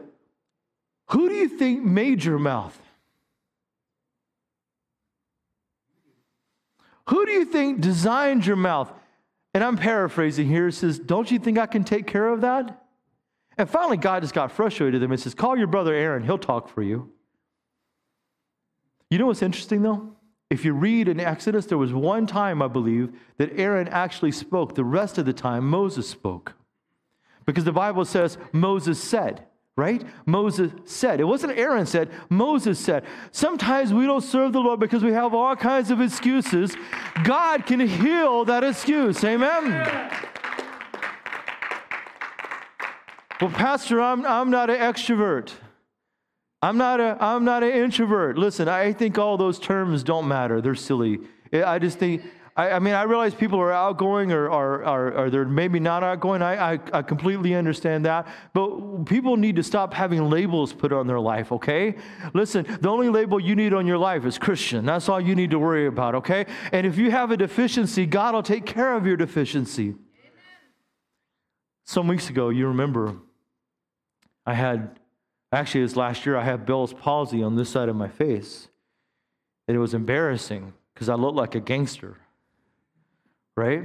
Who 1.07 1.27
do 1.27 1.35
you 1.35 1.49
think 1.49 1.83
made 1.83 2.23
your 2.23 2.39
mouth? 2.39 2.81
Who 7.09 7.25
do 7.25 7.33
you 7.33 7.43
think 7.43 7.81
designed 7.81 8.45
your 8.45 8.55
mouth? 8.55 8.89
And 9.53 9.65
I'm 9.65 9.75
paraphrasing 9.75 10.47
here. 10.47 10.69
It 10.69 10.75
says, 10.75 10.97
Don't 10.97 11.29
you 11.29 11.39
think 11.39 11.57
I 11.57 11.65
can 11.65 11.83
take 11.83 12.07
care 12.07 12.29
of 12.29 12.39
that? 12.39 12.85
And 13.57 13.69
finally, 13.69 13.97
God 13.97 14.21
just 14.21 14.33
got 14.33 14.49
frustrated 14.49 14.93
with 14.93 15.03
him 15.03 15.11
and 15.11 15.19
says, 15.19 15.33
Call 15.33 15.57
your 15.57 15.67
brother 15.67 15.93
Aaron, 15.93 16.23
he'll 16.23 16.37
talk 16.37 16.69
for 16.69 16.81
you. 16.81 17.11
You 19.09 19.17
know 19.17 19.25
what's 19.25 19.41
interesting 19.41 19.81
though? 19.81 20.15
If 20.49 20.63
you 20.63 20.71
read 20.71 21.09
in 21.09 21.19
Exodus, 21.19 21.65
there 21.65 21.77
was 21.77 21.91
one 21.91 22.27
time, 22.27 22.61
I 22.61 22.69
believe, 22.69 23.11
that 23.39 23.59
Aaron 23.59 23.89
actually 23.89 24.31
spoke. 24.31 24.75
The 24.75 24.85
rest 24.85 25.17
of 25.17 25.25
the 25.25 25.33
time, 25.33 25.69
Moses 25.69 26.07
spoke. 26.07 26.55
Because 27.45 27.63
the 27.63 27.71
Bible 27.71 28.05
says 28.05 28.37
Moses 28.51 29.01
said, 29.01 29.45
right? 29.75 30.03
Moses 30.25 30.71
said. 30.85 31.19
It 31.19 31.25
wasn't 31.25 31.57
Aaron 31.57 31.85
said, 31.85 32.09
Moses 32.29 32.79
said. 32.79 33.05
Sometimes 33.31 33.93
we 33.93 34.05
don't 34.05 34.21
serve 34.21 34.53
the 34.53 34.59
Lord 34.59 34.79
because 34.79 35.03
we 35.03 35.13
have 35.13 35.33
all 35.33 35.55
kinds 35.55 35.91
of 35.91 36.01
excuses. 36.01 36.75
God 37.23 37.65
can 37.65 37.79
heal 37.79 38.45
that 38.45 38.63
excuse. 38.63 39.23
Amen. 39.23 40.11
Well, 43.41 43.49
Pastor, 43.49 43.99
I'm, 43.99 44.23
I'm 44.25 44.51
not 44.51 44.69
an 44.69 44.77
extrovert. 44.77 45.51
I'm 46.61 46.77
not, 46.77 46.99
a, 46.99 47.17
I'm 47.19 47.43
not 47.43 47.63
an 47.63 47.71
introvert. 47.71 48.37
Listen, 48.37 48.67
I 48.67 48.93
think 48.93 49.17
all 49.17 49.35
those 49.35 49.57
terms 49.57 50.03
don't 50.03 50.27
matter. 50.27 50.61
They're 50.61 50.75
silly. 50.75 51.21
I 51.51 51.79
just 51.79 51.97
think 51.97 52.21
I, 52.55 52.71
I, 52.71 52.79
mean, 52.79 52.93
I 52.93 53.03
realize 53.03 53.33
people 53.33 53.59
are 53.59 53.71
outgoing 53.71 54.33
or, 54.33 54.49
or, 54.49 54.85
or, 54.85 55.13
or 55.13 55.29
they're 55.29 55.45
maybe 55.45 55.79
not 55.79 56.03
outgoing. 56.03 56.41
I, 56.41 56.73
I, 56.73 56.79
I, 56.91 57.01
completely 57.01 57.55
understand 57.55 58.05
that. 58.05 58.27
But 58.53 59.05
people 59.05 59.37
need 59.37 59.55
to 59.55 59.63
stop 59.63 59.93
having 59.93 60.29
labels 60.29 60.73
put 60.73 60.91
on 60.91 61.07
their 61.07 61.19
life, 61.19 61.51
okay? 61.53 61.95
Listen, 62.33 62.65
the 62.81 62.89
only 62.89 63.07
label 63.07 63.39
you 63.39 63.55
need 63.55 63.73
on 63.73 63.87
your 63.87 63.97
life 63.97 64.25
is 64.25 64.37
Christian. 64.37 64.85
That's 64.85 65.07
all 65.07 65.21
you 65.21 65.33
need 65.33 65.51
to 65.51 65.59
worry 65.59 65.87
about, 65.87 66.15
okay? 66.15 66.45
And 66.73 66.85
if 66.85 66.97
you 66.97 67.09
have 67.09 67.31
a 67.31 67.37
deficiency, 67.37 68.05
God 68.05 68.33
will 68.33 68.43
take 68.43 68.65
care 68.65 68.95
of 68.95 69.05
your 69.05 69.15
deficiency. 69.15 69.89
Amen. 69.89 69.99
Some 71.85 72.09
weeks 72.09 72.29
ago, 72.29 72.49
you 72.49 72.67
remember, 72.67 73.15
I 74.45 74.55
had, 74.55 74.99
actually, 75.53 75.83
this 75.83 75.95
last 75.95 76.25
year, 76.25 76.35
I 76.35 76.43
had 76.43 76.65
Bell's 76.65 76.93
palsy 76.93 77.41
on 77.43 77.55
this 77.55 77.69
side 77.69 77.87
of 77.87 77.95
my 77.95 78.09
face. 78.09 78.67
And 79.69 79.77
it 79.77 79.79
was 79.79 79.93
embarrassing 79.93 80.73
because 80.93 81.07
I 81.07 81.15
looked 81.15 81.37
like 81.37 81.55
a 81.55 81.61
gangster 81.61 82.17
right? 83.55 83.83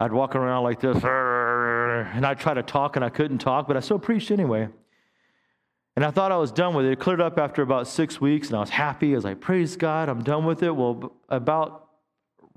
I'd 0.00 0.12
walk 0.12 0.34
around 0.34 0.64
like 0.64 0.80
this, 0.80 0.96
and 1.02 2.26
I'd 2.26 2.38
try 2.38 2.54
to 2.54 2.62
talk, 2.62 2.96
and 2.96 3.04
I 3.04 3.08
couldn't 3.08 3.38
talk, 3.38 3.66
but 3.66 3.76
I 3.76 3.80
still 3.80 3.98
preached 3.98 4.30
anyway. 4.30 4.68
And 5.96 6.04
I 6.04 6.10
thought 6.10 6.32
I 6.32 6.36
was 6.36 6.50
done 6.50 6.74
with 6.74 6.86
it. 6.86 6.92
It 6.92 6.98
cleared 6.98 7.20
up 7.20 7.38
after 7.38 7.62
about 7.62 7.86
six 7.86 8.20
weeks, 8.20 8.48
and 8.48 8.56
I 8.56 8.60
was 8.60 8.70
happy. 8.70 9.12
I 9.12 9.14
was 9.14 9.24
like, 9.24 9.40
praise 9.40 9.76
God, 9.76 10.08
I'm 10.08 10.22
done 10.22 10.44
with 10.44 10.62
it. 10.62 10.74
Well, 10.74 11.12
about 11.28 11.88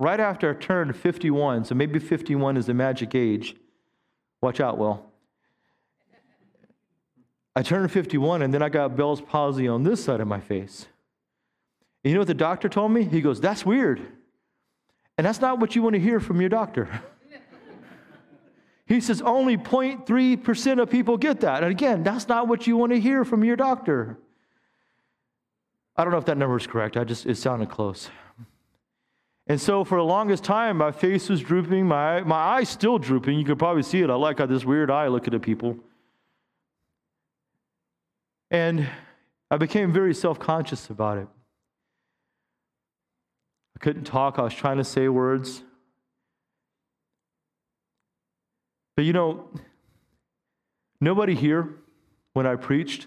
right 0.00 0.18
after 0.18 0.50
I 0.50 0.54
turned 0.54 0.96
51, 0.96 1.64
so 1.64 1.74
maybe 1.74 2.00
51 2.00 2.56
is 2.56 2.66
the 2.66 2.74
magic 2.74 3.14
age. 3.14 3.54
Watch 4.42 4.60
out, 4.60 4.76
Will. 4.76 5.04
I 7.54 7.62
turned 7.62 7.90
51, 7.90 8.42
and 8.42 8.52
then 8.52 8.62
I 8.62 8.68
got 8.68 8.96
Bell's 8.96 9.20
palsy 9.20 9.68
on 9.68 9.84
this 9.84 10.04
side 10.04 10.20
of 10.20 10.28
my 10.28 10.40
face. 10.40 10.86
And 12.02 12.10
you 12.10 12.14
know 12.14 12.20
what 12.20 12.28
the 12.28 12.34
doctor 12.34 12.68
told 12.68 12.92
me? 12.92 13.04
He 13.04 13.20
goes, 13.20 13.40
That's 13.40 13.64
weird. 13.64 14.17
And 15.18 15.26
that's 15.26 15.40
not 15.40 15.58
what 15.58 15.74
you 15.74 15.82
want 15.82 15.94
to 15.94 16.00
hear 16.00 16.20
from 16.20 16.40
your 16.40 16.48
doctor. 16.48 16.88
he 18.86 19.00
says 19.00 19.20
only 19.20 19.56
0.3% 19.56 20.80
of 20.80 20.88
people 20.88 21.18
get 21.18 21.40
that. 21.40 21.64
And 21.64 21.72
again, 21.72 22.04
that's 22.04 22.28
not 22.28 22.46
what 22.46 22.68
you 22.68 22.76
want 22.76 22.92
to 22.92 23.00
hear 23.00 23.24
from 23.24 23.42
your 23.42 23.56
doctor. 23.56 24.16
I 25.96 26.04
don't 26.04 26.12
know 26.12 26.18
if 26.18 26.26
that 26.26 26.38
number 26.38 26.56
is 26.56 26.68
correct. 26.68 26.96
I 26.96 27.02
just 27.02 27.26
it 27.26 27.34
sounded 27.34 27.68
close. 27.68 28.08
And 29.48 29.60
so 29.60 29.82
for 29.82 29.98
the 29.98 30.04
longest 30.04 30.44
time, 30.44 30.76
my 30.76 30.92
face 30.92 31.28
was 31.28 31.40
drooping, 31.40 31.86
my, 31.86 32.20
my 32.20 32.36
eye's 32.36 32.68
still 32.68 32.98
drooping. 32.98 33.38
You 33.38 33.44
could 33.44 33.58
probably 33.58 33.82
see 33.82 34.02
it. 34.02 34.10
I 34.10 34.14
like 34.14 34.38
how 34.38 34.46
this 34.46 34.64
weird 34.64 34.90
eye 34.90 35.08
looking 35.08 35.34
at 35.34 35.42
people. 35.42 35.76
And 38.50 38.88
I 39.50 39.56
became 39.56 39.92
very 39.92 40.14
self 40.14 40.38
conscious 40.38 40.90
about 40.90 41.18
it. 41.18 41.28
I 43.78 43.84
couldn't 43.84 44.04
talk, 44.04 44.40
I 44.40 44.42
was 44.42 44.54
trying 44.54 44.78
to 44.78 44.84
say 44.84 45.06
words. 45.06 45.62
But 48.96 49.04
you 49.04 49.12
know, 49.12 49.48
nobody 51.00 51.36
here, 51.36 51.76
when 52.32 52.44
I 52.44 52.56
preached, 52.56 53.06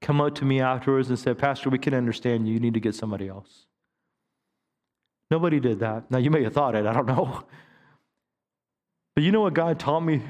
come 0.00 0.20
up 0.20 0.36
to 0.36 0.44
me 0.44 0.60
afterwards 0.60 1.08
and 1.08 1.18
said, 1.18 1.36
Pastor, 1.38 1.68
we 1.68 1.80
can 1.80 1.94
understand 1.94 2.46
you. 2.46 2.54
You 2.54 2.60
need 2.60 2.74
to 2.74 2.80
get 2.80 2.94
somebody 2.94 3.26
else. 3.26 3.66
Nobody 5.32 5.58
did 5.58 5.80
that. 5.80 6.12
Now, 6.12 6.18
you 6.18 6.30
may 6.30 6.44
have 6.44 6.52
thought 6.52 6.76
it, 6.76 6.86
I 6.86 6.92
don't 6.92 7.06
know. 7.06 7.42
But 9.16 9.24
you 9.24 9.32
know 9.32 9.40
what 9.40 9.54
God 9.54 9.80
taught 9.80 10.04
me 10.04 10.22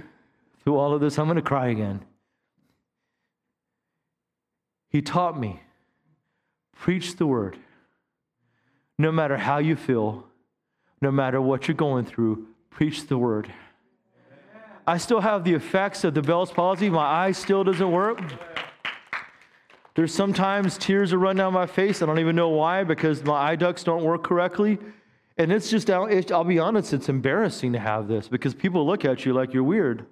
through 0.64 0.78
all 0.78 0.94
of 0.94 1.02
this? 1.02 1.18
I'm 1.18 1.26
going 1.26 1.36
to 1.36 1.42
cry 1.42 1.68
again. 1.68 2.06
He 4.88 5.02
taught 5.02 5.38
me 5.38 5.60
preach 6.74 7.16
the 7.16 7.26
word. 7.26 7.58
No 8.98 9.12
matter 9.12 9.36
how 9.36 9.58
you 9.58 9.76
feel, 9.76 10.24
no 11.00 11.10
matter 11.10 11.40
what 11.40 11.68
you're 11.68 11.74
going 11.74 12.04
through, 12.04 12.46
preach 12.70 13.06
the 13.06 13.18
word. 13.18 13.52
I 14.86 14.98
still 14.98 15.20
have 15.20 15.44
the 15.44 15.52
effects 15.52 16.04
of 16.04 16.14
the 16.14 16.22
Bell's 16.22 16.50
palsy. 16.50 16.88
My 16.88 17.04
eye 17.04 17.32
still 17.32 17.64
doesn't 17.64 17.90
work. 17.90 18.20
There's 19.94 20.14
sometimes 20.14 20.78
tears 20.78 21.12
are 21.12 21.18
run 21.18 21.36
down 21.36 21.52
my 21.52 21.66
face. 21.66 22.02
I 22.02 22.06
don't 22.06 22.18
even 22.18 22.36
know 22.36 22.50
why 22.50 22.84
because 22.84 23.24
my 23.24 23.34
eye 23.34 23.56
ducts 23.56 23.82
don't 23.82 24.04
work 24.04 24.22
correctly. 24.22 24.78
And 25.38 25.50
it's 25.52 25.68
just, 25.68 25.90
I'll 25.90 26.44
be 26.44 26.58
honest, 26.58 26.92
it's 26.92 27.08
embarrassing 27.08 27.72
to 27.72 27.78
have 27.78 28.06
this 28.08 28.28
because 28.28 28.54
people 28.54 28.86
look 28.86 29.04
at 29.04 29.26
you 29.26 29.32
like 29.32 29.52
you're 29.52 29.62
weird. 29.62 30.06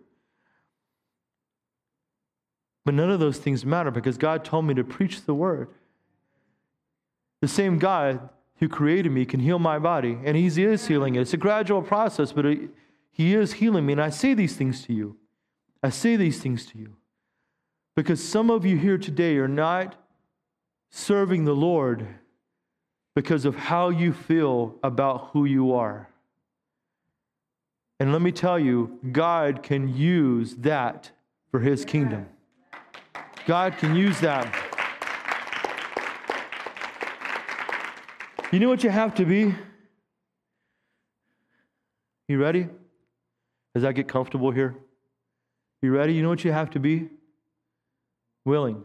But 2.85 2.95
none 2.95 3.11
of 3.11 3.21
those 3.21 3.39
things 3.39 3.65
matter 3.65 3.91
because 3.91 4.19
God 4.19 4.45
told 4.45 4.67
me 4.67 4.75
to 4.75 4.85
preach 4.85 5.25
the 5.25 5.35
word. 5.35 5.69
The 7.41 7.49
same 7.49 7.79
God 7.79 8.29
who 8.59 8.69
created 8.69 9.11
me 9.11 9.25
can 9.25 9.41
heal 9.41 9.59
my 9.59 9.79
body, 9.79 10.19
and 10.25 10.37
He 10.37 10.47
is 10.47 10.87
healing 10.87 11.15
it. 11.15 11.21
It's 11.21 11.35
a 11.35 11.39
gradual 11.39 11.83
process, 11.83 12.33
but 12.33 12.47
it, 12.47 12.71
He 13.11 13.35
is 13.35 13.55
healing 13.55 13.87
me. 13.87 13.93
And 13.93 14.03
I 14.03 14.11
say 14.11 14.35
these 14.35 14.57
things 14.57 14.85
to 14.87 14.93
you. 14.93 15.17
I 15.83 15.91
say 15.91 16.17
these 16.17 16.41
things 16.41 16.65
to 16.67 16.79
you 16.79 16.97
because 17.95 18.23
some 18.23 18.51
of 18.51 18.65
you 18.65 18.77
here 18.77 18.99
today 18.99 19.37
are 19.37 19.49
not 19.49 19.97
serving 20.91 21.45
the 21.45 21.55
Lord 21.55 22.07
because 23.15 23.45
of 23.45 23.55
how 23.55 23.91
you 23.91 24.13
feel 24.13 24.77
about 24.83 25.31
who 25.33 25.45
you 25.45 25.75
are. 25.75 26.09
And 28.01 28.13
let 28.13 28.23
me 28.23 28.33
tell 28.33 28.59
you, 28.59 28.99
God 29.13 29.63
can 29.63 29.95
use 29.95 30.57
that 30.57 31.11
for 31.51 31.61
His 31.61 31.85
kingdom. 31.85 32.27
God 33.47 33.77
can 33.79 33.95
use 33.95 34.19
that. 34.21 34.53
You 38.55 38.61
know 38.61 38.69
what 38.69 38.85
you 38.85 38.91
have 38.91 39.17
to 39.17 39.25
be? 39.25 39.53
You 42.29 42.41
ready? 42.41 42.69
As 43.75 43.83
I 43.83 43.91
get 43.91 44.07
comfortable 44.07 44.53
here. 44.53 44.77
You 45.83 45.91
ready? 45.91 46.13
You 46.15 46.23
know 46.23 46.29
what 46.29 46.45
you 46.45 46.53
have 46.53 46.71
to 46.71 46.79
be? 46.79 47.09
Willing. 48.45 48.85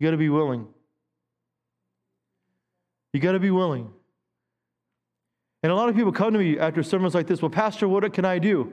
You 0.00 0.06
got 0.08 0.10
to 0.10 0.16
be 0.16 0.28
willing. 0.28 0.66
You 3.12 3.20
got 3.20 3.32
to 3.32 3.38
be 3.38 3.52
willing. 3.52 3.88
And 5.62 5.70
a 5.70 5.76
lot 5.76 5.88
of 5.88 5.94
people 5.94 6.10
come 6.10 6.32
to 6.32 6.40
me 6.40 6.58
after 6.58 6.82
sermons 6.82 7.14
like 7.14 7.28
this, 7.28 7.40
well, 7.40 7.52
Pastor, 7.52 7.86
what 7.86 8.12
can 8.12 8.24
I 8.24 8.40
do? 8.40 8.72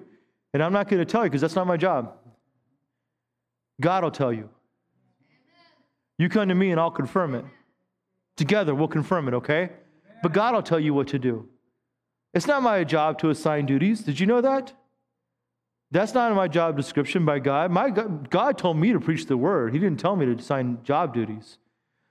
And 0.56 0.64
I'm 0.64 0.74
not 0.74 0.88
going 0.88 0.98
to 0.98 1.06
tell 1.06 1.24
you 1.24 1.30
because 1.30 1.42
that's 1.42 1.56
not 1.56 1.68
my 1.68 1.78
job. 1.78 2.16
God 3.80 4.04
will 4.04 4.10
tell 4.10 4.34
you. 4.34 4.50
You 6.18 6.30
come 6.30 6.50
to 6.50 6.56
me 6.56 6.72
and 6.72 6.80
I'll 6.80 6.92
confirm 6.92 7.36
it. 7.36 7.46
Together, 8.36 8.74
we'll 8.74 8.88
confirm 8.88 9.28
it, 9.28 9.34
okay? 9.34 9.70
But 10.22 10.34
God 10.34 10.54
will 10.54 10.64
tell 10.64 10.80
you 10.80 10.94
what 10.94 11.08
to 11.10 11.20
do. 11.20 11.48
It's 12.34 12.48
not 12.48 12.64
my 12.64 12.84
job 12.84 13.20
to 13.20 13.30
assign 13.30 13.66
duties. 13.66 14.02
Did 14.02 14.20
you 14.20 14.26
know 14.26 14.42
that? 14.42 14.74
That's 15.92 16.16
not 16.16 16.34
my 16.36 16.48
job 16.48 16.76
description 16.76 17.24
by 17.24 17.38
God. 17.38 17.70
My 17.70 17.92
God, 17.92 18.30
God 18.32 18.58
told 18.58 18.78
me 18.78 18.92
to 18.94 19.00
preach 19.00 19.28
the 19.28 19.38
word. 19.38 19.74
He 19.74 19.80
didn't 19.80 20.00
tell 20.00 20.16
me 20.16 20.26
to 20.26 20.32
assign 20.32 20.80
job 20.84 21.14
duties. 21.14 21.60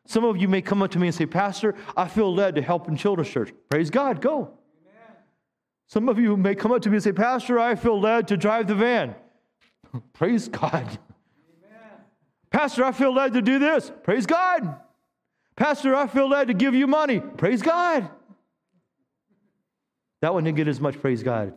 Some 0.07 0.25
of 0.25 0.37
you 0.37 0.47
may 0.47 0.63
come 0.63 0.83
up 0.83 0.93
to 0.93 1.01
me 1.01 1.09
and 1.09 1.15
say, 1.15 1.27
Pastor, 1.27 1.75
I 1.97 2.07
feel 2.07 2.33
led 2.33 2.55
to 2.57 2.63
help 2.63 2.89
in 2.89 2.97
children's 2.97 3.31
church. 3.31 3.53
Praise 3.69 3.91
God, 3.91 4.21
go. 4.21 4.53
Amen. 4.83 5.17
Some 5.89 6.09
of 6.09 6.19
you 6.19 6.37
may 6.37 6.55
come 6.55 6.71
up 6.71 6.83
to 6.83 6.91
me 6.91 6.97
and 6.97 7.03
say, 7.03 7.13
Pastor, 7.13 7.59
I 7.59 7.75
feel 7.75 8.01
led 8.01 8.29
to 8.29 8.37
drive 8.37 8.69
the 8.69 8.75
van. 8.77 9.17
Praise 10.13 10.49
God. 10.49 10.99
Pastor, 12.53 12.85
I 12.85 12.93
feel 12.93 13.15
led 13.15 13.33
to 13.33 13.43
do 13.43 13.59
this. 13.59 13.91
Praise 14.03 14.27
God. 14.27 14.77
Pastor, 15.57 15.95
I 15.95 16.07
feel 16.07 16.29
led 16.29 16.49
to 16.49 16.55
give 16.55 16.75
you 16.75 16.87
money. 16.87 17.21
Praise 17.21 17.63
God. 17.63 18.09
That 20.21 20.35
one 20.35 20.45
didn't 20.45 20.59
get 20.59 20.69
as 20.69 20.81
much 20.81 21.01
praise 21.01 21.23
God. 21.23 21.55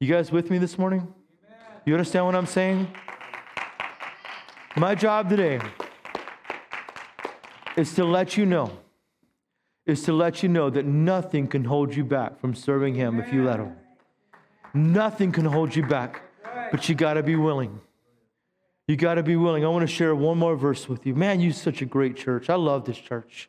You 0.00 0.08
guys 0.12 0.32
with 0.32 0.50
me 0.50 0.58
this 0.58 0.76
morning? 0.76 1.12
You 1.86 1.94
understand 1.94 2.26
what 2.26 2.34
I'm 2.34 2.46
saying? 2.46 2.88
My 4.76 4.94
job 4.94 5.28
today 5.28 5.60
is 7.76 7.94
to 7.94 8.04
let 8.04 8.36
you 8.36 8.44
know, 8.44 8.70
is 9.86 10.02
to 10.04 10.12
let 10.12 10.42
you 10.42 10.48
know 10.48 10.68
that 10.70 10.84
nothing 10.84 11.46
can 11.46 11.64
hold 11.64 11.94
you 11.94 12.04
back 12.04 12.40
from 12.40 12.54
serving 12.54 12.94
Him 12.94 13.20
if 13.20 13.32
you 13.32 13.44
let 13.44 13.60
Him. 13.60 13.76
Nothing 14.74 15.32
can 15.32 15.44
hold 15.44 15.74
you 15.74 15.86
back, 15.86 16.22
but 16.70 16.88
you 16.88 16.94
got 16.94 17.14
to 17.14 17.22
be 17.22 17.36
willing. 17.36 17.80
You 18.90 18.96
got 18.96 19.14
to 19.14 19.22
be 19.22 19.36
willing. 19.36 19.64
I 19.64 19.68
want 19.68 19.88
to 19.88 19.94
share 19.94 20.16
one 20.16 20.36
more 20.36 20.56
verse 20.56 20.88
with 20.88 21.06
you. 21.06 21.14
Man, 21.14 21.38
you're 21.38 21.52
such 21.52 21.80
a 21.80 21.84
great 21.84 22.16
church. 22.16 22.50
I 22.50 22.56
love 22.56 22.86
this 22.86 22.98
church. 22.98 23.48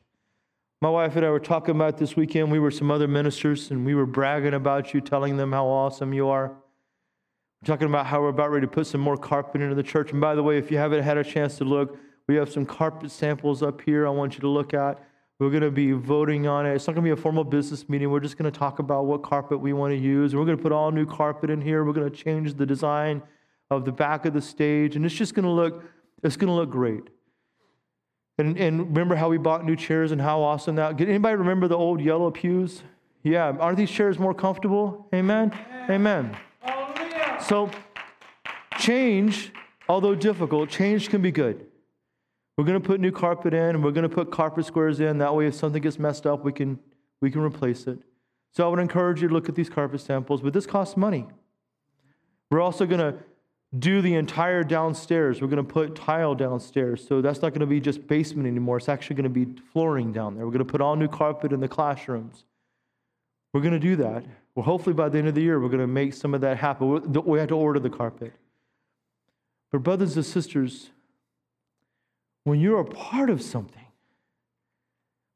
My 0.84 0.90
wife 0.92 1.16
and 1.16 1.26
I 1.26 1.32
were 1.32 1.40
talking 1.40 1.76
about 1.76 1.98
this 1.98 2.16
weekend. 2.16 2.52
We 2.52 2.60
were 2.60 2.70
some 2.70 2.92
other 2.92 3.08
ministers 3.08 3.72
and 3.72 3.84
we 3.84 3.96
were 3.96 4.06
bragging 4.06 4.54
about 4.54 4.94
you, 4.94 5.02
telling 5.02 5.38
them 5.38 5.52
how 5.52 5.66
awesome 5.66 6.14
you 6.14 6.28
are. 6.28 6.50
We're 6.50 7.66
talking 7.66 7.88
about 7.88 8.06
how 8.06 8.22
we're 8.22 8.30
about 8.30 8.52
ready 8.52 8.68
to 8.68 8.72
put 8.72 8.86
some 8.86 9.02
more 9.02 9.18
carpet 9.18 9.64
into 9.64 9.74
the 9.74 9.82
church. 9.82 10.12
And 10.12 10.22
by 10.22 10.36
the 10.36 10.44
way, 10.44 10.60
if 10.60 10.70
you 10.70 10.78
haven't 10.78 11.02
had 11.02 11.18
a 11.18 11.24
chance 11.24 11.58
to 11.58 11.64
look, 11.64 11.98
we 12.28 12.36
have 12.36 12.52
some 12.52 12.64
carpet 12.64 13.10
samples 13.10 13.64
up 13.64 13.82
here 13.82 14.06
I 14.06 14.12
want 14.12 14.36
you 14.36 14.42
to 14.42 14.48
look 14.48 14.76
at. 14.76 15.04
We're 15.40 15.50
going 15.50 15.64
to 15.64 15.72
be 15.72 15.92
voting 15.92 16.46
on 16.46 16.68
it. 16.68 16.76
It's 16.76 16.86
not 16.86 16.94
going 16.94 17.04
to 17.04 17.16
be 17.16 17.20
a 17.20 17.24
formal 17.24 17.46
business 17.46 17.90
meeting. 17.90 18.12
We're 18.12 18.20
just 18.20 18.38
going 18.38 18.52
to 18.52 18.56
talk 18.56 18.78
about 18.78 19.08
what 19.08 19.24
carpet 19.24 19.60
we 19.60 19.74
want 19.74 19.92
to 19.92 19.98
use. 19.98 20.36
We're 20.36 20.46
going 20.46 20.58
to 20.58 20.62
put 20.62 20.72
all 20.72 20.92
new 20.92 21.08
carpet 21.08 21.50
in 21.50 21.62
here. 21.62 21.84
We're 21.84 21.94
going 21.94 22.08
to 22.08 22.16
change 22.16 22.54
the 22.54 22.66
design 22.68 23.24
of 23.72 23.86
the 23.86 23.92
back 23.92 24.26
of 24.26 24.34
the 24.34 24.42
stage, 24.42 24.96
and 24.96 25.06
it's 25.06 25.16
just 25.16 25.34
going 25.34 25.46
to 25.46 25.52
look, 25.52 25.84
it's 26.24 26.36
going 26.36 26.50
to 26.50 26.54
look 26.54 26.70
great. 26.70 27.04
And, 28.38 28.58
and 28.58 28.88
remember 28.88 29.16
how 29.16 29.30
we 29.30 29.38
bought 29.38 29.66
new 29.66 29.76
chairs 29.76 30.12
and 30.12 30.22
how 30.22 30.42
awesome 30.42 30.76
that. 30.76 30.98
Did 30.98 31.10
anybody 31.10 31.36
remember 31.38 31.68
the 31.68 31.78
old 31.78 32.02
yellow 32.02 32.30
pews? 32.32 32.84
Yeah, 33.24 33.56
aren't 33.60 33.78
these 33.78 33.90
chairs 33.90 34.20
more 34.20 34.34
comfortable? 34.34 35.08
Amen. 35.14 35.58
Amen. 35.90 36.38
Amen. 36.66 37.40
So, 37.42 37.72
change, 38.78 39.52
although 39.88 40.16
difficult, 40.16 40.70
change 40.70 41.10
can 41.10 41.22
be 41.22 41.32
good. 41.32 41.66
We're 42.58 42.66
going 42.66 42.82
to 42.82 42.86
put 42.86 43.00
new 43.00 43.12
carpet 43.12 43.54
in, 43.54 43.70
and 43.70 43.84
we're 43.84 43.92
going 43.92 44.08
to 44.08 44.14
put 44.14 44.32
carpet 44.32 44.66
squares 44.66 45.00
in. 45.00 45.20
That 45.20 45.34
way, 45.34 45.48
if 45.48 45.56
something 45.56 45.82
gets 45.82 45.98
messed 45.98 46.28
up, 46.28 46.44
we 46.44 46.52
can 46.52 46.78
we 47.22 47.32
can 47.32 47.42
replace 47.42 47.88
it. 47.88 48.00
So 48.54 48.66
I 48.66 48.68
would 48.68 48.80
encourage 48.80 49.22
you 49.22 49.30
to 49.30 49.34
look 49.34 49.48
at 49.48 49.56
these 49.56 49.70
carpet 49.70 50.02
samples, 50.02 50.42
but 50.42 50.52
this 50.52 50.66
costs 50.66 50.98
money. 50.98 51.28
We're 52.50 52.60
also 52.60 52.86
going 52.86 53.00
to 53.00 53.16
do 53.80 54.02
the 54.02 54.16
entire 54.16 54.64
downstairs. 54.64 55.42
We're 55.42 55.48
going 55.48 55.66
to 55.66 55.74
put 55.74 55.96
tile 55.96 56.36
downstairs. 56.36 57.08
So 57.08 57.22
that's 57.22 57.42
not 57.42 57.50
going 57.50 57.62
to 57.62 57.66
be 57.66 57.80
just 57.80 58.06
basement 58.08 58.48
anymore. 58.48 58.78
It's 58.78 58.90
actually 58.90 59.16
going 59.16 59.34
to 59.34 59.46
be 59.46 59.62
flooring 59.72 60.12
down 60.12 60.36
there. 60.36 60.46
We're 60.46 60.52
going 60.52 60.66
to 60.66 60.72
put 60.72 60.82
all 60.82 60.96
new 60.96 61.08
carpet 61.08 61.54
in 61.54 61.62
the 61.62 61.70
classrooms. 61.70 62.44
We're 63.54 63.62
going 63.62 63.74
to 63.74 63.80
do 63.80 63.96
that. 63.98 64.26
Well, 64.56 64.66
hopefully 64.66 64.94
by 64.94 65.08
the 65.10 65.18
end 65.18 65.30
of 65.30 65.36
the 65.36 65.42
year, 65.42 65.60
we're 65.60 65.70
going 65.70 65.80
to 65.80 65.88
make 65.88 66.14
some 66.14 66.34
of 66.34 66.42
that 66.42 66.58
happen. 66.58 67.14
We 67.24 67.40
have 67.40 67.48
to 67.50 67.56
order 67.56 67.80
the 67.80 67.90
carpet. 67.90 68.34
But, 69.72 69.84
brothers 69.84 70.18
and 70.18 70.26
sisters, 70.26 70.90
when 72.44 72.60
you're 72.60 72.82
a 72.82 72.86
part 72.86 73.30
of 73.30 73.42
something, 73.42 73.86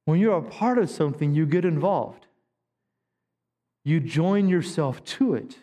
when 0.03 0.19
you're 0.19 0.37
a 0.37 0.41
part 0.41 0.77
of 0.77 0.89
something, 0.89 1.33
you 1.33 1.45
get 1.45 1.63
involved. 1.63 2.25
You 3.85 4.01
join 4.01 4.49
yourself 4.49 5.03
to 5.05 5.35
it. 5.35 5.57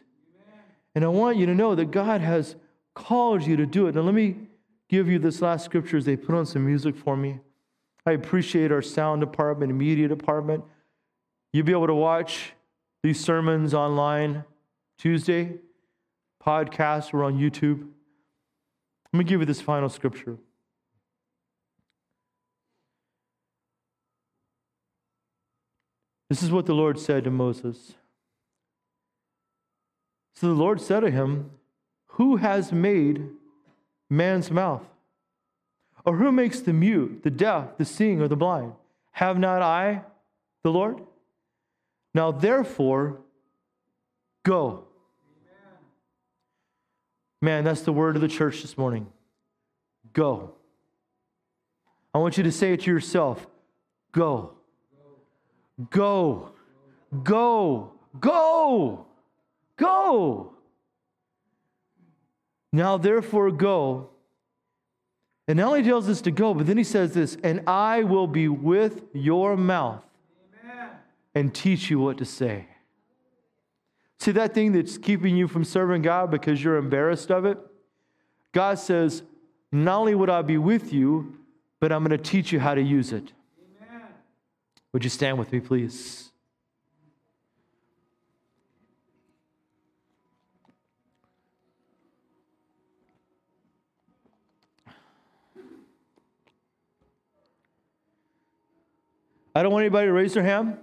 And 0.95 1.05
I 1.05 1.09
want 1.09 1.37
you 1.37 1.47
to 1.47 1.55
know 1.55 1.75
that 1.75 1.91
God 1.91 2.23
has 2.23 2.57
called 2.95 3.47
you 3.47 3.57
to 3.57 3.67
do 3.67 3.87
it. 3.87 3.95
Now, 3.95 4.03
let 4.03 4.15
me 4.15 4.37
give 4.89 5.09
you 5.09 5.19
this 5.19 5.41
last 5.41 5.65
scripture 5.65 5.97
as 5.97 6.05
they 6.05 6.17
put 6.17 6.35
on 6.35 6.47
some 6.47 6.65
music 6.65 6.97
for 6.97 7.17
me. 7.17 7.41
I 8.05 8.13
appreciate 8.13 8.73
our 8.73 8.83
sound 8.83 9.21
department 9.21 9.71
and 9.71 9.79
media 9.79 10.09
department. 10.09 10.65
You'll 11.53 11.67
be 11.67 11.73
able 11.73 11.87
to 11.87 11.95
watch 11.95 12.53
these 13.03 13.21
sermons 13.21 13.75
online 13.75 14.45
Tuesday, 14.99 15.55
podcasts, 16.45 17.15
or 17.15 17.25
on 17.25 17.39
YouTube. 17.39 17.89
Let 19.13 19.19
me 19.19 19.25
give 19.25 19.41
you 19.41 19.47
this 19.47 19.61
final 19.61 19.89
scripture. 19.89 20.39
This 26.29 26.43
is 26.43 26.51
what 26.51 26.65
the 26.65 26.75
Lord 26.75 26.99
said 26.99 27.25
to 27.25 27.31
Moses. 27.31 27.95
So 30.35 30.47
the 30.49 30.55
Lord 30.55 30.81
said 30.81 31.01
to 31.01 31.11
him, 31.11 31.51
Who 32.17 32.37
has 32.37 32.73
made 32.73 33.31
man's 34.11 34.51
mouth? 34.51 34.83
Or 36.05 36.17
who 36.17 36.33
makes 36.33 36.61
the 36.61 36.73
mute, 36.73 37.23
the 37.23 37.31
deaf, 37.31 37.79
the 37.79 37.85
seeing, 37.85 38.21
or 38.21 38.29
the 38.29 38.37
blind? 38.37 38.73
Have 39.13 39.39
not 39.39 39.63
I 39.63 40.03
the 40.63 40.71
Lord? 40.71 41.01
Now 42.15 42.31
therefore, 42.31 43.21
go. 44.45 44.85
Man, 47.41 47.65
that's 47.65 47.83
the 47.83 47.93
word 47.93 48.17
of 48.17 48.23
the 48.23 48.29
church 48.29 48.63
this 48.63 48.77
morning. 48.77 49.07
Go. 50.13 50.53
I 52.15 52.19
want 52.19 52.37
you 52.37 52.43
to 52.45 52.53
say 52.53 52.75
it 52.75 52.83
to 52.83 52.91
yourself 52.91 53.47
go. 54.13 54.53
Go. 55.91 56.51
Go. 57.23 57.93
Go. 58.21 59.07
Go. 59.77 60.52
Now, 62.73 62.97
therefore, 62.97 63.51
go. 63.51 64.11
And 65.47 65.59
not 65.59 65.69
only 65.69 65.83
tells 65.83 66.09
us 66.09 66.21
to 66.23 66.31
go, 66.31 66.55
but 66.55 66.67
then 66.67 66.79
he 66.79 66.85
says 66.85 67.13
this, 67.13 67.37
and 67.43 67.69
I 67.69 68.05
will 68.05 68.27
be 68.27 68.49
with 68.49 69.05
your 69.13 69.57
mouth 69.57 70.05
Amen. 70.65 70.91
and 71.35 71.55
teach 71.55 71.91
you 71.91 71.99
what 71.99 72.19
to 72.19 72.25
say. 72.25 72.67
See 74.19 74.31
that 74.33 74.55
thing 74.55 74.73
that's 74.73 74.99
keeping 74.99 75.37
you 75.37 75.49
from 75.49 75.65
serving 75.65 76.03
God 76.03 76.31
because 76.31 76.63
you're 76.63 76.77
embarrassed 76.77 77.31
of 77.31 77.45
it? 77.45 77.59
God 78.53 78.79
says, 78.79 79.23
Not 79.73 79.99
only 79.99 80.15
would 80.15 80.31
I 80.31 80.43
be 80.43 80.59
with 80.59 80.93
you, 80.93 81.37
but 81.81 81.91
I'm 81.91 82.05
going 82.05 82.17
to 82.17 82.31
teach 82.31 82.53
you 82.53 82.61
how 82.61 82.75
to 82.75 82.81
use 82.81 83.13
it. 83.13 83.33
Amen. 83.91 84.07
Would 84.93 85.03
you 85.03 85.11
stand 85.11 85.39
with 85.39 85.51
me, 85.51 85.59
please? 85.59 86.32
I 99.55 99.63
don't 99.63 99.73
want 99.73 99.83
anybody 99.83 100.07
to 100.07 100.13
raise 100.13 100.35
their 100.35 100.43
hand. 100.43 100.79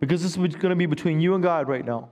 Because 0.00 0.22
this 0.22 0.36
is 0.36 0.36
going 0.36 0.70
to 0.70 0.76
be 0.76 0.86
between 0.86 1.20
you 1.20 1.34
and 1.34 1.42
God 1.42 1.68
right 1.68 1.84
now. 1.84 2.10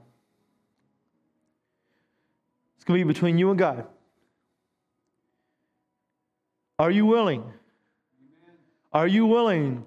It's 2.76 2.84
going 2.84 2.98
to 3.00 3.04
be 3.04 3.12
between 3.12 3.38
you 3.38 3.50
and 3.50 3.58
God. 3.58 3.86
Are 6.78 6.90
you 6.90 7.06
willing? 7.06 7.44
Are 8.92 9.06
you 9.06 9.26
willing 9.26 9.84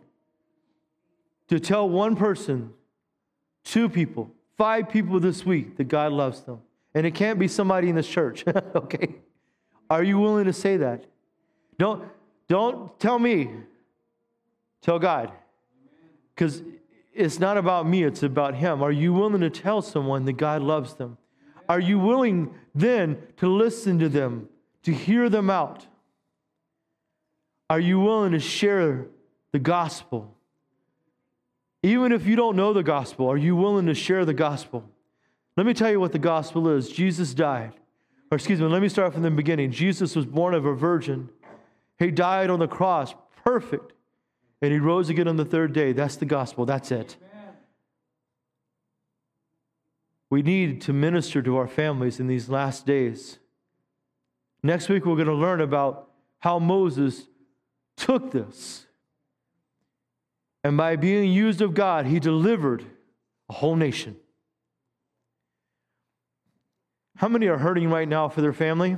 to 1.48 1.60
tell 1.60 1.88
one 1.88 2.16
person, 2.16 2.74
two 3.64 3.90
people, 3.90 4.32
five 4.58 4.90
people 4.90 5.20
this 5.20 5.46
week 5.46 5.78
that 5.78 5.86
God 5.86 6.12
loves 6.12 6.42
them? 6.42 6.60
And 6.94 7.06
it 7.06 7.14
can't 7.14 7.40
be 7.40 7.48
somebody 7.48 7.90
in 7.90 7.96
this 7.96 8.08
church, 8.08 8.46
okay? 8.76 9.16
Are 9.90 10.04
you 10.04 10.20
willing 10.20 10.46
to 10.46 10.54
say 10.54 10.78
that? 10.78 11.06
Don't, 11.78 12.04
don't 12.48 12.98
tell 13.00 13.20
me, 13.20 13.50
tell 14.82 15.00
God. 15.00 15.32
Because 16.34 16.62
it's 17.14 17.40
not 17.40 17.58
about 17.58 17.88
me, 17.88 18.04
it's 18.04 18.24
about 18.24 18.56
Him. 18.56 18.84
Are 18.84 18.92
you 18.92 19.14
willing 19.14 19.42
to 19.42 19.50
tell 19.50 19.82
someone 19.82 20.26
that 20.26 20.34
God 20.34 20.62
loves 20.62 20.94
them? 20.94 21.18
Are 21.68 21.80
you 21.80 22.00
willing 22.00 22.54
then 22.74 23.18
to 23.38 23.48
listen 23.48 24.00
to 24.00 24.08
them, 24.08 24.48
to 24.84 24.94
hear 24.94 25.30
them 25.30 25.50
out? 25.50 25.86
Are 27.70 27.80
you 27.80 28.00
willing 28.00 28.32
to 28.32 28.40
share 28.40 29.08
the 29.52 29.60
gospel? 29.60 30.34
Even 31.84 32.12
if 32.12 32.26
you 32.26 32.36
don't 32.36 32.56
know 32.56 32.74
the 32.74 32.84
gospel, 32.84 33.30
are 33.30 33.38
you 33.38 33.56
willing 33.56 33.88
to 33.88 33.94
share 33.94 34.24
the 34.24 34.34
gospel? 34.34 34.90
Let 35.58 35.66
me 35.66 35.74
tell 35.74 35.92
you 35.92 36.00
what 36.00 36.12
the 36.12 36.20
gospel 36.20 36.70
is. 36.70 36.90
Jesus 36.90 37.34
died. 37.34 37.74
Or 38.32 38.36
excuse 38.36 38.60
me, 38.60 38.68
let 38.68 38.82
me 38.82 38.90
start 38.90 39.14
from 39.14 39.24
the 39.24 39.32
beginning. 39.32 39.72
Jesus 39.72 40.16
was 40.16 40.26
born 40.26 40.54
of 40.54 40.66
a 40.66 40.74
virgin. 40.74 41.30
He 42.00 42.12
died 42.12 42.50
on 42.50 42.60
the 42.60 42.68
cross, 42.68 43.14
perfect. 43.44 43.94
And 44.62 44.72
he 44.72 44.80
rose 44.80 45.10
again 45.10 45.28
on 45.28 45.38
the 45.38 45.46
third 45.46 45.74
day. 45.74 45.94
That's 45.94 46.16
the 46.16 46.26
gospel. 46.26 46.66
That's 46.66 46.92
it. 46.92 47.16
We 50.30 50.42
need 50.42 50.82
to 50.82 50.94
minister 50.94 51.42
to 51.42 51.58
our 51.58 51.68
families 51.68 52.20
in 52.20 52.28
these 52.28 52.50
last 52.50 52.86
days. 52.86 53.40
Next 54.62 54.90
week, 54.90 55.06
we're 55.06 55.16
going 55.16 55.28
to 55.28 55.34
learn 55.34 55.62
about 55.62 56.10
how 56.40 56.60
Moses 56.60 57.24
took 57.96 58.32
this. 58.32 58.86
And 60.64 60.76
by 60.76 60.98
being 60.98 61.32
used 61.32 61.62
of 61.62 61.74
God, 61.74 62.08
he 62.08 62.20
delivered 62.20 62.84
a 63.50 63.54
whole 63.54 63.76
nation. 63.76 64.18
How 67.16 67.30
many 67.30 67.48
are 67.48 67.58
hurting 67.58 67.90
right 67.90 68.08
now 68.08 68.28
for 68.28 68.42
their 68.42 68.54
family? 68.54 68.98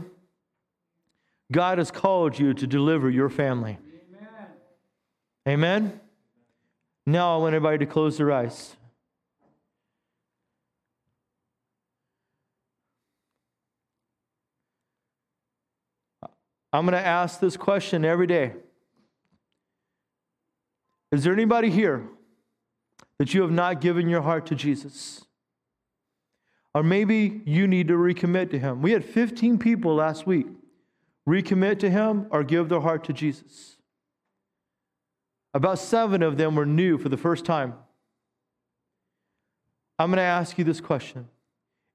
God 1.52 1.80
has 1.80 1.90
called 1.90 2.38
you 2.38 2.54
to 2.54 2.68
deliver 2.68 3.10
your 3.10 3.30
family. 3.30 3.80
Amen? 5.48 5.90
Amen? 5.90 6.00
Now 7.08 7.36
I 7.36 7.38
want 7.38 7.56
everybody 7.56 7.80
to 7.80 7.86
close 7.88 8.18
their 8.18 8.32
eyes. 8.32 8.76
I'm 16.72 16.86
going 16.86 16.94
to 16.94 17.08
ask 17.08 17.40
this 17.40 17.58
question 17.58 18.06
every 18.06 18.28
day. 18.28 18.54
Is 21.12 21.24
there 21.24 21.34
anybody 21.34 21.72
here 21.72 22.08
that 23.18 23.34
you 23.34 23.42
have 23.42 23.50
not 23.50 23.82
given 23.82 24.08
your 24.08 24.22
heart 24.22 24.46
to 24.48 24.56
Jesus? 24.56 25.26
Or 26.76 26.84
maybe 26.84 27.42
you 27.46 27.66
need 27.66 27.88
to 27.88 27.96
recommit 27.96 28.52
to 28.52 28.60
Him. 28.60 28.84
We 28.84 28.92
had 28.92 29.04
15 29.04 29.58
people 29.58 29.96
last 29.96 30.28
week 30.28 30.46
recommit 31.30 31.80
to 31.80 31.90
Him 31.90 32.28
or 32.32 32.44
give 32.44 32.70
their 32.70 32.82
heart 32.82 33.04
to 33.06 33.14
Jesus. 33.14 33.78
About 35.54 35.80
seven 35.80 36.24
of 36.24 36.38
them 36.38 36.56
were 36.56 36.66
new 36.66 36.98
for 36.98 37.10
the 37.10 37.18
first 37.18 37.46
time. 37.46 37.74
I'm 39.98 40.10
going 40.10 40.18
to 40.18 40.24
ask 40.24 40.58
you 40.58 40.64
this 40.64 40.82
question. 40.82 41.28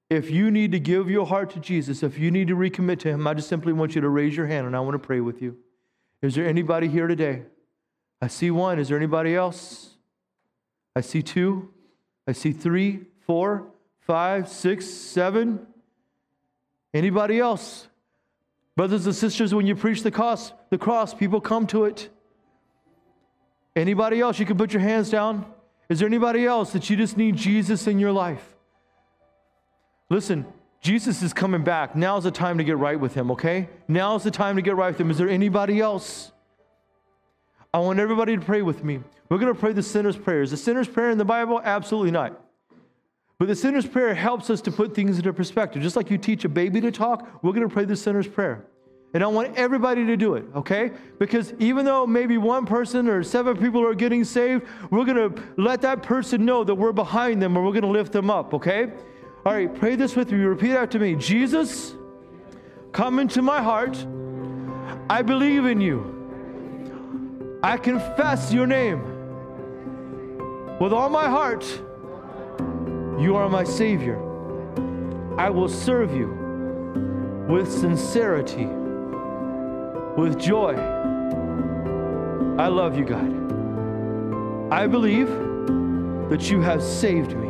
If 0.09 0.29
you 0.29 0.51
need 0.51 0.71
to 0.71 0.79
give 0.79 1.09
your 1.09 1.25
heart 1.25 1.49
to 1.51 1.59
Jesus, 1.59 2.03
if 2.03 2.17
you 2.17 2.29
need 2.31 2.47
to 2.47 2.55
recommit 2.55 2.99
to 2.99 3.09
Him, 3.09 3.25
I 3.25 3.33
just 3.33 3.49
simply 3.49 3.73
want 3.73 3.95
you 3.95 4.01
to 4.01 4.09
raise 4.09 4.35
your 4.35 4.45
hand 4.45 4.67
and 4.67 4.75
I 4.75 4.79
want 4.79 4.93
to 4.93 4.99
pray 4.99 5.19
with 5.19 5.41
you. 5.41 5.57
Is 6.21 6.35
there 6.35 6.47
anybody 6.47 6.87
here 6.87 7.07
today? 7.07 7.43
I 8.21 8.27
see 8.27 8.51
one. 8.51 8.79
Is 8.79 8.89
there 8.89 8.97
anybody 8.97 9.35
else? 9.35 9.95
I 10.95 11.01
see 11.01 11.21
two. 11.21 11.73
I 12.27 12.31
see 12.31 12.51
three, 12.51 13.01
four, 13.25 13.67
five, 13.99 14.47
six, 14.47 14.85
seven. 14.85 15.65
Anybody 16.93 17.39
else? 17.39 17.87
Brothers 18.75 19.05
and 19.05 19.15
sisters, 19.15 19.53
when 19.53 19.65
you 19.65 19.75
preach 19.75 20.03
the 20.03 20.11
cross, 20.11 20.51
the 20.69 20.77
cross, 20.77 21.13
people 21.13 21.39
come 21.39 21.65
to 21.67 21.85
it. 21.85 22.09
Anybody 23.75 24.19
else? 24.19 24.39
You 24.39 24.45
can 24.45 24.57
put 24.57 24.73
your 24.73 24.81
hands 24.81 25.09
down. 25.09 25.45
Is 25.89 25.99
there 25.99 26.07
anybody 26.07 26.45
else 26.45 26.73
that 26.73 26.89
you 26.89 26.97
just 26.97 27.15
need 27.15 27.35
Jesus 27.35 27.87
in 27.87 27.99
your 27.99 28.11
life? 28.11 28.55
Listen, 30.09 30.45
Jesus 30.81 31.21
is 31.21 31.33
coming 31.33 31.63
back. 31.63 31.95
Now's 31.95 32.23
the 32.23 32.31
time 32.31 32.57
to 32.57 32.63
get 32.63 32.77
right 32.77 32.99
with 32.99 33.13
him, 33.13 33.31
okay? 33.31 33.69
Now's 33.87 34.23
the 34.23 34.31
time 34.31 34.55
to 34.55 34.61
get 34.61 34.75
right 34.75 34.89
with 34.89 34.99
him. 34.99 35.09
Is 35.09 35.17
there 35.17 35.29
anybody 35.29 35.79
else? 35.79 36.31
I 37.73 37.79
want 37.79 37.99
everybody 37.99 38.37
to 38.37 38.41
pray 38.41 38.61
with 38.61 38.83
me. 38.83 38.99
We're 39.29 39.37
going 39.37 39.53
to 39.53 39.59
pray 39.59 39.73
the 39.73 39.83
sinner's 39.83 40.15
prayer. 40.15 40.41
Is 40.41 40.51
the 40.51 40.57
sinner's 40.57 40.87
prayer 40.87 41.09
in 41.09 41.17
the 41.17 41.25
Bible? 41.25 41.61
Absolutely 41.63 42.11
not. 42.11 42.39
But 43.37 43.49
the 43.49 43.55
sinner's 43.55 43.85
prayer 43.85 44.13
helps 44.13 44.49
us 44.49 44.61
to 44.61 44.71
put 44.71 44.95
things 44.95 45.17
into 45.17 45.33
perspective. 45.33 45.81
Just 45.81 45.95
like 45.95 46.09
you 46.09 46.17
teach 46.17 46.45
a 46.45 46.49
baby 46.49 46.79
to 46.81 46.91
talk, 46.91 47.27
we're 47.43 47.51
going 47.51 47.67
to 47.67 47.73
pray 47.73 47.85
the 47.85 47.95
sinner's 47.95 48.27
prayer. 48.27 48.65
And 49.13 49.23
I 49.23 49.27
want 49.27 49.55
everybody 49.55 50.05
to 50.05 50.17
do 50.17 50.35
it, 50.35 50.45
okay? 50.55 50.91
Because 51.19 51.53
even 51.59 51.85
though 51.85 52.05
maybe 52.05 52.37
one 52.37 52.65
person 52.65 53.07
or 53.07 53.23
seven 53.23 53.55
people 53.55 53.85
are 53.85 53.93
getting 53.93 54.25
saved, 54.25 54.65
we're 54.89 55.05
going 55.05 55.33
to 55.33 55.43
let 55.57 55.81
that 55.83 56.03
person 56.03 56.43
know 56.43 56.65
that 56.65 56.75
we're 56.75 56.91
behind 56.91 57.41
them 57.41 57.57
or 57.57 57.63
we're 57.63 57.71
going 57.71 57.83
to 57.83 57.87
lift 57.87 58.11
them 58.11 58.29
up, 58.29 58.53
okay? 58.53 58.91
All 59.45 59.53
right, 59.53 59.73
pray 59.73 59.95
this 59.95 60.15
with 60.15 60.31
me. 60.31 60.39
Repeat 60.39 60.71
after 60.71 60.99
me 60.99 61.15
Jesus, 61.15 61.93
come 62.91 63.19
into 63.19 63.41
my 63.41 63.61
heart. 63.61 64.05
I 65.09 65.21
believe 65.21 65.65
in 65.65 65.79
you. 65.79 67.59
I 67.63 67.77
confess 67.77 68.51
your 68.51 68.67
name 68.67 69.01
with 70.79 70.91
all 70.91 71.09
my 71.09 71.29
heart. 71.29 71.63
You 73.19 73.35
are 73.35 73.49
my 73.49 73.63
Savior. 73.63 74.17
I 75.37 75.49
will 75.49 75.69
serve 75.69 76.13
you 76.15 76.27
with 77.47 77.71
sincerity 77.71 78.67
with 80.17 80.39
joy. 80.39 80.73
I 82.57 82.67
love 82.67 82.97
you, 82.97 83.05
God. 83.05 84.73
I 84.73 84.87
believe 84.87 85.27
that 86.29 86.49
you 86.49 86.61
have 86.61 86.81
saved 86.81 87.35
me. 87.35 87.47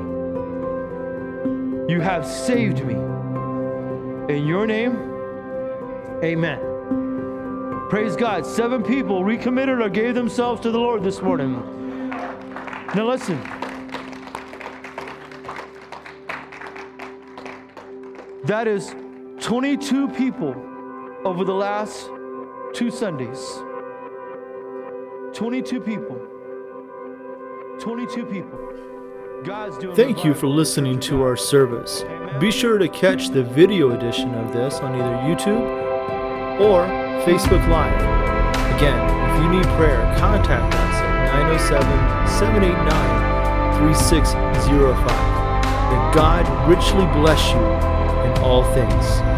You 1.94 2.02
have 2.02 2.26
saved 2.26 2.84
me. 2.84 2.96
In 4.34 4.48
your 4.48 4.66
name, 4.66 4.96
amen. 6.24 6.60
Praise 7.90 8.16
God. 8.16 8.46
Seven 8.46 8.84
people 8.84 9.24
recommitted 9.24 9.80
or 9.80 9.90
gave 9.90 10.16
themselves 10.16 10.62
to 10.62 10.72
the 10.72 10.80
Lord 10.80 11.04
this 11.04 11.22
morning. 11.22 11.54
Now, 12.10 13.08
listen. 13.08 13.55
That 18.46 18.68
is 18.68 18.94
22 19.40 20.10
people 20.10 20.56
over 21.26 21.44
the 21.44 21.54
last 21.54 22.12
two 22.76 22.92
Sundays. 22.92 23.44
22 25.34 25.80
people. 25.82 26.16
22 27.80 28.26
people. 28.28 28.60
God's 29.44 29.80
doing 29.80 29.96
Thank 29.96 30.24
you 30.24 30.36
for 30.36 30.46
listening 30.46 31.00
to 31.02 31.24
our 31.24 31.36
service. 31.36 32.06
Be 32.40 32.52
sure 32.52 32.78
to 32.78 32.88
catch 32.88 33.30
the 33.30 33.42
video 33.42 33.98
edition 33.98 34.36
of 34.36 34.54
this 34.54 34.76
on 34.76 34.94
either 34.94 35.16
YouTube 35.26 35.66
or 36.62 36.86
Facebook 37.26 37.68
Live. 37.68 38.00
Again, 38.78 39.00
if 39.32 39.44
you 39.44 39.50
need 39.58 39.66
prayer, 39.76 40.02
contact 40.20 40.72
us 40.76 40.96
at 41.02 41.34
907 41.34 41.82
789 42.28 43.90
3605. 43.90 45.36
May 45.90 46.14
God 46.14 46.46
richly 46.70 47.08
bless 47.20 47.42
you 47.52 47.85
in 48.26 48.38
all 48.40 48.64
things. 48.74 49.35